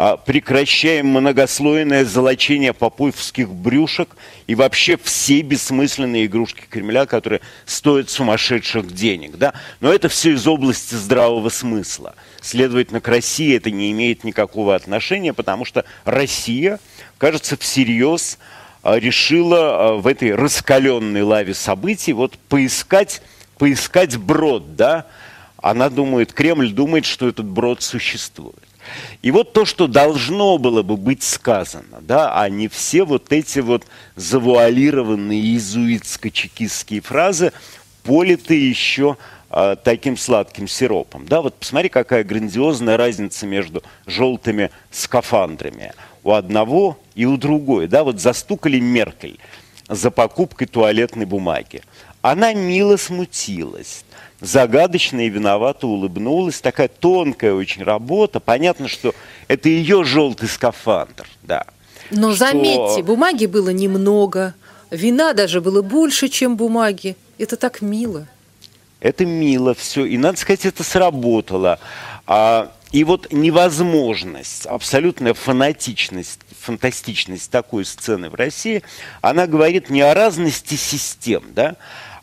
А, 0.00 0.16
прекращаем 0.16 1.08
многослойное 1.08 2.04
золочение 2.04 2.72
попуевских 2.72 3.48
брюшек 3.48 4.08
и 4.46 4.54
вообще 4.54 4.96
все 4.96 5.40
бессмысленные 5.40 6.26
игрушки 6.26 6.62
Кремля, 6.70 7.04
которые 7.04 7.40
стоят 7.66 8.08
сумасшедших 8.08 8.94
денег. 8.94 9.38
Да? 9.38 9.54
Но 9.80 9.92
это 9.92 10.08
все 10.08 10.34
из 10.34 10.46
области 10.46 10.94
здравого 10.94 11.48
смысла. 11.48 12.14
Следовательно, 12.40 13.00
к 13.00 13.08
России 13.08 13.56
это 13.56 13.72
не 13.72 13.90
имеет 13.90 14.22
никакого 14.22 14.76
отношения, 14.76 15.32
потому 15.32 15.64
что 15.64 15.84
Россия, 16.04 16.78
кажется, 17.18 17.56
всерьез 17.56 18.38
а, 18.84 19.00
решила 19.00 19.58
а, 19.58 19.92
в 19.96 20.06
этой 20.06 20.32
раскаленной 20.32 21.22
лаве 21.22 21.54
событий 21.54 22.12
вот 22.12 22.38
поискать, 22.48 23.20
поискать 23.58 24.16
брод, 24.16 24.76
да? 24.76 25.06
Она 25.60 25.90
думает, 25.90 26.32
Кремль 26.32 26.70
думает, 26.70 27.04
что 27.04 27.26
этот 27.26 27.46
брод 27.46 27.82
существует. 27.82 28.67
И 29.22 29.30
вот 29.30 29.52
то, 29.52 29.64
что 29.64 29.86
должно 29.86 30.58
было 30.58 30.82
бы 30.82 30.96
быть 30.96 31.22
сказано, 31.22 32.00
да, 32.00 32.40
а 32.40 32.48
не 32.48 32.68
все 32.68 33.04
вот 33.04 33.32
эти 33.32 33.60
вот 33.60 33.84
завуалированные 34.16 35.40
иезуитско-чекистские 35.40 37.00
фразы, 37.00 37.52
политые 38.04 38.68
еще 38.68 39.16
э, 39.50 39.76
таким 39.82 40.16
сладким 40.16 40.68
сиропом. 40.68 41.26
Да, 41.26 41.40
вот 41.40 41.56
посмотри, 41.56 41.88
какая 41.88 42.24
грандиозная 42.24 42.96
разница 42.96 43.46
между 43.46 43.82
желтыми 44.06 44.70
скафандрами 44.90 45.92
у 46.24 46.32
одного 46.32 46.98
и 47.14 47.26
у 47.26 47.36
другой. 47.36 47.86
Да, 47.86 48.04
вот 48.04 48.20
застукали 48.20 48.78
Меркель 48.78 49.38
за 49.88 50.10
покупкой 50.10 50.66
туалетной 50.66 51.26
бумаги. 51.26 51.82
Она 52.20 52.52
мило 52.52 52.96
смутилась, 52.96 54.04
загадочно 54.40 55.26
и 55.26 55.28
виновато 55.28 55.86
улыбнулась. 55.86 56.60
Такая 56.60 56.88
тонкая 56.88 57.54
очень 57.54 57.82
работа. 57.82 58.40
Понятно, 58.40 58.88
что 58.88 59.14
это 59.48 59.68
ее 59.68 60.04
желтый 60.04 60.48
скафандр, 60.48 61.26
да. 61.42 61.66
Но 62.10 62.30
что... 62.34 62.46
заметьте, 62.46 63.02
бумаги 63.02 63.46
было 63.46 63.70
немного, 63.70 64.54
вина 64.90 65.34
даже 65.34 65.60
было 65.60 65.82
больше, 65.82 66.28
чем 66.28 66.56
бумаги. 66.56 67.16
Это 67.38 67.56
так 67.56 67.82
мило. 67.82 68.26
Это 69.00 69.26
мило 69.26 69.74
все. 69.74 70.04
И, 70.04 70.16
надо 70.16 70.38
сказать, 70.38 70.66
это 70.66 70.82
сработало. 70.82 71.78
А, 72.26 72.72
и 72.90 73.04
вот 73.04 73.32
невозможность, 73.32 74.66
абсолютная 74.66 75.34
фанатичность, 75.34 76.40
фантастичность 76.60 77.50
такой 77.50 77.84
сцены 77.84 78.30
в 78.30 78.34
России, 78.34 78.82
она 79.20 79.46
говорит 79.46 79.90
не 79.90 80.00
о 80.00 80.14
разности 80.14 80.74
систем, 80.74 81.44
да, 81.54 81.76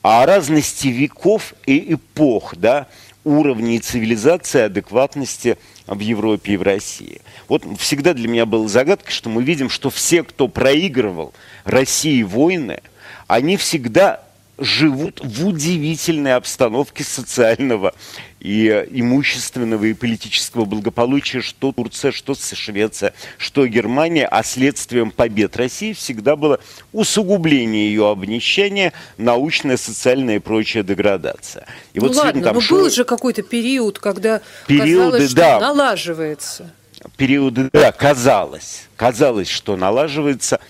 о 0.06 0.24
разности 0.28 0.90
веков 0.90 1.56
и 1.66 1.96
эпох, 1.96 2.56
да, 2.56 2.86
уровней 3.24 3.80
цивилизации, 3.80 4.62
адекватности 4.62 5.58
в 5.88 5.98
Европе 5.98 6.54
и 6.54 6.58
в 6.58 6.62
России. 6.62 7.22
Вот 7.48 7.64
всегда 7.80 8.14
для 8.14 8.28
меня 8.28 8.46
была 8.46 8.68
загадка, 8.68 9.10
что 9.10 9.30
мы 9.30 9.42
видим, 9.42 9.68
что 9.68 9.90
все, 9.90 10.22
кто 10.22 10.48
проигрывал 10.48 11.34
России 11.64 12.22
войны, 12.22 12.82
они 13.26 13.58
всегда 13.58 14.22
живут 14.58 15.22
в 15.24 15.48
удивительной 15.48 16.36
обстановке 16.36 17.04
социального 17.04 17.94
и 18.40 18.70
имущественного 18.92 19.86
и 19.86 19.94
политического 19.94 20.66
благополучия, 20.66 21.42
что 21.42 21.72
Турция, 21.72 22.12
что 22.12 22.36
Швеция, 22.36 23.14
что 23.38 23.66
Германия, 23.66 24.28
а 24.28 24.44
следствием 24.44 25.12
побед 25.12 25.58
России 25.58 25.94
всегда 25.94 26.36
было 26.36 26.60
усугубление 26.94 27.88
ее 27.88 28.10
обнищания, 28.10 28.94
научная, 29.18 29.78
социальная 29.78 30.36
и 30.36 30.40
прочая 30.40 30.84
деградация. 30.84 31.66
И 31.94 32.00
ну 32.00 32.08
вот 32.08 32.16
ладно, 32.16 32.44
там 32.44 32.56
но 32.56 32.62
шо... 32.62 32.76
был 32.76 32.90
же 32.90 33.04
какой-то 33.04 33.42
период, 33.42 34.00
когда 34.00 34.42
Периоды, 34.68 34.90
казалось, 34.90 35.32
что 35.32 35.36
да. 35.36 35.60
налаживается. 35.60 36.72
Периоды, 37.18 37.70
да, 37.74 37.92
казалось. 37.92 38.88
Казалось, 38.96 39.50
что 39.50 39.76
налаживается– 39.76 40.60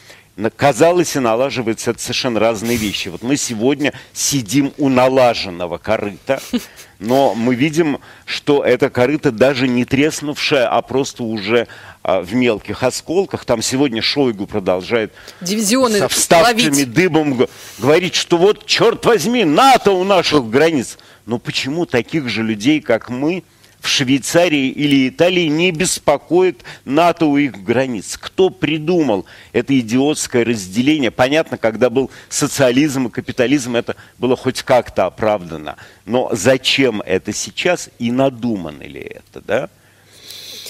казалось 0.56 1.16
и 1.16 1.20
налаживается 1.20 1.92
это 1.92 2.02
совершенно 2.02 2.40
разные 2.40 2.78
вещи. 2.78 3.08
Вот 3.08 3.24
мы 3.24 3.38
сегодня 3.38 3.94
сидим 4.14 4.74
у 4.78 4.90
налаженного 4.90 5.78
корыта, 5.78 6.42
но 7.00 7.34
мы 7.36 7.56
видим, 7.56 8.00
что 8.26 8.64
это 8.64 8.90
корыто 8.90 9.32
даже 9.32 9.68
не 9.68 9.86
треснувшее, 9.86 10.66
а 10.66 10.82
просто 10.82 11.24
уже 11.24 11.68
а, 12.04 12.22
в 12.22 12.34
мелких 12.34 12.84
осколках. 12.84 13.46
Там 13.46 13.62
сегодня 13.62 14.02
Шойгу 14.02 14.46
продолжает 14.46 15.14
Дивизионы 15.42 16.00
со 16.00 16.08
вставками 16.10 16.70
ловить. 16.70 16.94
дыбом 16.94 17.48
говорить, 17.78 18.16
что 18.16 18.38
вот, 18.38 18.66
черт 18.66 19.06
возьми, 19.06 19.46
НАТО 19.46 19.92
у 19.92 20.04
наших 20.04 20.50
границ. 20.50 20.98
Но 21.26 21.40
почему 21.40 21.86
таких 21.86 22.30
же 22.30 22.44
людей, 22.44 22.82
как 22.82 23.10
мы, 23.10 23.44
в 23.86 23.88
Швейцарии 23.88 24.70
или 24.70 25.10
Италии 25.10 25.46
не 25.46 25.70
беспокоит 25.72 26.64
НАТО 26.86 27.28
у 27.28 27.38
их 27.38 27.64
границ. 27.64 28.18
Кто 28.20 28.50
придумал 28.50 29.28
это 29.54 29.80
идиотское 29.80 30.44
разделение? 30.44 31.12
Понятно, 31.12 31.60
когда 31.60 31.92
был 31.92 32.10
социализм 32.28 33.08
и 33.08 33.12
капитализм, 33.12 33.76
это 33.76 33.96
было 34.18 34.36
хоть 34.36 34.64
как-то 34.64 35.06
оправдано. 35.06 35.76
Но 36.06 36.30
зачем 36.32 37.02
это 37.02 37.32
сейчас 37.32 37.90
и 38.00 38.12
надумано 38.12 38.82
ли 38.82 39.02
это, 39.02 39.42
да? 39.46 39.70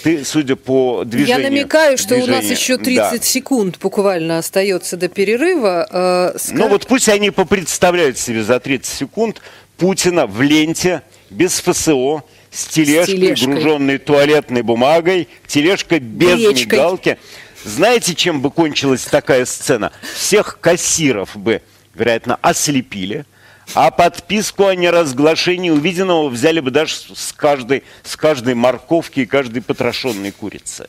Ты, 0.03 0.25
судя 0.25 0.57
по 0.57 1.03
движению... 1.05 1.43
Я 1.43 1.49
намекаю, 1.49 1.97
что 1.97 2.15
движению, 2.15 2.33
у 2.33 2.41
нас 2.41 2.51
еще 2.51 2.77
30 2.77 3.11
да. 3.11 3.19
секунд 3.19 3.79
буквально 3.79 4.39
остается 4.39 4.97
до 4.97 5.07
перерыва. 5.07 6.33
Э, 6.35 6.37
скаж... 6.37 6.59
Ну 6.59 6.67
вот 6.67 6.85
пусть 6.85 7.07
они 7.07 7.31
попредставляют 7.31 8.17
себе 8.17 8.43
за 8.43 8.59
30 8.59 8.85
секунд 8.85 9.41
Путина 9.77 10.27
в 10.27 10.41
ленте, 10.41 11.01
без 11.29 11.59
ФСО, 11.61 12.23
с 12.55 12.67
тележкой, 12.67 13.03
с 13.03 13.19
тележкой. 13.19 13.53
груженной 13.53 13.97
туалетной 13.97 14.61
бумагой, 14.61 15.27
тележка 15.45 15.99
без 15.99 16.39
Речкой. 16.39 16.65
мигалки. 16.65 17.17
Знаете, 17.65 18.15
чем 18.15 18.41
бы 18.41 18.51
кончилась 18.51 19.03
такая 19.03 19.45
сцена? 19.45 19.91
Всех 20.15 20.59
кассиров 20.61 21.35
бы, 21.35 21.61
вероятно, 21.93 22.37
ослепили, 22.41 23.25
а 23.73 23.91
подписку 23.91 24.67
о 24.67 24.75
неразглашении 24.75 25.71
увиденного 25.71 26.29
взяли 26.29 26.59
бы 26.59 26.71
даже 26.71 26.95
с 26.95 27.33
каждой, 27.33 27.83
с 28.03 28.15
каждой 28.15 28.53
морковки 28.53 29.21
и 29.21 29.25
каждой 29.25 29.61
потрошенной 29.61 30.31
курицы. 30.31 30.87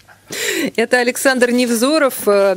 Это 0.76 0.98
Александр 0.98 1.50
Невзоров. 1.50 2.14
Э, 2.26 2.56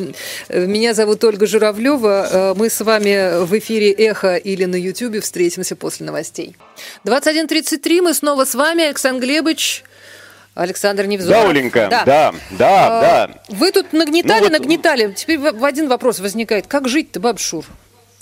меня 0.50 0.94
зовут 0.94 1.24
Ольга 1.24 1.46
Журавлева. 1.46 2.30
Э, 2.32 2.54
мы 2.56 2.70
с 2.70 2.82
вами 2.82 3.44
в 3.44 3.58
эфире 3.60 3.92
«Эхо» 3.92 4.36
или 4.36 4.66
на 4.66 4.76
YouTube. 4.76 5.22
Встретимся 5.22 5.76
после 5.76 6.06
новостей. 6.06 6.56
21.33. 7.06 8.02
Мы 8.02 8.14
снова 8.14 8.46
с 8.46 8.56
вами. 8.56 8.84
Александр 8.86 9.26
Глебович, 9.26 9.84
Александр 10.56 11.06
Невзоров. 11.06 11.44
Да, 11.44 11.50
Оленька, 11.50 11.88
да, 11.90 12.06
да, 12.06 12.34
да. 12.52 12.88
А, 12.88 13.02
да. 13.02 13.44
Вы 13.50 13.72
тут 13.72 13.94
нагнетали, 13.94 14.46
ну, 14.46 14.50
вот... 14.50 14.60
нагнетали. 14.60 15.14
Теперь 15.14 15.40
в 15.40 15.64
один 15.64 15.88
вопрос 15.88 16.20
возникает. 16.20 16.68
Как 16.68 16.88
жить-то, 16.88 17.20
бабшур? 17.20 17.66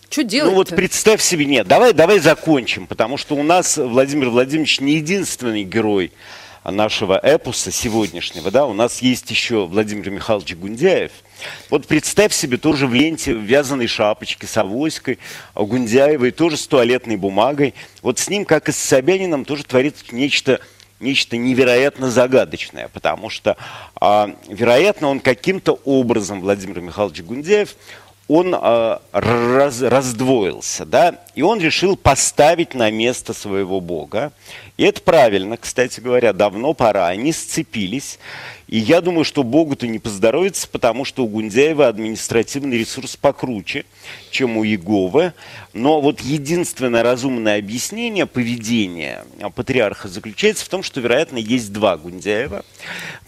Что 0.09 0.23
делать? 0.23 0.51
Ну 0.51 0.57
вот 0.57 0.69
представь 0.69 1.21
себе, 1.21 1.45
нет, 1.45 1.67
давай, 1.67 1.93
давай 1.93 2.19
закончим, 2.19 2.87
потому 2.87 3.17
что 3.17 3.35
у 3.35 3.43
нас 3.43 3.77
Владимир 3.77 4.29
Владимирович 4.29 4.79
не 4.79 4.95
единственный 4.95 5.63
герой 5.63 6.11
нашего 6.63 7.19
эпоса 7.21 7.71
сегодняшнего, 7.71 8.51
да, 8.51 8.65
у 8.65 8.73
нас 8.73 9.01
есть 9.01 9.29
еще 9.31 9.65
Владимир 9.65 10.09
Михайлович 10.09 10.55
Гундяев. 10.55 11.11
Вот 11.69 11.87
представь 11.87 12.33
себе 12.33 12.57
тоже 12.57 12.87
в 12.87 12.93
ленте 12.93 13.33
в 13.33 13.41
вязаной 13.41 13.87
шапочке 13.87 14.47
с 14.47 14.57
авоськой, 14.57 15.19
Гундяевой, 15.55 16.31
тоже 16.31 16.57
с 16.57 16.67
туалетной 16.67 17.15
бумагой. 17.15 17.73
Вот 18.01 18.19
с 18.19 18.29
ним, 18.29 18.45
как 18.45 18.69
и 18.69 18.71
с 18.71 18.77
Собянином, 18.77 19.45
тоже 19.45 19.63
творится 19.63 20.03
нечто 20.11 20.59
нечто 20.99 21.37
невероятно 21.37 22.09
загадочное, 22.09 22.87
потому 22.87 23.29
что, 23.29 23.55
а, 24.01 24.35
вероятно, 24.47 25.09
он 25.09 25.19
каким-то 25.19 25.79
образом, 25.85 26.41
Владимир 26.41 26.81
Михайлович 26.81 27.21
Гундяев, 27.21 27.75
он 28.27 28.53
э, 28.53 28.97
раз, 29.13 29.81
раздвоился, 29.81 30.85
да, 30.85 31.21
и 31.33 31.41
он 31.41 31.59
решил 31.59 31.95
поставить 31.95 32.73
на 32.73 32.91
место 32.91 33.33
своего 33.33 33.79
бога. 33.79 34.31
И 34.75 34.83
это 34.83 35.01
правильно, 35.01 35.57
кстати 35.57 35.99
говоря, 35.99 36.33
давно 36.33 36.73
пора. 36.73 37.07
Они 37.07 37.31
сцепились. 37.31 38.19
И 38.67 38.79
я 38.79 38.99
думаю, 38.99 39.23
что 39.23 39.43
Богу-то 39.43 39.87
не 39.87 39.97
поздоровится, 39.97 40.67
потому 40.67 41.05
что 41.05 41.23
у 41.23 41.27
Гундяева 41.27 41.87
административный 41.87 42.77
ресурс 42.77 43.15
покруче, 43.15 43.85
чем 44.29 44.57
у 44.57 44.63
Егова. 44.63 45.33
Но 45.73 46.01
вот 46.01 46.19
единственное 46.19 47.01
разумное 47.01 47.59
объяснение 47.59 48.25
поведения 48.25 49.23
патриарха 49.55 50.09
заключается 50.09 50.65
в 50.65 50.69
том, 50.69 50.83
что, 50.83 50.99
вероятно, 50.99 51.37
есть 51.37 51.71
два 51.71 51.95
Гундяева. 51.95 52.65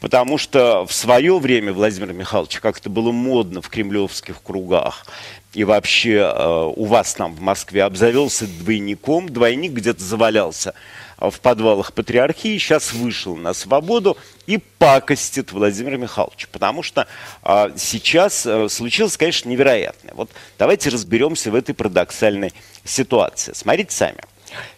Потому 0.02 0.38
что 0.38 0.86
в 0.86 0.91
свое 0.93 1.39
время 1.39 1.71
Владимир 1.71 2.12
Михайлович, 2.12 2.60
как 2.60 2.80
это 2.80 2.89
было 2.89 3.13
модно 3.13 3.62
в 3.62 3.69
кремлевских 3.69 4.43
кругах, 4.43 5.06
и 5.54 5.63
вообще 5.63 6.15
э, 6.15 6.71
у 6.75 6.86
вас 6.86 7.13
там 7.15 7.34
в 7.34 7.41
Москве 7.41 7.84
обзавелся 7.84 8.45
двойником, 8.45 9.30
двойник 9.30 9.71
где-то 9.71 10.04
завалялся 10.04 10.75
в 11.19 11.39
подвалах 11.39 11.93
патриархии, 11.93 12.58
сейчас 12.58 12.93
вышел 12.93 13.36
на 13.36 13.53
свободу 13.53 14.17
и 14.47 14.58
пакостит 14.58 15.51
Владимир 15.51 15.97
Михайлович. 15.97 16.47
Потому 16.47 16.84
что 16.84 17.08
а, 17.43 17.71
сейчас 17.77 18.45
а, 18.45 18.67
случилось, 18.69 19.17
конечно, 19.17 19.49
невероятное. 19.49 20.13
Вот 20.13 20.29
давайте 20.58 20.89
разберемся 20.89 21.51
в 21.51 21.55
этой 21.55 21.75
парадоксальной 21.75 22.53
ситуации. 22.84 23.53
Смотрите 23.53 23.95
сами. 23.95 24.19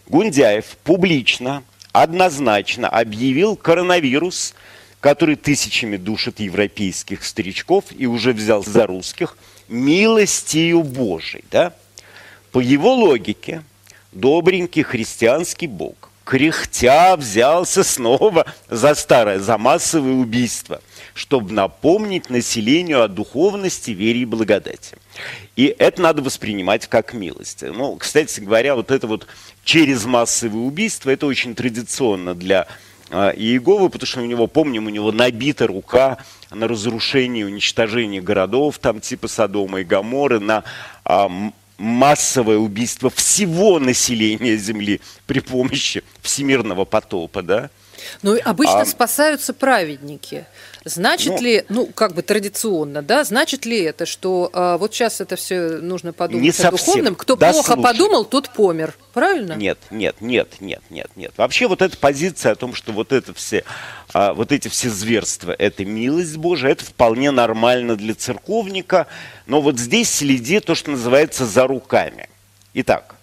Гундяев 0.06 0.76
публично, 0.84 1.62
однозначно 1.92 2.88
объявил 2.88 3.56
коронавирус 3.56 4.54
который 5.02 5.34
тысячами 5.34 5.96
душит 5.96 6.38
европейских 6.38 7.24
старичков 7.24 7.86
и 7.90 8.06
уже 8.06 8.32
взял 8.32 8.64
за 8.64 8.86
русских, 8.86 9.36
милостью 9.68 10.84
Божией, 10.84 11.44
да? 11.50 11.74
По 12.52 12.60
его 12.60 12.94
логике, 12.94 13.64
добренький 14.12 14.84
христианский 14.84 15.66
Бог, 15.66 16.11
кряхтя 16.24 17.16
взялся 17.16 17.82
снова 17.82 18.46
за 18.68 18.94
старое, 18.94 19.38
за 19.38 19.58
массовое 19.58 20.12
убийство, 20.12 20.80
чтобы 21.14 21.52
напомнить 21.52 22.30
населению 22.30 23.02
о 23.02 23.08
духовности, 23.08 23.90
вере 23.90 24.20
и 24.20 24.24
благодати. 24.24 24.96
И 25.56 25.74
это 25.78 26.00
надо 26.02 26.22
воспринимать 26.22 26.86
как 26.86 27.12
милость. 27.12 27.62
Ну, 27.62 27.96
кстати 27.96 28.40
говоря, 28.40 28.74
вот 28.74 28.90
это 28.90 29.06
вот 29.06 29.26
через 29.64 30.04
массовое 30.04 30.62
убийство, 30.62 31.10
это 31.10 31.26
очень 31.26 31.54
традиционно 31.54 32.34
для 32.34 32.66
а, 33.10 33.30
Иеговы, 33.30 33.90
потому 33.90 34.06
что 34.06 34.20
у 34.20 34.24
него, 34.24 34.46
помним, 34.46 34.86
у 34.86 34.90
него 34.90 35.12
набита 35.12 35.66
рука 35.66 36.18
на 36.50 36.66
разрушение, 36.68 37.46
уничтожение 37.46 38.22
городов, 38.22 38.78
там 38.78 39.00
типа 39.00 39.28
Содома 39.28 39.80
и 39.80 39.84
Гаморы, 39.84 40.40
на 40.40 40.64
массовое 41.82 42.58
убийство 42.58 43.10
всего 43.10 43.80
населения 43.80 44.56
Земли 44.56 45.00
при 45.26 45.40
помощи 45.40 46.04
всемирного 46.22 46.84
потопа, 46.84 47.42
да? 47.42 47.70
Ну, 48.22 48.38
обычно 48.44 48.80
а, 48.80 48.86
спасаются 48.86 49.52
праведники. 49.52 50.46
Значит 50.84 51.34
ну, 51.34 51.42
ли, 51.42 51.64
ну, 51.68 51.86
как 51.86 52.14
бы 52.14 52.22
традиционно, 52.22 53.02
да, 53.02 53.22
значит 53.22 53.66
ли 53.66 53.80
это, 53.82 54.04
что 54.04 54.50
а, 54.52 54.78
вот 54.78 54.92
сейчас 54.92 55.20
это 55.20 55.36
все 55.36 55.78
нужно 55.78 56.12
подумать 56.12 56.42
не 56.42 56.50
о 56.50 56.52
совсем. 56.52 56.70
духовном? 56.70 57.14
Кто 57.14 57.36
да, 57.36 57.52
плохо 57.52 57.74
слушай. 57.74 57.82
подумал, 57.82 58.24
тот 58.24 58.50
помер, 58.50 58.94
правильно? 59.12 59.52
Нет, 59.52 59.78
нет, 59.92 60.16
нет, 60.20 60.60
нет, 60.60 60.82
нет, 60.90 61.08
нет. 61.14 61.32
Вообще 61.36 61.68
вот 61.68 61.82
эта 61.82 61.96
позиция 61.96 62.52
о 62.52 62.54
том, 62.56 62.74
что 62.74 62.92
вот 62.92 63.12
это 63.12 63.32
все, 63.32 63.64
а, 64.12 64.34
вот 64.34 64.50
эти 64.50 64.66
все 64.66 64.90
зверства, 64.90 65.54
это 65.56 65.84
милость 65.84 66.36
Божия, 66.36 66.72
это 66.72 66.84
вполне 66.84 67.30
нормально 67.30 67.94
для 67.94 68.14
церковника, 68.14 69.06
но 69.46 69.60
вот 69.60 69.78
здесь 69.78 70.10
следи 70.10 70.58
то, 70.58 70.74
что 70.74 70.90
называется 70.90 71.46
за 71.46 71.68
руками. 71.68 72.28
Итак, 72.74 73.14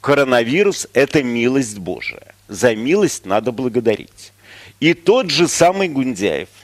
коронавирус– 0.00 0.86
это 0.92 1.24
милость 1.24 1.78
Божия. 1.78 2.34
За 2.46 2.76
милость 2.76 3.26
надо 3.26 3.50
благодарить. 3.50 4.32
И 4.78 4.94
тот 4.94 5.30
же 5.30 5.48
самый 5.48 5.88
Гундяев– 5.88 6.48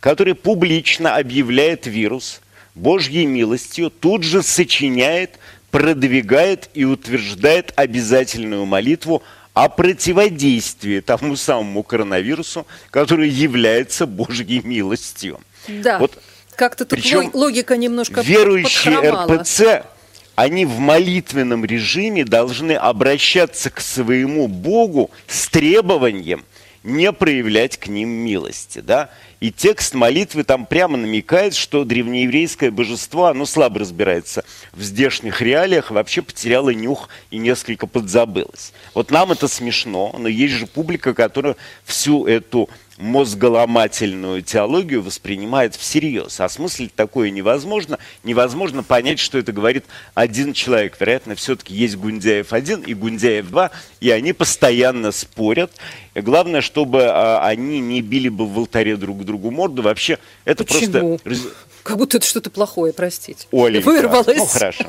который 0.00 0.34
публично 0.34 1.16
объявляет 1.16 1.86
вирус 1.86 2.40
Божьей 2.74 3.26
милостью, 3.26 3.90
тут 3.90 4.22
же 4.22 4.42
сочиняет, 4.42 5.38
продвигает 5.70 6.70
и 6.74 6.84
утверждает 6.84 7.72
обязательную 7.76 8.64
молитву 8.64 9.22
о 9.52 9.68
противодействии 9.68 11.00
тому 11.00 11.36
самому 11.36 11.82
коронавирусу, 11.82 12.66
который 12.90 13.28
является 13.28 14.06
Божьей 14.06 14.62
милостью. 14.62 15.40
Да, 15.68 15.98
вот, 15.98 16.18
как-то 16.56 16.84
тут 16.84 16.98
причем 16.98 17.30
логика 17.34 17.76
немножко 17.76 18.22
Верующие 18.22 19.10
РПЦ, 19.10 19.86
они 20.34 20.64
в 20.64 20.78
молитвенном 20.78 21.64
режиме 21.64 22.24
должны 22.24 22.72
обращаться 22.72 23.68
к 23.68 23.80
своему 23.80 24.48
Богу 24.48 25.10
с 25.26 25.48
требованием 25.48 26.44
не 26.82 27.12
проявлять 27.12 27.76
к 27.76 27.88
ним 27.88 28.08
милости. 28.08 28.80
Да? 28.80 29.10
И 29.40 29.50
текст 29.50 29.94
молитвы 29.94 30.44
там 30.44 30.66
прямо 30.66 30.96
намекает, 30.96 31.54
что 31.54 31.84
древнееврейское 31.84 32.70
божество, 32.70 33.26
оно 33.26 33.46
слабо 33.46 33.80
разбирается 33.80 34.44
в 34.72 34.82
здешних 34.82 35.40
реалиях, 35.40 35.90
вообще 35.90 36.22
потеряло 36.22 36.70
нюх 36.70 37.08
и 37.30 37.38
несколько 37.38 37.86
подзабылось. 37.86 38.72
Вот 38.94 39.10
нам 39.10 39.32
это 39.32 39.48
смешно, 39.48 40.14
но 40.18 40.28
есть 40.28 40.54
же 40.54 40.66
публика, 40.66 41.14
которая 41.14 41.56
всю 41.84 42.26
эту 42.26 42.68
мозголомательную 43.00 44.42
теологию 44.42 45.02
воспринимает 45.02 45.74
всерьез. 45.74 46.38
Осмыслить 46.40 46.94
такое 46.94 47.30
невозможно. 47.30 47.98
Невозможно 48.22 48.82
понять, 48.82 49.18
что 49.18 49.38
это 49.38 49.52
говорит 49.52 49.84
один 50.14 50.52
человек. 50.52 50.96
Вероятно, 51.00 51.34
все-таки 51.34 51.74
есть 51.74 51.96
Гундяев 51.96 52.52
один 52.52 52.82
и 52.82 52.94
Гундяев 52.94 53.48
два, 53.48 53.70
и 54.00 54.10
они 54.10 54.32
постоянно 54.32 55.12
спорят. 55.12 55.72
И 56.14 56.20
главное, 56.20 56.60
чтобы 56.60 57.04
а, 57.04 57.40
они 57.46 57.80
не 57.80 58.02
били 58.02 58.28
бы 58.28 58.46
в 58.46 58.58
алтаре 58.58 58.96
друг 58.96 59.24
другу 59.24 59.50
морду. 59.50 59.82
Вообще, 59.82 60.18
это 60.44 60.64
Почему? 60.64 61.18
просто... 61.18 61.48
Как 61.82 61.96
будто 61.96 62.18
это 62.18 62.26
что-то 62.26 62.50
плохое, 62.50 62.92
простите. 62.92 63.46
Оленька. 63.50 63.86
Вырвалось. 63.86 64.36
Ну, 64.36 64.44
хорошо. 64.44 64.84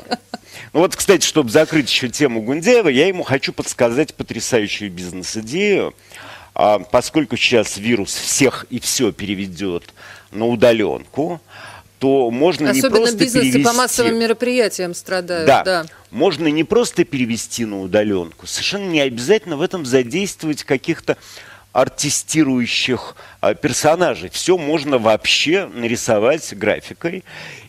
Ну 0.74 0.80
вот, 0.80 0.94
кстати, 0.94 1.24
чтобы 1.24 1.50
закрыть 1.50 1.90
еще 1.90 2.08
тему 2.08 2.42
Гундяева, 2.42 2.88
я 2.88 3.06
ему 3.06 3.22
хочу 3.22 3.52
подсказать 3.52 4.14
потрясающую 4.14 4.90
бизнес-идею. 4.90 5.94
А 6.54 6.78
поскольку 6.78 7.36
сейчас 7.36 7.76
вирус 7.76 8.14
всех 8.14 8.66
и 8.70 8.78
все 8.78 9.12
переведет 9.12 9.94
на 10.30 10.46
удаленку, 10.46 11.40
то 11.98 12.30
можно 12.30 12.70
Особенно 12.70 12.88
не 12.88 12.96
просто 12.96 13.16
бизнесы 13.16 13.50
перевести... 13.52 13.64
по 13.64 13.72
массовым 13.72 14.18
мероприятиям 14.18 14.92
страдают. 14.92 15.46
Да. 15.46 15.62
да, 15.62 15.86
можно 16.10 16.48
не 16.48 16.64
просто 16.64 17.04
перевести 17.04 17.64
на 17.64 17.80
удаленку, 17.80 18.46
совершенно 18.46 18.88
не 18.90 19.00
обязательно 19.00 19.56
в 19.56 19.62
этом 19.62 19.86
задействовать 19.86 20.64
каких-то 20.64 21.16
артистирующих 21.72 23.16
а, 23.40 23.54
персонажей. 23.54 24.30
Все 24.30 24.58
можно 24.58 24.98
вообще 24.98 25.66
нарисовать 25.66 26.52
графикой 26.54 27.24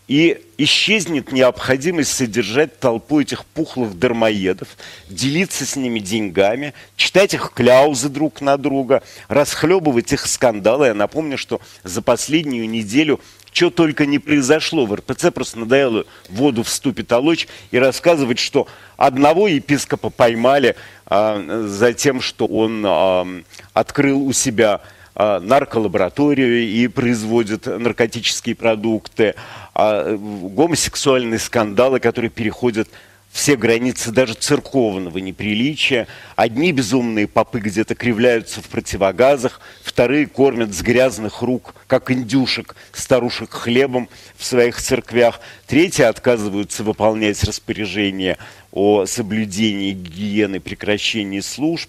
и 0.06 0.42
исчезнет 0.58 1.32
необходимость 1.32 2.12
содержать 2.12 2.78
толпу 2.78 3.20
этих 3.20 3.44
пухлых 3.44 3.98
дармоедов, 3.98 4.68
делиться 5.08 5.64
с 5.64 5.76
ними 5.76 5.98
деньгами, 5.98 6.74
читать 6.96 7.34
их 7.34 7.52
кляузы 7.54 8.08
друг 8.08 8.40
на 8.40 8.56
друга, 8.56 9.02
расхлебывать 9.28 10.12
их 10.12 10.26
скандалы. 10.26 10.88
Я 10.88 10.94
напомню, 10.94 11.38
что 11.38 11.60
за 11.82 12.02
последнюю 12.02 12.68
неделю 12.68 13.20
что 13.54 13.70
только 13.70 14.04
не 14.04 14.18
произошло. 14.18 14.84
В 14.84 14.94
РПЦ 14.94 15.30
просто 15.32 15.60
надоело 15.60 16.04
воду 16.28 16.64
в 16.64 16.68
ступе 16.68 17.04
толочь 17.04 17.46
и 17.70 17.78
рассказывать, 17.78 18.40
что 18.40 18.66
одного 18.96 19.46
епископа 19.46 20.10
поймали 20.10 20.74
а, 21.06 21.64
за 21.66 21.92
тем, 21.92 22.20
что 22.20 22.46
он 22.46 22.84
а, 22.84 23.26
открыл 23.72 24.26
у 24.26 24.32
себя 24.32 24.74
а, 24.74 24.93
нарколабораторию 25.14 26.62
и 26.62 26.88
производит 26.88 27.66
наркотические 27.66 28.54
продукты, 28.54 29.34
а, 29.74 30.16
гомосексуальные 30.16 31.38
скандалы, 31.38 32.00
которые 32.00 32.30
переходят 32.30 32.88
все 33.34 33.56
границы 33.56 34.12
даже 34.12 34.34
церковного 34.34 35.18
неприличия. 35.18 36.06
Одни 36.36 36.70
безумные 36.70 37.26
попы 37.26 37.58
где-то 37.58 37.96
кривляются 37.96 38.62
в 38.62 38.68
противогазах, 38.68 39.60
вторые 39.82 40.28
кормят 40.28 40.72
с 40.72 40.80
грязных 40.82 41.42
рук, 41.42 41.74
как 41.88 42.12
индюшек, 42.12 42.76
старушек 42.92 43.50
хлебом 43.50 44.08
в 44.36 44.44
своих 44.44 44.80
церквях, 44.80 45.40
третьи 45.66 46.02
отказываются 46.02 46.84
выполнять 46.84 47.42
распоряжения 47.42 48.38
о 48.74 49.06
соблюдении 49.06 49.92
гигиены, 49.92 50.58
прекращении 50.58 51.38
служб 51.38 51.88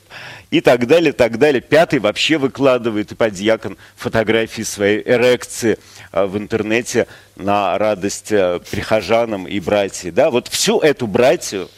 и 0.51 0.61
так 0.61 0.85
далее, 0.85 1.13
так 1.13 1.39
далее. 1.39 1.59
Пятый 1.59 1.97
вообще 1.97 2.37
выкладывает 2.37 3.11
и 3.11 3.15
подьякон 3.15 3.77
фотографии 3.95 4.61
своей 4.61 5.01
эрекции 5.01 5.79
а, 6.11 6.27
в 6.27 6.37
интернете 6.37 7.07
на 7.35 7.75
радость 7.79 8.31
а, 8.31 8.59
прихожанам 8.59 9.47
и 9.47 9.59
братьям. 9.59 10.13
Да? 10.13 10.29
Вот 10.29 10.47
всю 10.47 10.79
эту 10.79 11.07
братью, 11.07 11.71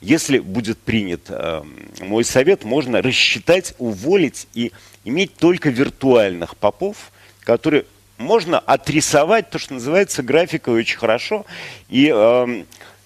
если 0.00 0.38
будет 0.38 0.78
принят 0.78 1.22
э, 1.28 1.62
мой 2.00 2.24
совет, 2.24 2.62
можно 2.62 3.02
рассчитать, 3.02 3.74
уволить 3.78 4.46
и 4.54 4.70
иметь 5.04 5.34
только 5.34 5.70
виртуальных 5.70 6.56
попов, 6.56 7.10
которые 7.40 7.84
можно 8.16 8.60
отрисовать, 8.60 9.50
то, 9.50 9.58
что 9.58 9.74
называется, 9.74 10.22
графикой 10.22 10.74
очень 10.74 10.98
хорошо. 10.98 11.46
И 11.88 12.08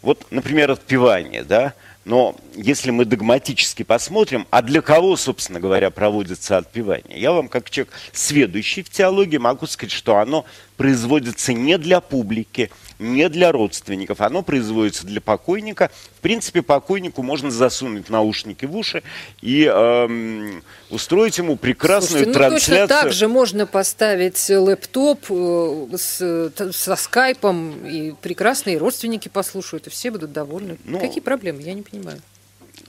вот, 0.07 0.25
например, 0.31 0.71
отпевание, 0.71 1.43
да, 1.43 1.75
но 2.05 2.37
если 2.55 2.93
мы 2.93 3.05
догматически 3.05 3.83
посмотрим, 3.83 4.47
а 4.51 4.63
для 4.63 4.81
кого, 4.81 5.17
собственно 5.17 5.59
говоря, 5.59 5.91
проводится 5.91 6.59
отпевание, 6.59 7.19
я 7.19 7.33
вам, 7.33 7.49
как 7.49 7.71
человек, 7.71 7.93
сведущий 8.13 8.85
в 8.85 8.89
теологии, 8.89 9.39
могу 9.39 9.67
сказать, 9.67 9.91
что 9.91 10.19
оно 10.19 10.47
производится 10.77 11.53
не 11.53 11.79
для 11.79 12.01
публики, 12.01 12.71
не 12.99 13.29
для 13.29 13.53
родственников, 13.53 14.21
оно 14.21 14.43
производится 14.43 15.07
для 15.07 15.21
покойника. 15.21 15.91
В 16.17 16.21
принципе, 16.21 16.63
покойнику 16.63 17.23
можно 17.23 17.51
засунуть 17.51 18.09
наушники 18.09 18.65
в 18.65 18.77
уши 18.77 19.03
и 19.43 19.65
эм, 19.65 20.63
устроить 20.91 21.39
ему 21.39 21.57
прекрасную 21.57 22.25
Слушайте, 22.25 22.29
ну, 22.29 22.35
трансляцию. 22.35 22.89
Точно 22.89 23.03
так 23.03 23.13
же 23.13 23.29
можно 23.29 23.67
поставить 23.67 24.49
лэптоп 24.49 25.25
э, 25.29 25.87
с, 25.97 26.53
со 26.73 26.97
скайпом, 26.97 27.87
и 27.87 28.13
прекрасные 28.21 28.79
родственники 28.79 29.29
послушают, 29.29 29.87
и 29.87 29.91
все 29.91 30.11
будут 30.11 30.33
довольны. 30.33 30.79
Ну, 30.85 30.99
Какие 30.99 31.21
проблемы? 31.21 31.63
Я 31.63 31.75
не 31.75 31.83
понимаю. 31.83 32.21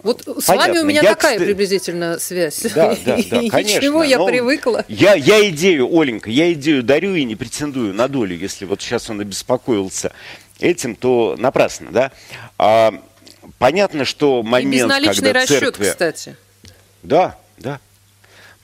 Вот 0.03 0.21
с 0.21 0.45
Понятно. 0.45 0.73
вами 0.73 0.79
у 0.79 0.85
меня 0.85 1.01
я, 1.01 1.09
такая 1.15 1.33
кстати... 1.33 1.47
приблизительно 1.47 2.19
связь. 2.19 2.61
Да, 2.75 2.95
да, 3.05 3.17
да, 3.29 3.41
конечно. 3.49 3.81
Чего 3.81 4.03
я 4.03 4.19
привыкла. 4.19 4.85
Я, 4.87 5.15
я 5.15 5.49
идею, 5.49 5.87
Оленька, 5.91 6.29
я 6.29 6.53
идею 6.53 6.83
дарю 6.83 7.15
и 7.15 7.23
не 7.23 7.35
претендую 7.35 7.93
на 7.93 8.07
долю. 8.07 8.37
Если 8.37 8.65
вот 8.65 8.81
сейчас 8.81 9.09
он 9.09 9.19
обеспокоился 9.21 10.11
этим, 10.59 10.95
то 10.95 11.35
напрасно, 11.37 11.91
да. 11.91 12.11
А, 12.57 12.93
понятно, 13.57 14.05
что 14.05 14.43
момент, 14.43 14.73
и 14.73 14.77
безналичный 14.77 15.15
когда 15.15 15.33
расчет, 15.33 15.59
церкви... 15.59 15.89
кстати. 15.89 16.37
Да, 17.03 17.37
да. 17.57 17.79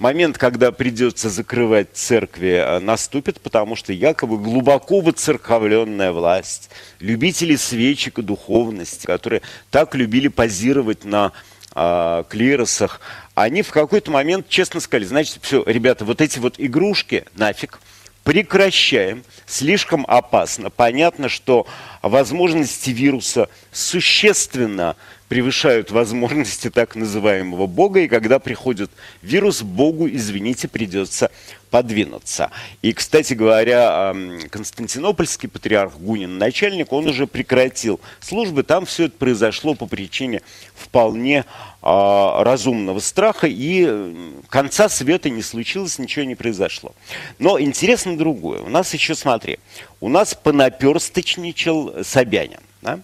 Момент, 0.03 0.37
когда 0.37 0.73
придется 0.73 1.29
закрывать 1.29 1.87
церкви, 1.93 2.61
э, 2.61 2.79
наступит, 2.79 3.39
потому 3.39 3.75
что 3.77 3.93
якобы 3.93 4.37
глубоко 4.37 4.99
выцерковленная 4.99 6.11
власть, 6.11 6.69
любители 6.99 7.55
свечек 7.55 8.19
и 8.19 8.21
духовности, 8.21 9.05
которые 9.05 9.41
так 9.71 9.95
любили 9.95 10.27
позировать 10.27 11.05
на 11.05 11.31
э, 11.73 12.23
клиросах, 12.29 12.99
они 13.33 13.61
в 13.61 13.71
какой-то 13.71 14.11
момент 14.11 14.49
честно 14.49 14.81
сказали, 14.81 15.05
значит, 15.05 15.39
все, 15.41 15.63
ребята, 15.65 16.03
вот 16.03 16.19
эти 16.19 16.37
вот 16.37 16.55
игрушки 16.57 17.23
нафиг, 17.35 17.79
прекращаем, 18.25 19.23
слишком 19.45 20.05
опасно. 20.07 20.69
Понятно, 20.69 21.29
что 21.29 21.65
возможности 22.01 22.89
вируса 22.89 23.47
существенно 23.71 24.97
превышают 25.33 25.89
возможности 25.89 26.69
так 26.69 26.95
называемого 26.95 27.65
Бога, 27.65 28.01
и 28.01 28.07
когда 28.07 28.37
приходит 28.37 28.91
вирус, 29.23 29.63
Богу, 29.63 30.07
извините, 30.07 30.67
придется 30.67 31.31
подвинуться. 31.71 32.51
И, 32.83 32.93
кстати 32.93 33.33
говоря, 33.33 34.15
Константинопольский 34.51 35.49
патриарх 35.49 35.97
Гунин, 35.97 36.37
начальник, 36.37 36.93
он 36.93 37.07
уже 37.07 37.25
прекратил 37.25 37.99
службы. 38.19 38.61
Там 38.61 38.85
все 38.85 39.05
это 39.05 39.17
произошло 39.17 39.73
по 39.73 39.87
причине 39.87 40.43
вполне 40.75 41.45
а, 41.81 42.43
разумного 42.43 42.99
страха, 42.99 43.47
и 43.49 44.13
конца 44.49 44.87
света 44.87 45.31
не 45.31 45.41
случилось, 45.41 45.97
ничего 45.97 46.25
не 46.25 46.35
произошло. 46.35 46.93
Но 47.39 47.59
интересно 47.59 48.15
другое. 48.15 48.61
У 48.61 48.69
нас 48.69 48.93
еще, 48.93 49.15
смотри, 49.15 49.57
у 49.99 50.09
нас 50.09 50.35
понаперсточничал 50.35 52.03
Собянин. 52.03 52.59
Да? 52.83 52.99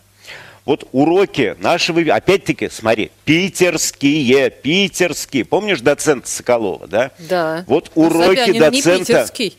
Вот 0.66 0.88
уроки 0.92 1.56
нашего, 1.60 2.02
опять-таки, 2.14 2.70
смотри, 2.70 3.12
питерские, 3.26 4.50
питерские. 4.50 5.46
Помнишь 5.46 5.82
доцента 5.82 6.28
Соколова, 6.28 6.88
да? 6.88 7.12
Да. 7.18 7.64
Вот 7.68 7.92
уроки 7.96 8.58
доцента... 8.58 9.28
Не. 9.38 9.54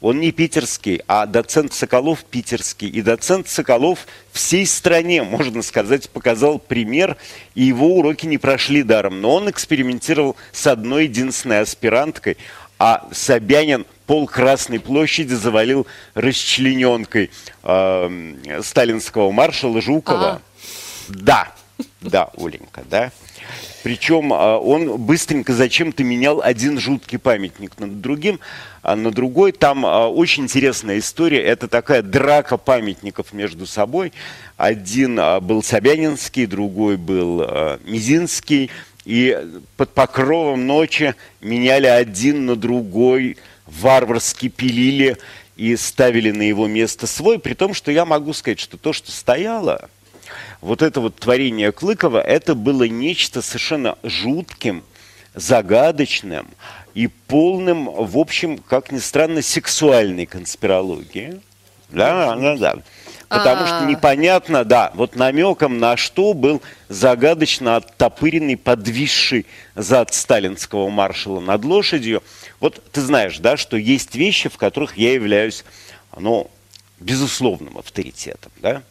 Он 0.00 0.20
не 0.20 0.30
питерский, 0.30 1.02
а 1.08 1.26
доцент 1.26 1.72
Соколов 1.72 2.24
питерский. 2.24 2.88
И 2.88 3.02
доцент 3.02 3.48
Соколов 3.48 4.06
всей 4.32 4.64
стране, 4.64 5.24
можно 5.24 5.60
сказать, 5.62 6.08
показал 6.08 6.60
пример, 6.60 7.16
и 7.56 7.64
его 7.64 7.96
уроки 7.96 8.26
не 8.26 8.38
прошли 8.38 8.84
даром. 8.84 9.20
Но 9.20 9.34
он 9.34 9.50
экспериментировал 9.50 10.36
с 10.52 10.68
одной 10.68 11.04
единственной 11.04 11.60
аспиранткой, 11.60 12.36
а 12.78 13.08
Собянин 13.10 13.86
пол 14.08 14.26
Красной 14.26 14.80
площади 14.80 15.34
завалил 15.34 15.86
расчлененкой 16.14 17.30
э, 17.62 18.60
сталинского 18.62 19.30
маршала 19.30 19.82
Жукова. 19.82 20.30
А. 20.30 20.40
Да, 21.08 21.52
да, 22.00 22.30
Оленька, 22.38 22.84
да. 22.90 23.12
Причем 23.82 24.32
э, 24.32 24.56
он 24.56 24.96
быстренько 24.96 25.52
зачем-то 25.52 26.04
менял 26.04 26.40
один 26.42 26.80
жуткий 26.80 27.18
памятник 27.18 27.78
над 27.78 28.00
другим, 28.00 28.40
а 28.82 28.96
на 28.96 29.10
другой. 29.10 29.52
Там 29.52 29.84
э, 29.84 30.06
очень 30.06 30.44
интересная 30.44 30.98
история. 30.98 31.42
Это 31.42 31.68
такая 31.68 32.00
драка 32.00 32.56
памятников 32.56 33.34
между 33.34 33.66
собой. 33.66 34.14
Один 34.56 35.20
был 35.42 35.62
Собянинский, 35.62 36.46
другой 36.46 36.96
был 36.96 37.46
Мизинский. 37.84 38.70
И 39.04 39.38
под 39.76 39.92
покровом 39.92 40.66
ночи 40.66 41.14
меняли 41.40 41.86
один 41.86 42.46
на 42.46 42.56
другой 42.56 43.36
варварски 43.68 44.48
пилили 44.48 45.16
и 45.56 45.76
ставили 45.76 46.30
на 46.30 46.42
его 46.42 46.66
место 46.66 47.06
свой, 47.06 47.38
при 47.38 47.54
том, 47.54 47.74
что 47.74 47.90
я 47.90 48.04
могу 48.04 48.32
сказать, 48.32 48.60
что 48.60 48.76
то, 48.76 48.92
что 48.92 49.10
стояло, 49.10 49.88
вот 50.60 50.82
это 50.82 51.00
вот 51.00 51.16
творение 51.16 51.72
Клыкова, 51.72 52.20
это 52.20 52.54
было 52.54 52.84
нечто 52.84 53.42
совершенно 53.42 53.96
жутким, 54.02 54.84
загадочным 55.34 56.48
и 56.94 57.06
полным, 57.06 57.86
в 57.86 58.18
общем, 58.18 58.58
как 58.58 58.90
ни 58.90 58.98
странно, 58.98 59.42
сексуальной 59.42 60.26
конспирологии. 60.26 61.40
Да, 61.90 62.36
да, 62.36 62.56
да. 62.56 62.74
Потому 63.28 63.66
что 63.66 63.80
а. 63.80 63.84
непонятно, 63.84 64.64
да, 64.64 64.90
вот 64.94 65.14
намеком 65.14 65.78
на 65.78 65.96
что 65.96 66.32
был 66.32 66.62
загадочно 66.88 67.76
оттопыренный, 67.76 68.56
подвисший 68.56 69.46
зад 69.74 70.14
сталинского 70.14 70.88
маршала 70.88 71.40
над 71.40 71.64
лошадью. 71.64 72.22
Вот 72.60 72.82
ты 72.92 73.00
знаешь, 73.00 73.38
да, 73.38 73.56
что 73.56 73.76
есть 73.76 74.14
вещи, 74.14 74.48
в 74.48 74.56
которых 74.56 74.96
я 74.96 75.12
являюсь, 75.12 75.64
ну, 76.16 76.50
безусловным 76.98 77.78
авторитетом, 77.78 78.52
да? 78.60 78.82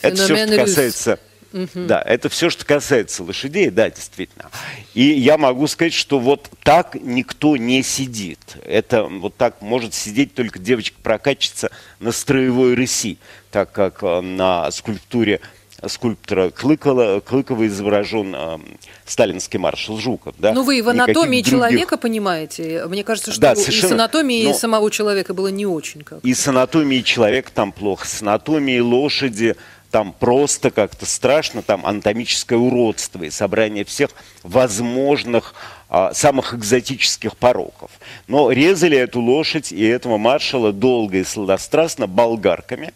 Это 0.00 0.16
все, 0.16 0.46
что 0.46 0.56
касается... 0.56 1.18
Угу. 1.52 1.84
Да, 1.86 2.00
это 2.00 2.30
все, 2.30 2.48
что 2.48 2.64
касается 2.64 3.22
лошадей, 3.22 3.68
да, 3.68 3.90
действительно. 3.90 4.50
И 4.94 5.02
я 5.02 5.36
могу 5.36 5.66
сказать, 5.66 5.92
что 5.92 6.18
вот 6.18 6.48
так 6.62 6.94
никто 6.94 7.58
не 7.58 7.82
сидит. 7.82 8.38
Это 8.64 9.04
вот 9.04 9.36
так 9.36 9.60
может 9.60 9.92
сидеть 9.92 10.34
только 10.34 10.58
девочка-прокатчица 10.58 11.70
на 12.00 12.10
строевой 12.10 12.72
рыси, 12.72 13.18
так 13.50 13.70
как 13.70 14.02
э, 14.02 14.22
на 14.22 14.70
скульптуре 14.70 15.42
скульптора 15.86 16.50
Клыкова, 16.50 17.20
Клыкова 17.20 17.66
изображен 17.66 18.34
э, 18.34 18.58
сталинский 19.04 19.58
маршал 19.58 19.98
Жуков. 19.98 20.34
Да? 20.38 20.52
Ну, 20.52 20.62
вы 20.62 20.82
в 20.82 20.88
анатомии 20.88 21.38
Никаких 21.38 21.50
человека 21.50 21.90
других... 21.90 22.00
понимаете. 22.00 22.86
Мне 22.86 23.04
кажется, 23.04 23.32
что 23.32 23.40
да, 23.40 23.52
и 23.52 23.56
с 23.56 23.84
анатомией 23.90 24.48
но... 24.48 24.54
самого 24.54 24.90
человека 24.90 25.34
было 25.34 25.48
не 25.48 25.66
очень 25.66 26.02
как. 26.02 26.20
И 26.24 26.34
с 26.34 26.46
анатомией 26.48 27.02
человека 27.02 27.50
там 27.52 27.72
плохо, 27.72 28.06
с 28.06 28.22
анатомией 28.22 28.80
лошади 28.80 29.56
там 29.92 30.14
просто 30.18 30.70
как-то 30.70 31.04
страшно, 31.04 31.62
там 31.62 31.84
анатомическое 31.84 32.58
уродство 32.58 33.22
и 33.22 33.30
собрание 33.30 33.84
всех 33.84 34.10
возможных 34.42 35.54
а, 35.88 36.14
самых 36.14 36.54
экзотических 36.54 37.36
пороков. 37.36 37.90
Но 38.26 38.50
резали 38.50 38.96
эту 38.96 39.20
лошадь 39.20 39.70
и 39.70 39.84
этого 39.84 40.16
маршала 40.16 40.72
долго 40.72 41.18
и 41.18 41.24
сладострастно 41.24 42.06
болгарками. 42.06 42.94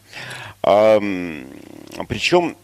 А, 0.62 0.98
причем 2.08 2.56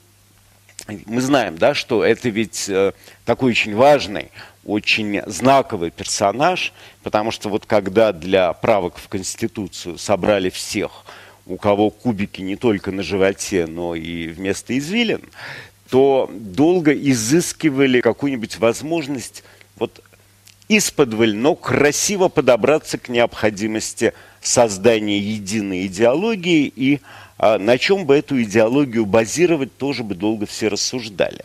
мы 0.89 1.21
знаем, 1.21 1.59
да, 1.59 1.75
что 1.75 2.05
это 2.05 2.29
ведь 2.29 2.69
э, 2.69 2.93
такой 3.25 3.53
очень 3.53 3.75
важный, 3.75 4.31
очень 4.65 5.23
знаковый 5.27 5.91
персонаж, 5.91 6.73
потому 7.03 7.31
что 7.31 7.49
вот 7.49 7.67
когда 7.67 8.13
для 8.13 8.53
правок 8.53 8.97
в 8.97 9.09
Конституцию 9.09 9.99
собрали 9.99 10.51
всех, 10.51 11.05
у 11.47 11.57
кого 11.57 11.91
кубики 11.91 12.41
не 12.41 12.57
только 12.57 12.93
на 12.93 13.03
животе, 13.03 13.67
но 13.67 13.95
и 13.95 14.29
вместо 14.29 14.77
извилин, 14.77 15.23
то 15.89 16.31
долго 16.33 16.93
изыскивали 16.93 18.01
какую-нибудь 18.01 18.59
возможность 18.59 19.45
вот 19.77 20.03
исподволь, 20.69 21.35
но 21.35 21.55
красиво 21.55 22.29
подобраться 22.29 22.99
к 22.99 23.09
необходимости 23.09 24.15
создания 24.41 25.19
единой 25.19 25.87
идеологии 25.87 26.73
и 26.75 27.01
а 27.43 27.59
на 27.59 27.77
чем 27.77 28.07
бы 28.07 28.15
эту 28.17 28.41
идеологию 28.41 29.05
базировать, 29.05 29.77
тоже 29.77 30.05
бы 30.05 30.15
долго 30.15 30.47
все 30.47 30.69
рассуждали. 30.69 31.45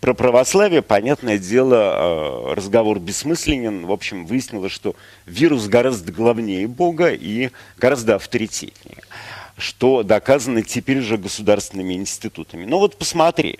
Про 0.00 0.14
православие, 0.14 0.80
понятное 0.80 1.36
дело, 1.36 1.76
а, 1.78 2.54
разговор 2.54 2.98
бессмысленен. 2.98 3.84
В 3.84 3.92
общем, 3.92 4.24
выяснилось, 4.24 4.72
что 4.72 4.96
вирус 5.26 5.66
гораздо 5.66 6.10
главнее 6.10 6.66
Бога 6.66 7.10
и 7.12 7.50
гораздо 7.76 8.16
авторитетнее 8.16 9.02
что 9.58 10.02
доказано 10.02 10.60
теперь 10.60 10.98
уже 10.98 11.16
государственными 11.16 11.94
институтами. 11.94 12.66
Но 12.66 12.78
вот 12.78 12.98
посмотри, 12.98 13.58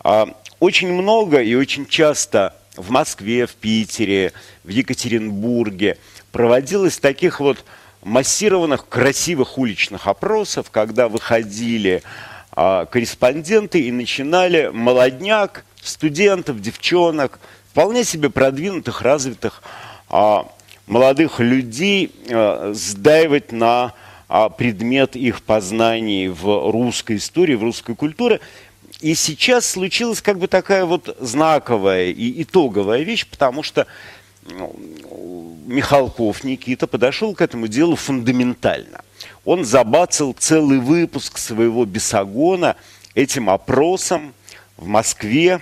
а, 0.00 0.28
очень 0.58 0.92
много 0.92 1.40
и 1.40 1.54
очень 1.54 1.86
часто 1.86 2.54
в 2.76 2.90
Москве, 2.90 3.46
в 3.46 3.54
Питере, 3.54 4.34
в 4.64 4.68
Екатеринбурге 4.68 5.96
проводилось 6.30 6.98
таких 6.98 7.40
вот 7.40 7.64
массированных, 8.02 8.88
красивых 8.88 9.58
уличных 9.58 10.06
опросов, 10.06 10.70
когда 10.70 11.08
выходили 11.08 12.02
а, 12.52 12.86
корреспонденты 12.86 13.80
и 13.80 13.92
начинали 13.92 14.70
молодняк, 14.72 15.64
студентов, 15.82 16.60
девчонок, 16.60 17.38
вполне 17.70 18.04
себе 18.04 18.30
продвинутых, 18.30 19.02
развитых 19.02 19.62
а, 20.08 20.46
молодых 20.86 21.40
людей 21.40 22.12
а, 22.28 22.72
сдаивать 22.74 23.52
на 23.52 23.94
а, 24.28 24.48
предмет 24.48 25.16
их 25.16 25.42
познаний 25.42 26.28
в 26.28 26.70
русской 26.70 27.16
истории, 27.16 27.54
в 27.54 27.62
русской 27.62 27.94
культуре. 27.94 28.40
И 29.00 29.14
сейчас 29.14 29.66
случилась 29.66 30.20
как 30.20 30.38
бы 30.38 30.46
такая 30.46 30.84
вот 30.84 31.16
знаковая 31.20 32.10
и 32.10 32.42
итоговая 32.42 33.00
вещь, 33.02 33.26
потому 33.26 33.62
что 33.62 33.86
ну, 34.44 34.74
Михалков 35.70 36.42
Никита 36.42 36.86
подошел 36.86 37.34
к 37.34 37.40
этому 37.40 37.68
делу 37.68 37.94
фундаментально. 37.94 39.02
Он 39.44 39.64
забацал 39.64 40.34
целый 40.36 40.80
выпуск 40.80 41.38
своего 41.38 41.84
бесогона 41.84 42.76
этим 43.14 43.48
опросом 43.48 44.34
в 44.76 44.86
Москве, 44.86 45.60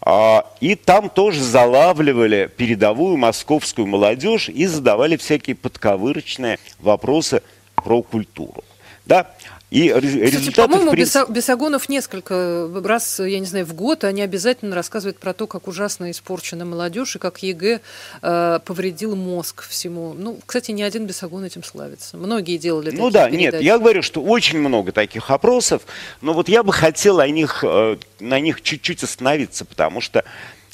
а, 0.00 0.46
и 0.60 0.74
там 0.76 1.10
тоже 1.10 1.42
залавливали 1.42 2.50
передовую 2.56 3.16
московскую 3.16 3.86
молодежь 3.86 4.48
и 4.48 4.66
задавали 4.66 5.16
всякие 5.16 5.56
подковырочные 5.56 6.58
вопросы 6.78 7.42
про 7.74 8.02
культуру. 8.02 8.62
Да? 9.06 9.34
И 9.72 9.90
результаты, 9.90 10.68
по-моему, 10.68 10.90
принципе... 10.90 11.32
Бесогонов 11.32 11.88
несколько 11.88 12.68
раз, 12.84 13.20
я 13.20 13.40
не 13.40 13.46
знаю, 13.46 13.64
в 13.64 13.72
год 13.72 14.04
они 14.04 14.20
обязательно 14.20 14.76
рассказывают 14.76 15.18
про 15.18 15.32
то, 15.32 15.46
как 15.46 15.66
ужасно 15.66 16.10
испорчена 16.10 16.66
молодежь 16.66 17.16
и 17.16 17.18
как 17.18 17.42
ЕГЭ 17.42 17.80
э, 18.20 18.60
повредил 18.66 19.16
мозг 19.16 19.66
всему. 19.66 20.12
Ну, 20.12 20.38
кстати, 20.44 20.72
ни 20.72 20.82
один 20.82 21.06
Бесогон 21.06 21.44
этим 21.44 21.64
славится. 21.64 22.18
Многие 22.18 22.58
делали 22.58 22.90
Ну 22.90 23.08
да, 23.08 23.30
передачи. 23.30 23.54
нет, 23.54 23.62
я 23.62 23.78
говорю, 23.78 24.02
что 24.02 24.22
очень 24.22 24.58
много 24.58 24.92
таких 24.92 25.30
опросов, 25.30 25.84
но 26.20 26.34
вот 26.34 26.50
я 26.50 26.62
бы 26.62 26.74
хотел 26.74 27.20
о 27.20 27.28
них, 27.28 27.64
э, 27.66 27.96
на 28.20 28.40
них 28.40 28.60
чуть-чуть 28.60 29.02
остановиться, 29.02 29.64
потому 29.64 30.02
что 30.02 30.22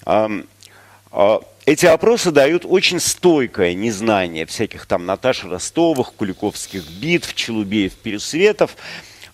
э, 0.07 0.43
э, 1.13 1.39
эти 1.69 1.85
опросы 1.85 2.31
дают 2.31 2.65
очень 2.67 2.99
стойкое 2.99 3.75
незнание 3.75 4.47
всяких 4.47 4.87
там 4.87 5.05
Наташи 5.05 5.51
Ростовых, 5.51 6.15
Куликовских 6.15 6.83
битв, 6.93 7.35
Челубеев, 7.35 7.93
Пересветов, 7.93 8.75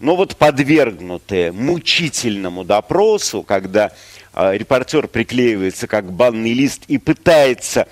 но 0.00 0.16
вот 0.16 0.34
подвергнутые 0.34 1.52
мучительному 1.52 2.64
допросу, 2.64 3.44
когда 3.44 3.92
э, 4.34 4.58
репортер 4.58 5.06
приклеивается 5.06 5.86
как 5.86 6.10
банный 6.10 6.54
лист 6.54 6.82
и 6.88 6.98
пытается 6.98 7.86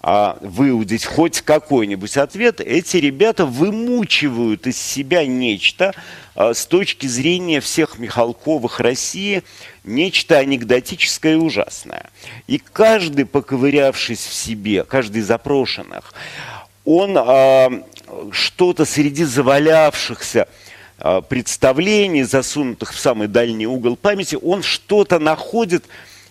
э, 0.00 0.34
выудить 0.42 1.04
хоть 1.04 1.40
какой-нибудь 1.40 2.18
ответ, 2.18 2.60
эти 2.60 2.98
ребята 2.98 3.46
вымучивают 3.46 4.68
из 4.68 4.80
себя 4.80 5.26
нечто 5.26 5.92
э, 6.36 6.54
с 6.54 6.66
точки 6.66 7.08
зрения 7.08 7.60
всех 7.60 7.98
Михалковых 7.98 8.78
России– 8.78 9.42
нечто 9.88 10.38
анекдотическое 10.38 11.34
и 11.34 11.36
ужасное. 11.36 12.10
И 12.46 12.58
каждый, 12.58 13.24
поковырявшись 13.24 14.24
в 14.24 14.32
себе, 14.32 14.84
каждый 14.84 15.22
из 15.22 15.26
запрошенных, 15.26 16.14
он 16.84 17.16
э, 17.16 17.82
что-то 18.30 18.84
среди 18.84 19.24
завалявшихся 19.24 20.48
э, 20.98 21.22
представлений, 21.28 22.22
засунутых 22.22 22.92
в 22.94 22.98
самый 22.98 23.28
дальний 23.28 23.66
угол 23.66 23.96
памяти, 23.96 24.38
он 24.40 24.62
что-то 24.62 25.18
находит 25.18 25.84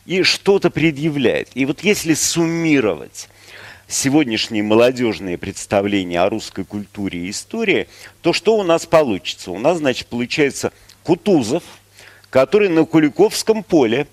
и 0.05 0.23
что-то 0.23 0.69
предъявляет. 0.69 1.49
И 1.53 1.65
вот 1.65 1.81
если 1.81 2.13
суммировать 2.13 3.27
сегодняшние 3.87 4.63
молодежные 4.63 5.37
представления 5.37 6.21
о 6.21 6.29
русской 6.29 6.65
культуре 6.65 7.19
и 7.19 7.29
истории, 7.29 7.87
то 8.21 8.33
что 8.33 8.57
у 8.57 8.63
нас 8.63 8.85
получится? 8.85 9.51
У 9.51 9.59
нас, 9.59 9.77
значит, 9.77 10.07
получается 10.07 10.71
Кутузов– 11.03 11.63
который 12.29 12.69
на 12.69 12.85
Куликовском 12.85 13.63
поле 13.63 14.07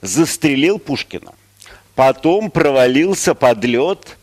застрелил 0.00 0.78
Пушкина. 0.78 1.34
Потом 1.94 2.50
провалился 2.50 3.34
под 3.34 3.64
лед 3.64 4.16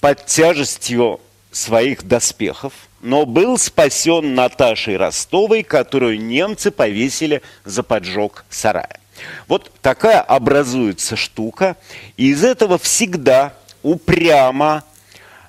под 0.00 0.26
тяжестью 0.26 1.20
своих 1.50 2.06
доспехов, 2.06 2.72
но 3.00 3.24
был 3.24 3.56
спасен 3.58 4.34
Наташей 4.34 4.96
Ростовой, 4.96 5.62
которую 5.62 6.20
немцы 6.20 6.70
повесили 6.70 7.42
за 7.64 7.82
поджог 7.82 8.44
сарая. 8.50 9.00
Вот 9.46 9.70
такая 9.80 10.20
образуется 10.20 11.14
штука, 11.14 11.76
и 12.16 12.30
из 12.30 12.42
этого 12.42 12.78
всегда 12.78 13.54
упрямо 13.82 14.82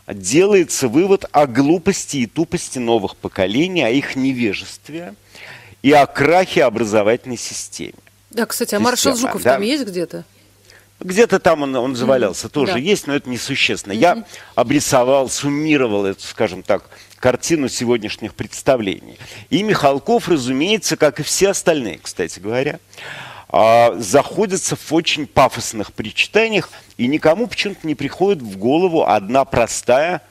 делается 0.08 0.88
вывод 0.88 1.26
о 1.32 1.48
глупости 1.48 2.18
и 2.18 2.26
тупости 2.28 2.78
новых 2.78 3.16
поколений, 3.16 3.82
о 3.82 3.90
их 3.90 4.16
невежестве– 4.16 5.16
и 5.86 5.92
о 5.92 6.08
крахе 6.08 6.64
образовательной 6.64 7.38
системе. 7.38 7.94
Да, 8.32 8.48
кстати, 8.48 8.74
а 8.74 8.80
маршал 8.80 9.16
Жуков 9.16 9.44
да? 9.44 9.54
там 9.54 9.62
есть 9.62 9.86
где-то? 9.86 10.24
Где-то 11.00 11.40
там 11.40 11.62
он, 11.62 11.76
он 11.76 11.96
завалялся, 11.96 12.48
mm-hmm. 12.48 12.52
тоже 12.52 12.74
да. 12.74 12.80
есть, 12.80 13.06
но 13.06 13.14
это 13.14 13.30
несущественно. 13.30 13.94
Mm-hmm. 13.94 14.00
Я 14.00 14.26
обрисовал, 14.56 15.30
суммировал 15.30 16.08
эту, 16.08 16.24
скажем 16.24 16.64
так, 16.64 16.90
картину 17.20 17.70
сегодняшних 17.70 18.34
представлений. 18.34 19.20
И 19.52 19.62
Михалков, 19.62 20.28
разумеется, 20.28 20.98
как 20.98 21.20
и 21.20 21.24
все 21.24 21.50
остальные, 21.50 22.00
кстати 22.02 22.40
говоря, 22.40 22.80
а, 23.50 23.94
заходятся 24.00 24.76
в 24.76 24.92
очень 24.92 25.28
пафосных 25.28 25.94
причитаниях, 25.94 26.72
и 26.98 27.06
никому 27.06 27.46
почему-то 27.46 27.86
не 27.86 27.94
приходит 27.94 28.42
в 28.42 28.58
голову 28.58 29.06
одна 29.06 29.46
простая, 29.46 30.24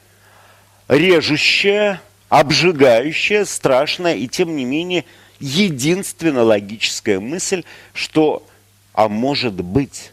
режущая, 0.89 2.01
обжигающая, 2.27 3.45
страшная 3.45 4.15
и, 4.15 4.27
тем 4.27 4.53
не 4.53 4.65
менее, 4.65 5.05
единственно 5.39 6.43
логическая 6.43 7.19
мысль, 7.19 7.63
что, 7.93 8.45
а 8.93 9.09
может 9.09 9.53
быть, 9.53 10.11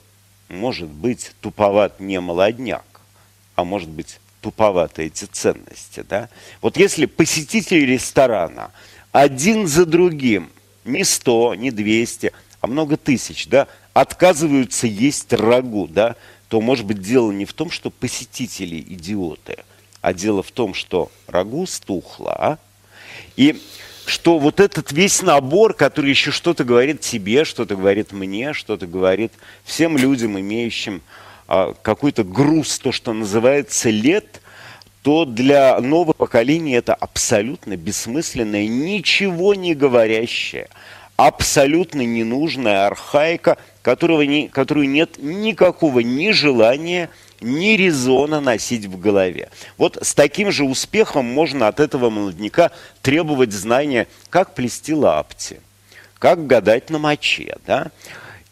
может 0.48 0.88
быть, 0.88 1.32
туповат 1.40 2.00
не 2.00 2.20
молодняк, 2.20 2.84
а 3.54 3.64
может 3.64 3.88
быть, 3.88 4.18
туповаты 4.40 5.04
эти 5.04 5.24
ценности. 5.24 6.04
Да? 6.08 6.28
Вот 6.60 6.76
если 6.76 7.06
посетители 7.06 7.80
ресторана 7.80 8.70
один 9.12 9.66
за 9.66 9.86
другим, 9.86 10.50
не 10.84 11.04
сто, 11.04 11.54
не 11.54 11.70
двести, 11.70 12.32
а 12.60 12.66
много 12.66 12.96
тысяч, 12.96 13.46
да, 13.46 13.68
отказываются 13.92 14.86
есть 14.86 15.32
рагу, 15.32 15.86
да, 15.88 16.16
то, 16.48 16.60
может 16.60 16.84
быть, 16.84 17.00
дело 17.00 17.30
не 17.30 17.44
в 17.44 17.52
том, 17.52 17.70
что 17.70 17.90
посетители 17.90 18.80
идиоты, 18.80 19.58
а 20.00 20.12
дело 20.12 20.42
в 20.42 20.50
том, 20.50 20.74
что 20.74 21.10
рагу 21.26 21.66
стухло, 21.66 22.32
а? 22.32 22.58
И 23.36 23.60
что 24.07 24.38
вот 24.38 24.61
этот 24.61 24.92
весь 24.92 25.22
набор, 25.22 25.74
который 25.74 26.11
еще 26.11 26.30
что-то 26.30 26.64
говорит 26.64 27.00
тебе, 27.00 27.44
что-то 27.44 27.76
говорит 27.76 28.12
мне, 28.12 28.53
что-то 28.53 28.86
говорит 28.86 29.32
всем 29.64 29.96
людям, 29.96 30.38
имеющим 30.38 31.03
а, 31.48 31.74
какой-то 31.82 32.24
груз, 32.24 32.78
то, 32.78 32.92
что 32.92 33.12
называется 33.12 33.90
лет, 33.90 34.40
то 35.03 35.24
для 35.24 35.80
нового 35.80 36.12
поколения 36.12 36.76
это 36.76 36.94
абсолютно 36.94 37.76
бессмысленное, 37.76 38.68
ничего 38.68 39.55
не 39.55 39.74
говорящее, 39.74 40.68
абсолютно 41.16 42.03
ненужная 42.03 42.86
архаика, 42.86 43.59
которого 43.82 44.22
не, 44.22 44.48
которую 44.48 44.88
нет 44.88 45.18
никакого 45.18 46.00
ни 46.00 46.30
желания, 46.30 47.11
ни 47.43 47.76
резона 47.76 48.40
носить 48.40 48.86
в 48.86 48.99
голове. 48.99 49.51
Вот 49.76 49.99
с 50.01 50.14
таким 50.14 50.51
же 50.51 50.64
успехом 50.64 51.26
можно 51.26 51.68
от 51.68 51.80
этого 51.80 52.11
молодняка 52.11 52.70
требовать 53.03 53.53
знания, 53.53 54.07
как 54.30 54.55
плести 54.55 54.95
лапти, 54.95 55.61
как 56.18 56.47
гадать 56.47 56.90
на 56.90 56.99
моче, 56.99 57.57
да? 57.66 57.90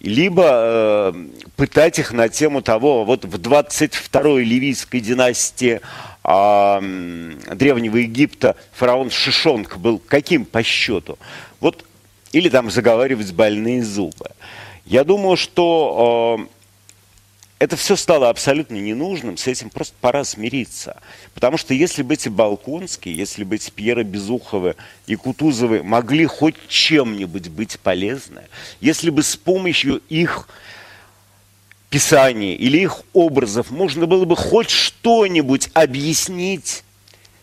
либо 0.00 0.44
э, 0.46 1.12
пытать 1.56 1.98
их 1.98 2.12
на 2.12 2.28
тему 2.28 2.62
того, 2.62 3.04
вот 3.04 3.24
в 3.24 3.34
22-й 3.36 4.44
ливийской 4.44 5.00
династии 5.00 5.80
э, 6.24 7.54
Древнего 7.54 7.96
Египта 7.98 8.56
фараон 8.72 9.10
Шишонг 9.10 9.76
был 9.76 9.98
каким 9.98 10.46
по 10.46 10.62
счету? 10.62 11.18
Вот, 11.60 11.84
или 12.32 12.48
там 12.48 12.70
заговаривать 12.70 13.32
больные 13.32 13.84
зубы. 13.84 14.30
Я 14.86 15.04
думаю, 15.04 15.36
что 15.36 16.40
э, 16.40 16.59
это 17.60 17.76
все 17.76 17.94
стало 17.94 18.30
абсолютно 18.30 18.76
ненужным, 18.76 19.36
с 19.36 19.46
этим 19.46 19.68
просто 19.68 19.94
пора 20.00 20.24
смириться. 20.24 20.98
Потому 21.34 21.58
что 21.58 21.74
если 21.74 22.02
бы 22.02 22.14
эти 22.14 22.30
Балконские, 22.30 23.14
если 23.14 23.44
бы 23.44 23.56
эти 23.56 23.70
Пьера 23.70 24.02
Безуховы 24.02 24.76
и 25.06 25.14
Кутузовы 25.14 25.82
могли 25.82 26.24
хоть 26.24 26.54
чем-нибудь 26.68 27.50
быть 27.50 27.78
полезны, 27.78 28.44
если 28.80 29.10
бы 29.10 29.22
с 29.22 29.36
помощью 29.36 30.00
их 30.08 30.48
писаний 31.90 32.54
или 32.54 32.78
их 32.78 33.02
образов 33.12 33.70
можно 33.70 34.06
было 34.06 34.24
бы 34.24 34.36
хоть 34.36 34.70
что-нибудь 34.70 35.68
объяснить 35.74 36.82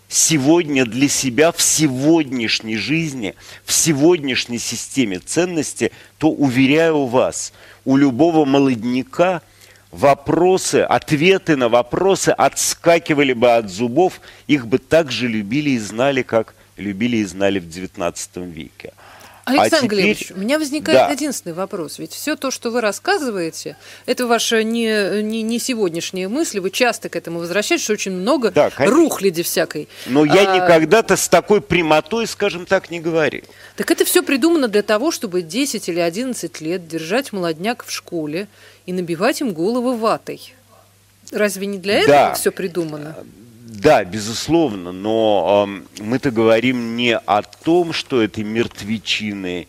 сегодня 0.09 0.88
для 0.88 1.09
себя 1.09 1.51
в 1.51 1.61
сегодняшней 1.61 2.78
жизни, 2.78 3.36
в 3.65 3.72
сегодняшней 3.72 4.57
системе 4.57 5.20
ценностей, 5.20 5.91
то, 6.18 6.32
уверяю 6.32 7.05
вас, 7.05 7.53
у 7.86 7.97
любого 7.97 8.45
молодняка– 8.45 9.43
вопросы, 9.92 10.78
ответы 10.82 11.56
на 11.56 11.70
вопросы 11.70 12.30
отскакивали 12.30 13.34
бы 13.34 13.56
от 13.56 13.70
зубов, 13.70 14.22
их 14.48 14.68
бы 14.68 14.78
так 14.78 15.12
же 15.12 15.28
любили 15.28 15.72
и 15.72 15.80
знали, 15.80 16.22
как 16.22 16.56
любили 16.78 17.18
и 17.18 17.26
знали 17.26 17.60
в 17.60 17.66
XIX 17.66 18.52
веке. 18.52 18.94
Александр 19.48 19.76
а 19.76 19.80
теперь... 19.80 20.00
Глебович, 20.00 20.32
у 20.32 20.40
меня 20.40 20.60
возникает 20.60 21.08
да. 21.08 21.10
единственный 21.10 21.54
вопрос. 21.54 22.00
Ведь 22.00 22.12
все 22.12 22.36
то, 22.36 22.52
что 22.52 22.70
вы 22.70 22.82
рассказываете, 22.82 23.78
это 24.06 24.28
ваши 24.28 24.66
не, 24.66 25.24
не, 25.24 25.42
не 25.42 25.58
сегодняшние 25.60 26.28
мысли, 26.28 26.60
вы 26.60 26.70
часто 26.70 27.08
к 27.08 27.16
этому 27.16 27.40
возвращаетесь, 27.40 27.86
что 27.86 27.94
очень 27.94 28.12
много 28.12 28.52
да, 28.52 28.70
рухляди 28.78 29.44
всякой. 29.44 29.88
Но 30.06 30.24
а... 30.24 30.28
я 30.28 30.54
никогда-то 30.54 31.16
с 31.16 31.30
такой 31.30 31.62
прямотой, 31.62 32.28
скажем 32.28 32.66
так, 32.66 32.92
не 32.92 33.00
говорил. 33.00 33.46
Так 33.78 33.90
это 33.90 34.04
все 34.04 34.22
придумано 34.22 34.68
для 34.68 34.82
того, 34.82 35.12
чтобы 35.12 35.42
10 35.42 35.88
или 35.88 36.00
11 36.02 36.60
лет 36.60 36.86
держать 36.86 37.32
молодняк 37.32 37.86
в 37.86 37.92
школе 37.92 38.50
и 38.88 38.94
набивать 38.94 39.42
им 39.42 39.54
головы 39.54 39.96
ватой. 39.96 40.54
Разве 41.32 41.68
не 41.68 41.78
для 41.78 42.00
этого 42.00 42.18
да. 42.30 42.34
все 42.34 42.52
придумано? 42.52 43.16
Да, 43.68 44.04
безусловно, 44.06 44.92
но 44.94 45.68
э, 46.00 46.02
мы-то 46.02 46.32
говорим 46.32 46.96
не 46.96 47.16
о 47.18 47.42
том, 47.44 47.92
что 47.92 48.24
этой 48.24 48.46
мертвечины 48.46 49.68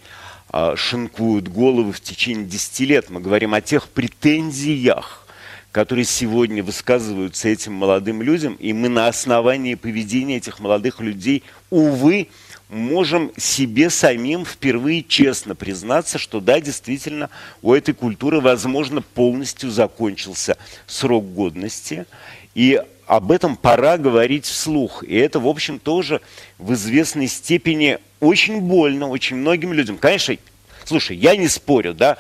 э, 0.53 0.77
шинкуют 0.77 1.49
головы 1.49 1.93
в 1.93 2.01
течение 2.01 2.47
10 2.47 2.81
лет. 2.81 3.11
Мы 3.11 3.21
говорим 3.21 3.55
о 3.55 3.61
тех 3.61 3.89
претензиях, 3.89 5.27
которые 5.73 6.05
сегодня 6.05 6.63
высказываются 6.63 7.49
этим 7.49 7.75
молодым 7.75 8.23
людям, 8.23 8.55
и 8.55 8.73
мы 8.73 8.89
на 8.89 9.09
основании 9.09 9.75
поведения 9.75 10.37
этих 10.37 10.61
молодых 10.61 11.01
людей, 11.01 11.43
увы, 11.69 12.29
можем 12.69 13.33
себе 13.37 13.91
самим 13.91 14.45
впервые 14.45 15.03
честно 15.03 15.55
признаться, 15.55 16.19
что 16.19 16.41
да, 16.41 16.61
действительно, 16.61 17.31
у 17.63 17.73
этой 17.73 17.95
культуры, 17.95 18.41
возможно, 18.41 19.03
полностью 19.03 19.71
закончился 19.71 20.57
срок 20.87 21.33
годности. 21.33 22.07
И 22.55 22.81
об 23.07 23.33
этом 23.33 23.57
пора 23.57 23.97
говорить 23.97 24.45
вслух. 24.45 25.03
И 25.03 25.17
это, 25.17 25.41
в 25.41 25.49
общем, 25.49 25.79
тоже 25.79 26.21
в 26.59 26.75
известной 26.75 27.29
степени 27.29 27.99
очень 28.21 28.61
больно 28.61 29.09
очень 29.09 29.37
многим 29.37 29.73
людям. 29.73 29.97
Конечно, 29.97 30.37
слушай, 30.85 31.17
я 31.17 31.37
не 31.37 31.49
спорю, 31.49 31.95
да, 31.95 32.19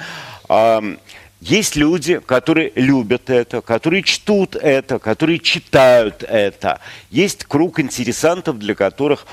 есть 1.40 1.76
люди, 1.76 2.18
которые 2.18 2.72
любят 2.74 3.30
это, 3.30 3.60
которые 3.60 4.02
чтут 4.02 4.56
это, 4.56 4.98
которые 4.98 5.38
читают 5.38 6.24
это. 6.24 6.80
Есть 7.10 7.44
круг 7.44 7.78
интересантов, 7.78 8.58
для 8.58 8.74
которых, 8.74 9.24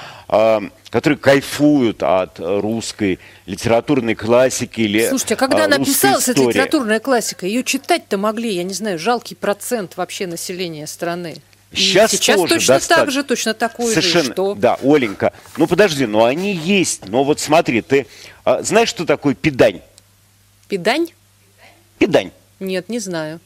которые 0.96 1.20
кайфуют 1.20 2.04
от 2.04 2.40
русской 2.40 3.20
литературной 3.48 4.16
классики 4.16 4.80
или 4.80 5.10
Слушайте, 5.10 5.34
а 5.34 5.38
когда 5.38 5.64
э, 5.64 5.66
она 5.66 5.78
писалась, 5.80 6.30
эта 6.30 6.42
литературная 6.42 7.02
классика, 7.02 7.46
ее 7.46 7.66
читать-то 7.66 8.18
могли, 8.18 8.54
я 8.54 8.64
не 8.64 8.74
знаю, 8.74 8.98
жалкий 8.98 9.36
процент 9.36 9.98
вообще 9.98 10.26
населения 10.26 10.88
страны. 10.88 11.36
Сейчас, 11.74 12.12
сейчас 12.12 12.38
тоже 12.38 12.54
точно 12.54 12.76
достаточно. 12.76 12.96
так 12.96 13.12
же, 13.12 13.24
точно 13.26 13.54
такой 13.54 13.92
Совершенно, 13.92 14.24
же. 14.24 14.32
Что? 14.32 14.56
Да, 14.56 14.78
Оленька, 14.82 15.34
ну 15.58 15.68
подожди, 15.68 16.06
ну 16.06 16.24
они 16.24 16.54
есть. 16.54 17.10
Но 17.10 17.26
вот 17.26 17.42
смотри, 17.42 17.82
ты 17.82 18.08
а, 18.46 18.64
знаешь, 18.64 18.88
что 18.88 19.06
такое 19.06 19.36
педань? 19.36 19.82
Педань? 20.70 21.10
Педань. 22.00 22.32
Нет, 22.62 22.88
не 22.88 23.00
знаю. 23.00 23.42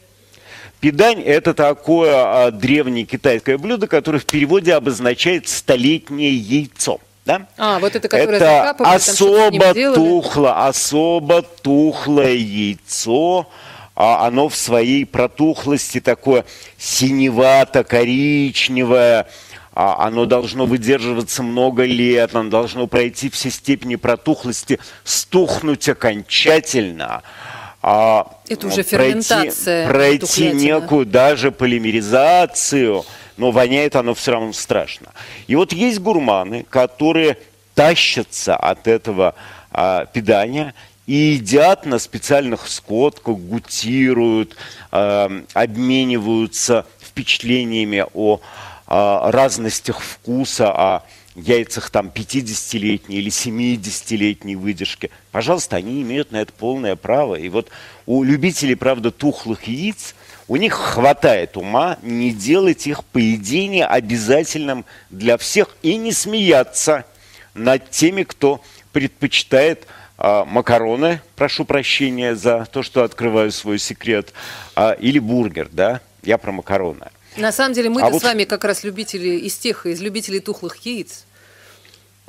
Педань– 0.81 1.19
это 1.25 1.55
такое 1.55 2.11
а, 2.13 2.51
древнее 2.51 3.05
китайское 3.05 3.57
блюдо, 3.57 3.87
которое 3.87 4.19
в 4.19 4.25
переводе 4.27 4.75
обозначает 4.75 5.47
«столетнее 5.47 6.35
яйцо». 6.35 6.99
Да? 7.29 7.47
А, 7.59 7.77
вот 7.77 7.95
это, 7.95 8.07
которое 8.07 8.37
это 8.37 8.71
особо 8.71 9.75
тухло, 9.93 10.65
особо 10.65 11.43
тухлое 11.43 12.33
яйцо, 12.33 13.47
а 13.95 14.25
оно 14.25 14.49
в 14.49 14.55
своей 14.55 15.05
протухлости 15.05 16.01
такое 16.01 16.43
синевато-коричневое, 16.79 19.27
а 19.75 20.07
оно 20.07 20.25
должно 20.25 20.65
выдерживаться 20.65 21.43
много 21.43 21.83
лет, 21.83 22.33
оно 22.33 22.49
должно 22.49 22.87
пройти 22.87 23.29
все 23.29 23.51
степени 23.51 23.95
протухлости, 23.95 24.79
стухнуть 25.03 25.87
окончательно– 25.87 27.21
а 27.81 28.27
это 28.49 28.67
уже 28.67 28.83
ферментация. 28.83 29.87
Пройти, 29.87 30.19
пройти 30.19 30.51
некую 30.51 31.05
даже 31.05 31.51
полимеризацию, 31.51 33.05
но 33.39 33.51
воняет 33.51 33.95
оно 33.95 34.13
все 34.13 34.33
равно 34.33 34.53
страшно. 34.53 35.07
И 35.47 35.55
вот 35.55 35.73
есть 35.73 35.99
гурманы, 35.99 36.65
которые 36.69 37.37
тащатся 37.73 38.55
от 38.55 38.87
этого 38.87 39.33
а, 39.71 40.05
питания 40.05 40.75
и 41.07 41.13
едят 41.13 41.85
на 41.85 41.99
специальных 41.99 42.67
скотках, 42.67 43.37
гутируют, 43.37 44.57
а, 44.91 45.31
обмениваются 45.53 46.85
впечатлениями 46.99 48.05
о 48.13 48.41
а, 48.85 49.31
разностях 49.31 50.01
вкуса, 50.01 50.71
о 50.71 51.03
яйцах 51.35 51.89
там 51.91 52.11
50-летней 52.13 53.19
или 53.19 53.31
70-летней 53.31 54.57
выдержки, 54.57 55.11
пожалуйста, 55.31 55.77
они 55.77 56.01
имеют 56.01 56.33
на 56.33 56.37
это 56.37 56.51
полное 56.51 56.97
право. 56.97 57.35
И 57.35 57.47
вот 57.47 57.69
у 58.05 58.23
любителей, 58.23 58.75
правда, 58.75 59.11
тухлых 59.11 59.63
яиц, 59.63 60.13
у 60.49 60.55
них 60.55 60.73
хватает 60.73 61.55
ума 61.55 61.97
не 62.01 62.31
делать 62.31 62.87
их 62.87 63.05
поедение 63.05 63.85
обязательным 63.85 64.83
для 65.11 65.37
всех 65.37 65.77
и 65.83 65.95
не 65.95 66.11
смеяться 66.11 67.05
над 67.53 67.89
теми, 67.91 68.23
кто 68.23 68.61
предпочитает 68.91 69.85
а, 70.17 70.45
макароны, 70.45 71.21
прошу 71.35 71.65
прощения 71.65 72.35
за 72.35 72.65
то, 72.65 72.81
что 72.81 73.03
открываю 73.03 73.51
свой 73.51 73.77
секрет, 73.77 74.33
а, 74.75 74.93
или 74.93 75.19
бургер, 75.19 75.69
да, 75.71 76.01
я 76.23 76.39
про 76.39 76.51
макароны. 76.51 77.09
На 77.37 77.51
самом 77.51 77.73
деле 77.73 77.91
мы-то 77.91 78.07
а 78.07 78.09
вот... 78.09 78.19
с 78.19 78.23
вами 78.23 78.43
как 78.43 78.63
раз 78.63 78.83
любители 78.83 79.29
из 79.37 79.55
тех, 79.55 79.85
из 79.85 80.01
любителей 80.01 80.39
тухлых 80.39 80.77
яиц 80.77 81.25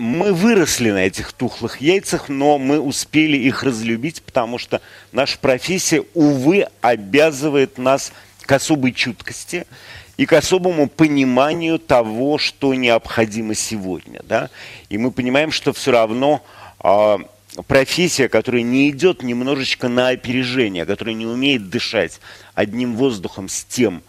мы 0.00 0.32
выросли 0.32 0.90
на 0.90 1.04
этих 1.04 1.34
тухлых 1.34 1.82
яйцах, 1.82 2.30
но 2.30 2.56
мы 2.56 2.80
успели 2.80 3.36
их 3.36 3.62
разлюбить, 3.62 4.22
потому 4.22 4.56
что 4.56 4.80
наша 5.12 5.36
профессия, 5.38 6.02
увы, 6.14 6.66
обязывает 6.80 7.76
нас 7.76 8.10
к 8.40 8.50
особой 8.50 8.92
чуткости 8.92 9.66
и 10.16 10.24
к 10.24 10.32
особому 10.32 10.88
пониманию 10.88 11.78
того, 11.78 12.38
что 12.38 12.72
необходимо 12.72 13.54
сегодня. 13.54 14.22
Да? 14.26 14.48
И 14.88 14.96
мы 14.96 15.10
понимаем, 15.10 15.52
что 15.52 15.74
все 15.74 15.90
равно 15.90 16.42
э, 16.82 17.18
профессия, 17.66 18.30
которая 18.30 18.62
не 18.62 18.88
идет 18.88 19.22
немножечко 19.22 19.88
на 19.88 20.08
опережение, 20.08 20.86
которая 20.86 21.14
не 21.14 21.26
умеет 21.26 21.68
дышать 21.68 22.20
одним 22.54 22.96
воздухом 22.96 23.50
с 23.50 23.64
тем, 23.64 24.02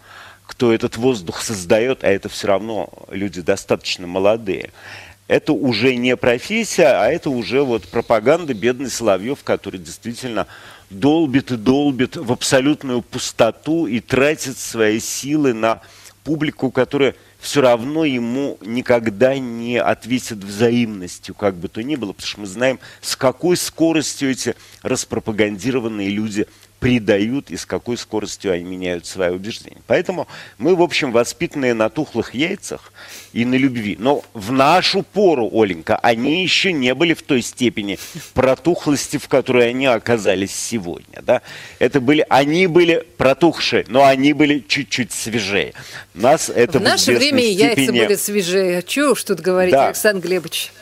кто 0.46 0.72
этот 0.72 0.96
воздух 0.96 1.42
создает, 1.42 2.02
а 2.02 2.08
это 2.08 2.30
все 2.30 2.46
равно 2.46 2.88
люди 3.10 3.42
достаточно 3.42 4.06
молодые– 4.06 4.70
это 5.28 5.52
уже 5.52 5.96
не 5.96 6.16
профессия, 6.16 7.00
а 7.00 7.08
это 7.08 7.30
уже 7.30 7.62
вот 7.62 7.88
пропаганда 7.88 8.54
бедный 8.54 8.90
Соловьев, 8.90 9.42
который 9.44 9.78
действительно 9.78 10.46
долбит 10.90 11.50
и 11.50 11.56
долбит 11.56 12.16
в 12.16 12.32
абсолютную 12.32 13.02
пустоту 13.02 13.86
и 13.86 14.00
тратит 14.00 14.58
свои 14.58 15.00
силы 15.00 15.54
на 15.54 15.80
публику, 16.24 16.70
которая 16.70 17.14
все 17.40 17.60
равно 17.60 18.04
ему 18.04 18.56
никогда 18.60 19.36
не 19.36 19.78
ответит 19.78 20.38
взаимностью, 20.38 21.34
как 21.34 21.56
бы 21.56 21.68
то 21.68 21.82
ни 21.82 21.96
было, 21.96 22.12
потому 22.12 22.28
что 22.28 22.40
мы 22.40 22.46
знаем, 22.46 22.78
с 23.00 23.16
какой 23.16 23.56
скоростью 23.56 24.30
эти 24.30 24.54
распропагандированные 24.82 26.08
люди 26.08 26.46
предают 26.82 27.52
и 27.52 27.56
с 27.56 27.64
какой 27.64 27.96
скоростью 27.96 28.50
они 28.50 28.64
меняют 28.64 29.06
свои 29.06 29.30
убеждения. 29.30 29.80
Поэтому 29.86 30.26
мы, 30.58 30.74
в 30.74 30.82
общем, 30.82 31.12
воспитанные 31.12 31.74
на 31.74 31.88
тухлых 31.88 32.34
яйцах 32.34 32.92
и 33.32 33.44
на 33.44 33.54
любви. 33.54 33.96
Но 34.00 34.24
в 34.34 34.50
нашу 34.50 35.04
пору, 35.04 35.48
Оленька, 35.52 35.96
они 35.98 36.42
еще 36.42 36.72
не 36.72 36.92
были 36.94 37.14
в 37.14 37.22
той 37.22 37.40
степени 37.40 38.00
протухлости, 38.34 39.18
в 39.18 39.28
которой 39.28 39.70
они 39.70 39.86
оказались 39.86 40.52
сегодня. 40.52 41.22
Да? 41.22 41.42
Это 41.78 42.00
были, 42.00 42.26
они 42.28 42.66
были 42.66 43.06
протухшие, 43.16 43.84
но 43.86 44.04
они 44.04 44.32
были 44.32 44.58
чуть-чуть 44.66 45.12
свежее. 45.12 45.74
Нас 46.14 46.50
это 46.50 46.80
в 46.80 46.82
наше 46.82 47.12
время 47.12 47.42
степени... 47.42 47.62
яйца 47.62 47.92
были 47.92 48.16
свежее. 48.16 48.82
Чего 48.82 49.12
уж 49.12 49.22
тут 49.22 49.38
говорить, 49.38 49.72
да. 49.72 49.86
Александр 49.86 50.26
Глебович? 50.26 50.72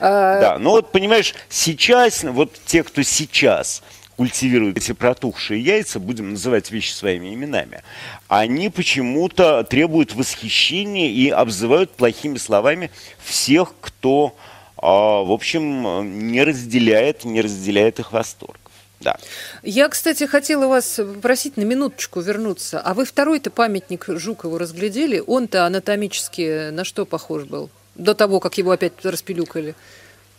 Да, 0.00 0.58
ну 0.58 0.70
вот 0.70 0.90
понимаешь, 0.90 1.32
сейчас, 1.48 2.24
вот 2.24 2.52
те, 2.66 2.82
кто 2.82 3.02
сейчас 3.02 3.84
культивируют 4.16 4.78
эти 4.78 4.92
протухшие 4.92 5.60
яйца, 5.60 6.00
будем 6.00 6.30
называть 6.30 6.70
вещи 6.70 6.92
своими 6.92 7.34
именами, 7.34 7.82
они 8.28 8.70
почему-то 8.70 9.62
требуют 9.64 10.14
восхищения 10.14 11.08
и 11.08 11.28
обзывают 11.28 11.90
плохими 11.92 12.38
словами 12.38 12.90
всех, 13.22 13.74
кто, 13.80 14.34
а, 14.76 15.22
в 15.22 15.30
общем, 15.30 16.28
не 16.30 16.42
разделяет, 16.42 17.24
не 17.24 17.40
разделяет 17.42 17.98
их 17.98 18.12
восторг. 18.12 18.58
Да. 19.00 19.18
Я, 19.62 19.88
кстати, 19.88 20.24
хотела 20.24 20.66
вас 20.68 20.96
попросить 20.96 21.58
на 21.58 21.62
минуточку 21.62 22.20
вернуться. 22.20 22.80
А 22.80 22.94
вы 22.94 23.04
второй-то 23.04 23.50
памятник 23.50 24.06
Жукову 24.08 24.56
разглядели? 24.56 25.22
Он-то 25.26 25.66
анатомически 25.66 26.70
на 26.70 26.84
что 26.84 27.04
похож 27.04 27.44
был? 27.44 27.68
До 27.94 28.14
того, 28.14 28.40
как 28.40 28.56
его 28.56 28.70
опять 28.70 28.92
распилюкали. 29.04 29.74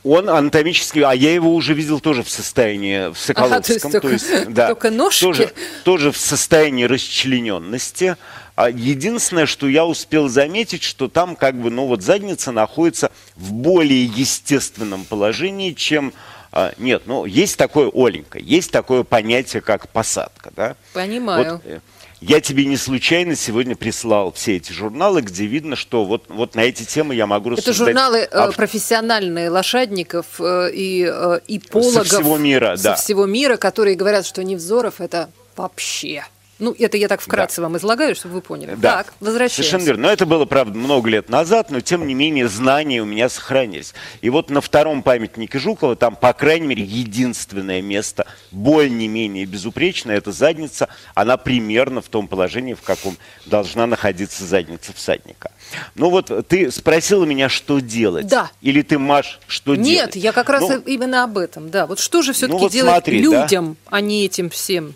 Он 0.04 0.30
анатомически, 0.30 1.00
а 1.00 1.14
я 1.14 1.34
его 1.34 1.54
уже 1.54 1.74
видел 1.74 2.00
тоже 2.00 2.24
в 2.24 2.30
состоянии, 2.30 3.12
в 3.12 3.18
Соколовском. 3.18 3.58
Ага, 3.58 3.64
то 3.66 3.74
есть, 3.74 3.84
только, 3.84 4.00
то 4.02 4.10
есть 4.10 4.50
да, 4.54 4.68
только 4.68 4.92
ножки? 4.92 5.22
Тоже, 5.22 5.54
тоже 5.84 6.12
в 6.12 6.18
состоянии 6.18 6.86
расчлененности. 6.86 8.16
А 8.56 8.70
единственное, 8.70 9.46
что 9.46 9.68
я 9.68 9.86
успел 9.86 10.30
заметить, 10.30 10.82
что 10.82 11.08
там 11.08 11.36
как 11.36 11.56
бы, 11.56 11.70
ну 11.70 11.86
вот 11.86 12.02
задница 12.02 12.52
находится 12.52 13.12
в 13.36 13.54
более 13.54 14.06
естественном 14.06 15.06
положении, 15.06 15.74
чем... 15.74 16.14
А, 16.52 16.74
нет, 16.78 17.04
ну 17.06 17.26
есть 17.26 17.58
такое, 17.58 17.92
Оленька, 17.94 18.40
есть 18.40 18.72
такое 18.72 19.04
понятие, 19.04 19.62
как 19.62 19.90
посадка, 19.90 20.52
да? 20.56 20.76
Понимаю. 20.94 21.54
Вот, 21.54 21.62
э, 21.66 21.80
я 22.22 22.42
тебе 22.42 22.66
не 22.66 22.78
случайно 22.78 23.36
сегодня 23.36 23.76
прислал 23.76 24.32
все 24.32 24.58
эти 24.58 24.72
журналы, 24.72 25.22
где 25.22 25.46
видно, 25.46 25.76
что 25.76 26.06
вот, 26.06 26.26
вот 26.30 26.56
на 26.56 26.62
эти 26.62 26.84
темы 26.84 27.16
я 27.16 27.28
могу 27.28 27.52
рассуждать. 27.52 27.76
Это 27.76 27.86
журналы 27.86 28.18
э, 28.20 28.26
об... 28.26 28.56
профессиональные 28.56 29.50
лошадников 29.50 30.40
э, 30.40 30.72
и, 30.74 31.02
и 31.48 31.58
э, 31.58 31.70
пологов. 31.70 32.08
Со 32.08 32.20
всего 32.20 32.38
мира, 32.38 32.76
да. 32.82 32.96
Со 32.96 33.04
всего 33.04 33.26
мира, 33.26 33.58
которые 33.58 33.96
говорят, 33.96 34.26
что 34.26 34.44
Невзоров– 34.44 34.96
это 35.00 35.30
вообще 35.56 36.26
Ну, 36.60 36.76
это 36.78 36.98
я 36.98 37.08
так 37.08 37.22
вкратце 37.22 37.58
да. 37.58 37.64
вам 37.64 37.78
излагаю, 37.78 38.16
чтобы 38.16 38.36
вы 38.36 38.42
поняли. 38.42 38.76
Да. 38.76 38.98
Так, 38.98 39.14
возвращаемся. 39.20 39.56
Совершенно 39.58 39.84
верно. 39.84 40.08
Но 40.08 40.12
это 40.12 40.26
было, 40.26 40.46
правда, 40.46 40.78
много 40.78 41.10
лет 41.10 41.30
назад, 41.30 41.70
но, 41.70 41.82
тем 41.82 42.08
не 42.08 42.16
менее, 42.16 42.48
знания 42.48 43.02
у 43.02 43.06
меня 43.06 43.30
сохранились. 43.30 43.94
И 44.22 44.30
вот 44.30 44.50
на 44.50 44.62
втором 44.62 45.04
памятнике 45.04 45.60
Жукова 45.60 45.96
там, 45.96 46.16
по 46.16 46.34
крайней 46.34 46.68
мере, 46.68 46.84
единственное 46.84 47.82
место, 47.82 48.26
более-менее 48.52 49.46
безупречное, 49.46 50.18
это 50.18 50.32
задница. 50.32 50.90
Она 51.14 51.38
примерно 51.38 52.02
в 52.02 52.10
том 52.10 52.28
положении, 52.28 52.74
в 52.74 52.82
каком 52.82 53.18
должна 53.46 53.86
находиться 53.86 54.44
задница 54.44 54.94
всадника. 54.94 55.52
Ну 55.96 56.10
вот 56.10 56.32
ты 56.48 56.72
спросила 56.72 57.24
меня, 57.26 57.50
что 57.50 57.80
делать. 57.80 58.28
Да. 58.28 58.50
Или 58.62 58.82
ты, 58.82 58.98
Маш, 58.98 59.40
что 59.48 59.76
Нет, 59.76 59.86
делать? 59.86 60.16
Нет, 60.16 60.24
я 60.24 60.32
как 60.32 60.50
раз 60.50 60.62
ну, 60.62 60.80
именно 60.80 61.24
об 61.24 61.38
этом, 61.38 61.70
да. 61.70 61.86
Вот 61.86 62.00
что 62.00 62.22
же 62.22 62.34
все-таки 62.34 62.54
ну 62.54 62.60
вот 62.60 62.72
делать 62.72 62.94
смотри, 62.94 63.20
людям, 63.20 63.78
да? 63.86 63.98
а 63.98 64.02
не 64.02 64.26
этим 64.26 64.50
всем 64.50 64.96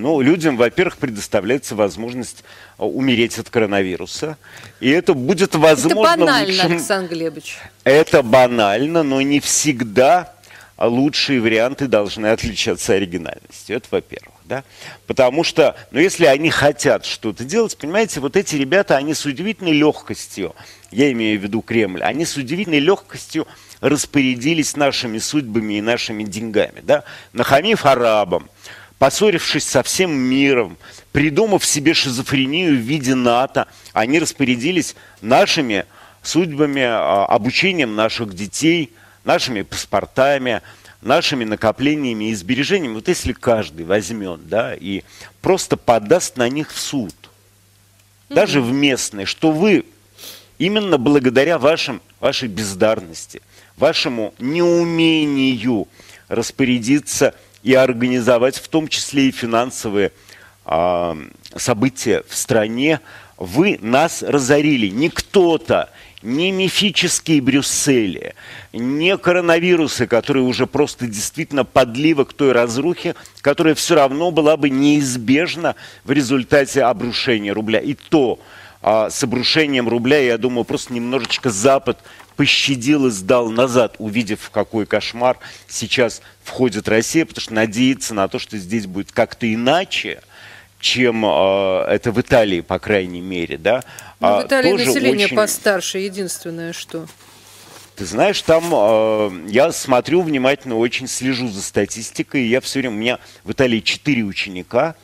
ну, 0.00 0.20
людям, 0.20 0.56
во-первых, 0.56 0.96
предоставляется 0.96 1.74
возможность 1.74 2.44
а, 2.78 2.86
умереть 2.86 3.38
от 3.38 3.50
коронавируса. 3.50 4.36
И 4.80 4.88
это 4.90 5.14
будет 5.14 5.54
возможно... 5.54 6.12
Это 6.12 6.18
банально, 6.18 6.46
лучшим... 6.46 6.72
Александр 6.72 7.14
Глебович. 7.14 7.58
Это 7.84 8.22
банально, 8.22 9.02
но 9.02 9.20
не 9.20 9.40
всегда 9.40 10.32
лучшие 10.78 11.40
варианты 11.40 11.86
должны 11.86 12.26
отличаться 12.26 12.94
оригинальностью. 12.94 13.76
Это 13.76 13.86
во-первых. 13.90 14.34
Да? 14.44 14.64
Потому 15.06 15.44
что, 15.44 15.76
ну, 15.90 16.00
если 16.00 16.24
они 16.24 16.50
хотят 16.50 17.04
что-то 17.04 17.44
делать, 17.44 17.76
понимаете, 17.76 18.20
вот 18.20 18.36
эти 18.36 18.56
ребята, 18.56 18.96
они 18.96 19.14
с 19.14 19.24
удивительной 19.24 19.72
легкостью, 19.72 20.54
я 20.90 21.12
имею 21.12 21.38
в 21.38 21.42
виду 21.42 21.60
Кремль, 21.60 22.02
они 22.02 22.24
с 22.24 22.36
удивительной 22.36 22.80
легкостью 22.80 23.46
распорядились 23.80 24.76
нашими 24.76 25.18
судьбами 25.18 25.74
и 25.74 25.80
нашими 25.80 26.24
деньгами. 26.24 26.80
Да? 26.82 27.04
Нахамив 27.32 27.86
арабам, 27.86 28.50
поссорившись 29.00 29.64
со 29.64 29.82
всем 29.82 30.12
миром, 30.12 30.76
придумав 31.10 31.64
себе 31.64 31.94
шизофрению 31.94 32.74
в 32.74 32.80
виде 32.80 33.14
НАТО, 33.14 33.66
они 33.94 34.18
распорядились 34.18 34.94
нашими 35.22 35.86
судьбами, 36.22 36.82
а, 36.82 37.24
обучением 37.24 37.96
наших 37.96 38.34
детей, 38.34 38.92
нашими 39.24 39.62
паспортами, 39.62 40.60
нашими 41.00 41.44
накоплениями 41.44 42.28
и 42.28 42.34
сбережениями. 42.34 42.96
Вот 42.96 43.08
если 43.08 43.32
каждый 43.32 43.86
возьмет, 43.86 44.46
да, 44.48 44.74
и 44.74 45.02
просто 45.40 45.78
подаст 45.78 46.36
на 46.36 46.50
них 46.50 46.70
в 46.70 46.78
суд, 46.78 47.14
даже 48.28 48.60
в 48.60 48.70
местный, 48.70 49.24
что 49.24 49.50
вы 49.50 49.86
именно 50.58 50.98
благодаря 50.98 51.58
вашим, 51.58 52.02
вашей 52.20 52.48
бездарности, 52.48 53.40
вашему 53.78 54.34
неумению 54.38 55.88
распорядиться 56.28 57.34
и 57.62 57.74
организовать 57.74 58.56
в 58.56 58.68
том 58.68 58.88
числе 58.88 59.28
и 59.28 59.32
финансовые 59.32 60.12
а, 60.64 61.16
события 61.56 62.22
в 62.28 62.36
стране, 62.36 63.00
вы 63.36 63.78
нас 63.80 64.22
разорили. 64.22 64.88
Не 64.88 65.08
кто-то, 65.08 65.90
не 66.22 66.52
мифические 66.52 67.40
Брюссели, 67.40 68.34
не 68.72 69.16
коронавирусы, 69.16 70.06
которые 70.06 70.44
уже 70.44 70.66
просто 70.66 71.06
действительно 71.06 71.64
подлива 71.64 72.24
к 72.24 72.32
той 72.34 72.52
разрухе, 72.52 73.14
которая 73.40 73.74
все 73.74 73.94
равно 73.94 74.30
была 74.30 74.56
бы 74.56 74.68
неизбежна 74.68 75.76
в 76.04 76.12
результате 76.12 76.82
обрушения 76.82 77.52
рубля. 77.52 77.80
И 77.80 77.94
то 77.94 78.38
а, 78.82 79.10
с 79.10 79.22
обрушением 79.22 79.88
рубля, 79.88 80.18
я 80.18 80.38
думаю, 80.38 80.64
просто 80.64 80.92
немножечко 80.92 81.50
Запад 81.50 81.98
пощадил 82.36 83.06
и 83.06 83.10
сдал 83.10 83.50
назад, 83.50 83.96
увидев, 83.98 84.40
в 84.40 84.50
какой 84.50 84.86
кошмар 84.86 85.38
сейчас 85.68 86.22
входит 86.42 86.88
Россия, 86.88 87.26
потому 87.26 87.42
что 87.42 87.54
надеяться 87.54 88.14
на 88.14 88.28
то, 88.28 88.38
что 88.38 88.56
здесь 88.58 88.86
будет 88.86 89.12
как-то 89.12 89.52
иначе, 89.52 90.22
чем 90.80 91.24
э, 91.24 91.84
это 91.88 92.10
в 92.12 92.20
Италии, 92.20 92.60
по 92.60 92.78
крайней 92.78 93.20
мере, 93.20 93.58
да. 93.58 93.82
Ну, 94.18 94.40
в 94.40 94.46
Италии 94.46 94.72
население 94.72 95.26
очень... 95.26 95.36
постарше, 95.36 95.98
единственное, 95.98 96.72
что... 96.72 97.06
Ты 97.96 98.06
знаешь, 98.06 98.40
там 98.40 98.64
э, 98.72 99.30
я 99.48 99.72
смотрю 99.72 100.22
внимательно, 100.22 100.76
очень 100.76 101.06
слежу 101.06 101.48
за 101.48 101.60
статистикой. 101.60 102.46
Я 102.46 102.62
все 102.62 102.78
время, 102.78 102.94
у 102.94 102.98
меня 102.98 103.18
в 103.44 103.52
Италии 103.52 103.80
четыре 103.80 104.22
ученика, 104.22 104.94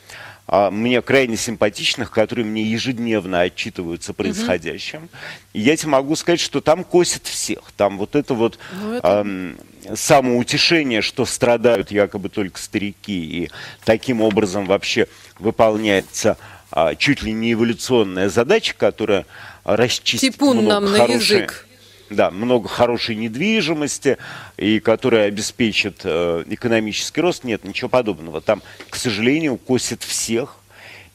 а, 0.49 0.71
мне 0.71 1.01
крайне 1.01 1.35
симпатичных, 1.35 2.09
которые 2.09 2.45
мне 2.45 2.63
ежедневно 2.63 3.41
отчитываются 3.41 4.13
происходящим. 4.13 5.03
Угу. 5.03 5.09
И 5.53 5.61
я 5.61 5.75
тебе 5.75 5.89
могу 5.89 6.15
сказать, 6.15 6.39
что 6.39 6.61
там 6.61 6.85
косят 6.85 7.27
всех. 7.27 7.59
Там 7.75 7.97
вот 7.97 8.15
это 8.15 8.33
вот 8.33 8.57
ну, 8.81 8.93
это... 8.93 9.23
Э, 9.25 9.95
самоутешение, 9.95 11.01
что 11.01 11.25
страдают 11.25 11.91
якобы 11.91 12.29
только 12.29 12.59
старики, 12.59 13.43
и 13.43 13.51
таким 13.83 14.21
образом 14.21 14.65
вообще 14.65 15.07
выполняется 15.37 16.37
э, 16.71 16.95
чуть 16.97 17.23
ли 17.23 17.33
не 17.33 17.51
эволюционная 17.51 18.29
задача, 18.29 18.73
которая 18.73 19.25
расчистит 19.65 20.33
Типун 20.33 20.59
много 20.59 20.69
нам 20.69 20.87
хорошей... 20.87 21.39
на 21.39 21.43
язык 21.43 21.66
да, 22.09 22.31
много 22.31 22.67
хорошей 22.67 23.15
недвижимости, 23.15 24.17
и 24.57 24.79
которая 24.79 25.27
обеспечит 25.27 26.01
э, 26.03 26.43
экономический 26.47 27.21
рост. 27.21 27.43
Нет, 27.43 27.63
ничего 27.63 27.89
подобного. 27.89 28.41
Там, 28.41 28.61
к 28.89 28.95
сожалению, 28.95 29.57
косит 29.57 30.03
всех 30.03 30.57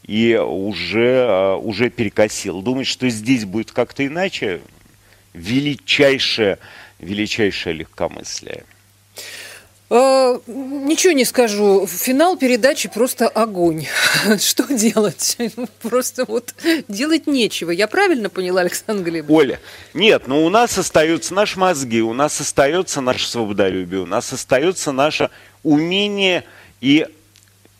и 0.04 0.36
уже, 0.36 1.26
э, 1.28 1.54
уже 1.56 1.90
перекосил. 1.90 2.62
Думать, 2.62 2.86
что 2.86 3.08
здесь 3.08 3.44
будет 3.44 3.72
как-то 3.72 4.06
иначе, 4.06 4.60
величайшее, 5.32 6.58
величайшее 6.98 7.74
легкомыслие. 7.74 8.64
А, 9.94 10.40
ничего 10.46 11.12
не 11.12 11.26
скажу. 11.26 11.86
Финал 11.86 12.38
передачи 12.38 12.88
просто 12.88 13.28
огонь. 13.28 13.84
Что 14.40 14.64
делать? 14.72 15.36
Просто 15.82 16.24
вот 16.24 16.54
делать 16.88 17.26
нечего. 17.26 17.70
Я 17.70 17.86
правильно 17.88 18.30
поняла, 18.30 18.62
Александр 18.62 19.10
Глебович? 19.10 19.38
Оля, 19.38 19.60
нет, 19.92 20.26
но 20.28 20.46
у 20.46 20.48
нас 20.48 20.78
остаются 20.78 21.34
наши 21.34 21.58
мозги, 21.58 22.00
у 22.00 22.14
нас 22.14 22.40
остается 22.40 23.02
наше 23.02 23.28
свободолюбие, 23.28 24.00
у 24.00 24.06
нас 24.06 24.32
остается 24.32 24.92
наше 24.92 25.28
умение 25.62 26.44
и 26.80 27.06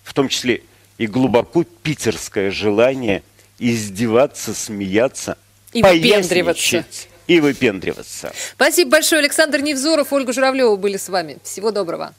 в 0.03 0.13
том 0.13 0.29
числе 0.29 0.65
и 0.99 1.07
глубоко 1.07 1.65
питерское 1.65 2.51
желание 2.51 3.23
издеваться, 3.59 4.53
смеяться, 4.53 5.39
и 5.73 5.83
выпендриваться 5.83 6.85
и 7.27 7.41
выпендриваться. 7.41 8.33
Спасибо 8.55 8.93
большое. 8.93 9.21
Александр 9.21 9.61
Невзоров, 9.61 10.13
Ольга 10.13 10.33
Журавлева 10.33 10.77
были 10.77 10.97
с 10.97 11.09
вами. 11.09 11.39
Всего 11.45 11.71
доброго. 11.71 12.11